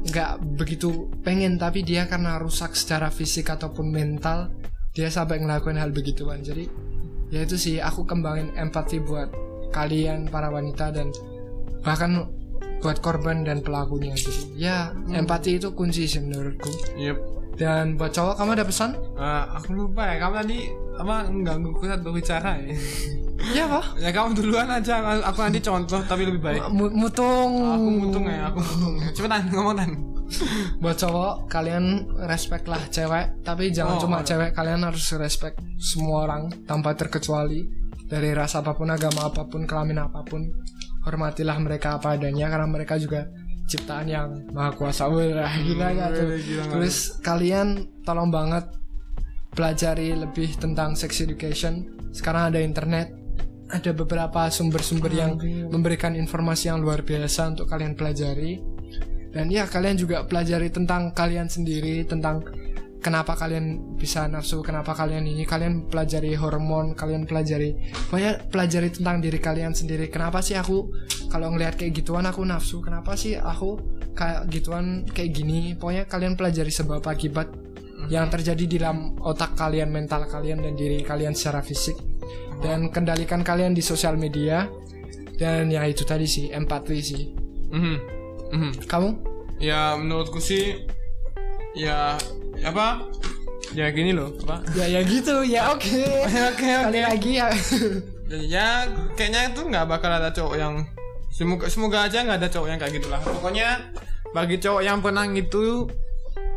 nggak 0.04 0.60
begitu 0.60 1.08
pengen 1.24 1.56
tapi 1.56 1.80
dia 1.80 2.04
karena 2.04 2.36
rusak 2.36 2.76
secara 2.76 3.08
fisik 3.08 3.48
ataupun 3.48 3.88
mental 3.88 4.52
dia 4.92 5.08
sampai 5.08 5.40
ngelakuin 5.40 5.80
hal 5.80 5.96
begituan 5.96 6.44
jadi 6.44 6.68
ya 7.32 7.40
itu 7.40 7.56
sih 7.56 7.80
aku 7.80 8.04
kembangin 8.04 8.52
empati 8.52 9.00
buat 9.00 9.32
kalian 9.72 10.28
para 10.28 10.52
wanita 10.52 10.92
dan 10.92 11.08
bahkan 11.80 12.28
buat 12.84 13.00
korban 13.00 13.48
dan 13.48 13.64
pelakunya 13.64 14.12
jadi 14.12 14.42
ya 14.54 14.76
empati 15.08 15.56
itu 15.56 15.72
kunci 15.72 16.04
sih 16.04 16.20
menurutku 16.20 16.68
Yep. 17.00 17.16
dan 17.56 17.96
buat 17.96 18.12
cowok 18.12 18.36
kamu 18.36 18.50
ada 18.60 18.64
pesan 18.68 18.90
Eh, 19.16 19.44
aku 19.56 19.72
lupa 19.72 20.04
ya, 20.04 20.20
kamu 20.20 20.34
tadi 20.44 20.58
apa 21.00 21.14
mengganggu 21.32 21.70
ku 21.72 21.82
saat 21.88 22.04
berbicara 22.04 22.60
ya? 22.60 22.76
ya 23.52 23.66
apa 23.66 23.80
ya 23.98 24.10
kamu 24.14 24.30
duluan 24.38 24.68
aja, 24.70 25.20
aku 25.20 25.38
nanti 25.42 25.60
contoh 25.60 26.00
tapi 26.06 26.22
lebih 26.24 26.40
baik. 26.40 26.60
Mu- 26.70 26.94
mutung. 26.94 27.50
Aku 27.66 27.88
mutung 27.90 28.24
ya, 28.30 28.48
aku 28.48 28.58
mutung. 28.62 28.94
Cepetan 29.12 29.50
ngomong 29.50 29.76
tan. 29.76 29.90
buat 30.80 30.96
cowok 30.96 31.52
kalian 31.52 32.08
respect 32.26 32.64
lah 32.64 32.80
cewek. 32.88 33.44
Tapi 33.44 33.68
jangan 33.70 34.00
Oh, 34.00 34.02
cuma 34.08 34.24
cewek 34.24 34.56
kalian 34.56 34.80
harus 34.82 35.04
respect 35.20 35.60
semua 35.76 36.24
orang 36.26 36.48
tanpa 36.64 36.96
terkecuali. 36.96 37.60
Dari 38.04 38.32
ras 38.32 38.56
apa 38.56 38.72
pun 38.76 38.88
agama 38.88 39.28
apa 39.28 39.44
pun 39.48 39.64
kelamin 39.68 40.00
apa 40.00 40.24
pun 40.24 40.44
hormatilah 41.04 41.56
mereka 41.60 42.00
apa 42.00 42.16
adanya. 42.16 42.48
Karena 42.48 42.66
mereka 42.68 42.96
juga 42.96 43.28
ciptaan 43.68 44.08
yang 44.08 44.28
maha 44.52 44.72
kuasa. 44.72 45.08
Wah, 45.08 45.54
gila 45.60 46.08
tuh 46.12 46.24
Wih, 46.28 46.40
gila 46.40 46.62
nggak 46.64 46.72
terus 46.72 46.96
kalian 47.20 47.84
tolong 48.04 48.32
banget 48.32 48.64
pelajari 49.54 50.16
lebih 50.16 50.56
tentang 50.56 50.96
sex 50.96 51.20
education. 51.20 51.84
Sekarang 52.16 52.50
ada 52.54 52.60
internet 52.64 53.23
ada 53.74 53.90
beberapa 53.90 54.46
sumber-sumber 54.46 55.10
yang 55.10 55.34
memberikan 55.66 56.14
informasi 56.14 56.70
yang 56.70 56.78
luar 56.78 57.02
biasa 57.02 57.58
untuk 57.58 57.66
kalian 57.66 57.98
pelajari. 57.98 58.62
Dan 59.34 59.50
ya 59.50 59.66
kalian 59.66 59.98
juga 59.98 60.22
pelajari 60.22 60.70
tentang 60.70 61.10
kalian 61.10 61.50
sendiri 61.50 62.06
tentang 62.06 62.46
kenapa 63.02 63.34
kalian 63.34 63.98
bisa 63.98 64.30
nafsu 64.30 64.62
kenapa 64.62 64.94
kalian 64.94 65.26
ini. 65.26 65.42
Kalian 65.42 65.90
pelajari 65.90 66.38
hormon 66.38 66.94
kalian 66.94 67.26
pelajari 67.26 67.74
pokoknya 68.06 68.46
pelajari 68.46 68.94
tentang 68.94 69.18
diri 69.18 69.42
kalian 69.42 69.74
sendiri. 69.74 70.06
Kenapa 70.06 70.38
sih 70.38 70.54
aku 70.54 70.86
kalau 71.34 71.50
ngelihat 71.50 71.74
kayak 71.74 71.98
gituan 71.98 72.30
aku 72.30 72.46
nafsu? 72.46 72.78
Kenapa 72.78 73.18
sih 73.18 73.34
aku 73.34 73.82
kayak 74.14 74.46
gituan 74.54 75.02
kayak 75.10 75.34
gini? 75.34 75.74
Pokoknya 75.74 76.06
kalian 76.06 76.38
pelajari 76.38 76.70
sebab 76.70 77.02
akibat 77.02 77.50
yang 78.06 78.30
terjadi 78.30 78.64
di 78.70 78.76
dalam 78.78 79.16
otak 79.18 79.56
kalian 79.58 79.90
mental 79.90 80.28
kalian 80.28 80.60
dan 80.60 80.76
diri 80.76 81.00
kalian 81.02 81.32
secara 81.32 81.64
fisik 81.64 81.96
dan 82.62 82.90
kendalikan 82.90 83.40
kalian 83.40 83.72
di 83.72 83.80
sosial 83.80 84.14
media 84.14 84.68
dan 85.34 85.66
ya 85.66 85.82
itu 85.84 86.02
tadi 86.02 86.24
sih 86.24 86.50
empati 86.50 86.98
sih 87.00 87.22
Mhm. 87.70 87.96
Mhm. 88.52 88.72
kamu 88.86 89.10
Ya 89.58 89.94
menurutku 89.94 90.38
sih 90.38 90.82
ya 91.74 92.14
apa? 92.60 93.06
Ya 93.74 93.90
gini 93.90 94.14
loh, 94.14 94.30
apa? 94.46 94.62
ya 94.74 94.86
ya 94.86 95.00
gitu 95.02 95.42
ya 95.42 95.74
oke 95.74 96.04
Oke, 96.54 96.66
kali 96.68 97.00
lagi 97.02 97.30
ya 97.38 97.50
Jadi 98.24 98.46
ya 98.46 98.86
kayaknya 99.14 99.50
itu 99.50 99.60
nggak 99.64 99.86
bakal 99.86 100.10
ada 100.10 100.30
cowok 100.30 100.54
yang 100.54 100.74
semoga 101.28 101.66
semoga 101.66 102.06
aja 102.06 102.22
nggak 102.22 102.38
ada 102.38 102.48
cowok 102.48 102.68
yang 102.70 102.78
kayak 102.78 102.94
gitulah. 102.98 103.18
Pokoknya 103.20 103.90
bagi 104.30 104.56
cowok 104.58 104.82
yang 104.82 104.98
pernah 105.02 105.26
gitu 105.28 105.90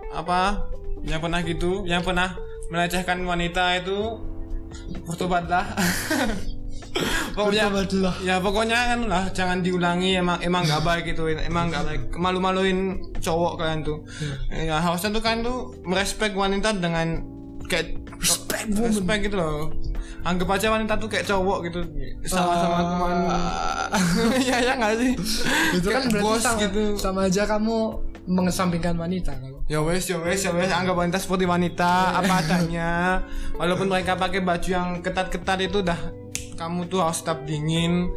apa 0.10 0.70
yang 1.04 1.20
pernah 1.20 1.42
gitu, 1.42 1.84
yang 1.84 2.02
pernah 2.02 2.38
melecehkan 2.70 3.22
wanita 3.24 3.78
itu 3.78 4.18
bertobatlah. 5.06 5.66
pokoknya 7.38 7.70
Bertobatlah. 7.70 8.16
ya 8.26 8.36
pokoknya 8.42 8.80
kan 8.94 9.00
lah 9.06 9.24
jangan 9.30 9.62
diulangi 9.62 10.18
emang 10.18 10.42
emang 10.42 10.66
nggak 10.66 10.82
baik 10.82 11.04
gitu 11.14 11.30
emang 11.30 11.70
nggak 11.70 11.84
baik 11.86 12.02
malu-maluin 12.18 12.98
cowok 13.22 13.62
kalian 13.62 13.86
tuh 13.86 14.02
ya 14.50 14.82
harusnya 14.82 15.14
tuh 15.14 15.22
kan 15.22 15.46
tuh 15.46 15.78
merespek 15.86 16.34
wanita 16.34 16.74
dengan 16.74 17.22
kayak 17.70 17.97
Respect 18.68 18.92
respect 18.94 19.22
gitu 19.24 19.36
loh. 19.36 19.72
Anggap 20.22 20.50
aja 20.54 20.68
wanita 20.70 20.94
tuh 20.96 21.08
kayak 21.08 21.24
cowok 21.24 21.58
gitu. 21.66 21.80
Sama-sama 22.24 22.78
teman. 22.84 23.16
Ya 24.50 24.58
ya 24.60 24.74
nggak 24.76 24.94
sih? 24.98 25.12
Itu 25.74 25.88
kan 25.88 26.04
berarti 26.06 26.22
bos 26.22 26.42
sama, 26.42 26.60
gitu. 26.60 26.84
sama 27.00 27.20
aja 27.26 27.48
kamu 27.48 27.78
mengesampingkan 28.28 29.00
wanita 29.00 29.32
kalau 29.40 29.64
ya 29.72 29.80
wes 29.80 30.04
ya 30.04 30.20
wes 30.20 30.44
ya 30.44 30.52
wes. 30.52 30.68
Anggap 30.68 30.96
wanita 30.96 31.16
seperti 31.16 31.48
wanita 31.48 31.92
apa 32.14 32.44
adanya. 32.44 33.24
Walaupun 33.56 33.88
mereka 33.88 34.20
pakai 34.20 34.44
baju 34.44 34.68
yang 34.68 34.90
ketat-ketat 35.00 35.60
itu 35.64 35.80
dah 35.80 35.96
kamu 36.58 36.90
tuh 36.90 37.00
harus 37.00 37.22
tetap 37.22 37.46
dingin. 37.46 38.10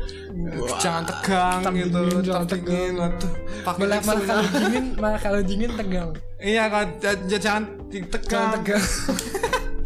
Jangan 0.80 1.04
tegang 1.04 1.60
Tetap 1.60 1.74
gitu 1.76 2.00
dingin, 2.00 2.10
tetap 2.10 2.24
jangan 2.24 2.46
dingin 2.48 2.92
waduh. 2.96 3.32
Pakai 3.62 3.80
malah, 3.80 4.00
malah 4.02 4.24
kalau 4.24 4.42
dingin 4.56 4.84
malah 4.96 5.20
kalau 5.20 5.40
dingin 5.44 5.70
tegang. 5.76 6.10
Iya 6.40 6.64
kan 6.66 6.86
j- 6.98 7.22
j- 7.28 7.38
jangan 7.38 7.62
di- 7.86 8.00
jangan 8.00 8.10
tegang 8.10 8.50
tegang 8.56 8.84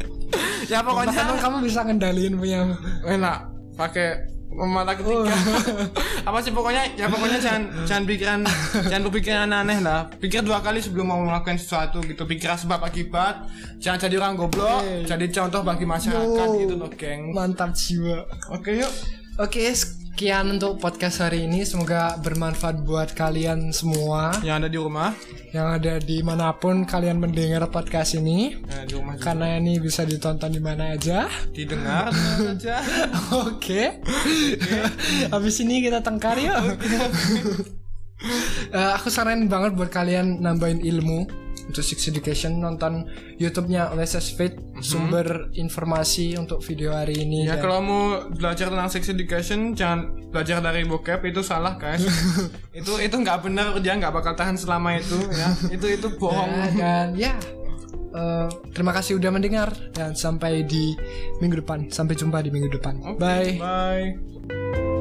ya 0.68 0.80
pokoknya. 0.82 1.12
Bahkan 1.14 1.38
kamu 1.40 1.56
bisa 1.64 1.80
ngendaliin 1.84 2.34
punya 2.36 2.60
enak 3.04 3.38
pakai 3.74 4.34
mata 4.54 4.94
ketiga. 4.94 5.34
Apa 6.28 6.38
sih 6.38 6.54
pokoknya 6.54 6.94
ya 6.94 7.10
pokoknya 7.10 7.42
jangan 7.42 7.62
jangan 7.82 8.04
pikiran 8.06 8.40
jangan 8.86 9.02
berpikiran 9.10 9.50
aneh 9.50 9.78
lah. 9.82 10.06
Pikir 10.22 10.46
dua 10.46 10.62
kali 10.62 10.78
sebelum 10.78 11.10
mau 11.10 11.20
melakukan 11.26 11.58
sesuatu 11.58 11.98
gitu. 12.06 12.22
Pikir 12.22 12.54
sebab 12.54 12.78
akibat. 12.86 13.50
Jangan 13.82 13.98
jadi 14.06 14.14
orang 14.22 14.38
goblok. 14.38 14.80
Oke. 14.86 15.10
jadi 15.10 15.26
contoh 15.34 15.66
bagi 15.66 15.84
masyarakat 15.84 16.46
Yo. 16.54 16.60
gitu 16.62 16.74
loh 16.78 16.90
geng. 16.94 17.34
Mantap 17.34 17.74
jiwa. 17.74 18.22
Oke 18.54 18.78
yuk. 18.78 18.92
Oke, 19.34 19.66
sekian 20.14 20.46
untuk 20.46 20.78
podcast 20.78 21.26
hari 21.26 21.42
ini. 21.42 21.66
Semoga 21.66 22.14
bermanfaat 22.22 22.86
buat 22.86 23.18
kalian 23.18 23.74
semua 23.74 24.30
yang 24.46 24.62
ada 24.62 24.70
di 24.70 24.78
rumah 24.78 25.10
yang 25.50 25.74
ada 25.74 25.98
di 25.98 26.22
mana 26.22 26.54
pun 26.54 26.86
kalian 26.86 27.18
mendengar 27.18 27.66
podcast 27.66 28.14
ini. 28.14 28.54
eh, 28.62 28.86
di 28.86 28.94
rumah 28.94 29.18
juga. 29.18 29.26
Karena 29.26 29.58
ini 29.58 29.82
bisa 29.82 30.06
ditonton 30.06 30.54
di 30.54 30.62
mana 30.62 30.94
aja. 30.94 31.26
didengar 31.50 32.14
dengar 32.14 32.54
aja 32.54 32.76
Oke. 33.50 33.98
Habis 35.34 35.58
ini 35.66 35.82
kita 35.82 35.98
tengkar 35.98 36.38
yuk. 36.38 36.62
Eh, 38.70 38.90
aku 38.94 39.10
saranin 39.10 39.50
banget 39.50 39.74
buat 39.74 39.90
kalian 39.90 40.38
nambahin 40.38 40.78
ilmu 40.78 41.26
untuk 41.64 41.82
sex 41.84 42.06
education 42.08 42.60
nonton 42.60 43.08
YouTube-nya 43.40 43.92
Leses 43.96 44.32
Fit 44.32 44.56
sumber 44.80 45.48
informasi 45.56 46.36
untuk 46.36 46.60
video 46.60 46.92
hari 46.92 47.24
ini. 47.24 47.48
ya 47.48 47.56
Dan- 47.56 47.62
kalau 47.64 47.78
mau 47.80 48.02
belajar 48.32 48.68
tentang 48.68 48.90
sex 48.92 49.08
education 49.08 49.72
jangan 49.72 50.12
belajar 50.28 50.60
dari 50.60 50.84
bokep 50.84 51.24
itu 51.24 51.40
salah 51.40 51.76
guys. 51.78 52.04
Itu 52.74 52.98
itu 52.98 53.14
nggak 53.14 53.38
benar 53.46 53.78
dia 53.78 53.94
nggak 53.94 54.10
bakal 54.10 54.34
tahan 54.34 54.58
selama 54.58 54.98
itu 54.98 55.14
ya. 55.30 55.48
Itu 55.70 55.86
itu 55.86 56.10
bohong. 56.18 56.50
Ya, 56.50 56.66
dan 56.74 57.06
ya 57.14 57.34
eh, 58.10 58.46
terima 58.74 58.90
kasih 58.90 59.22
udah 59.22 59.30
mendengar 59.30 59.70
dan 59.94 60.18
sampai 60.18 60.66
di 60.66 60.98
minggu 61.38 61.62
depan. 61.62 61.86
Sampai 61.86 62.18
jumpa 62.18 62.42
di 62.42 62.50
minggu 62.50 62.74
depan. 62.74 62.98
Oke, 63.14 63.22
bye. 63.22 63.50
bye 63.62 64.93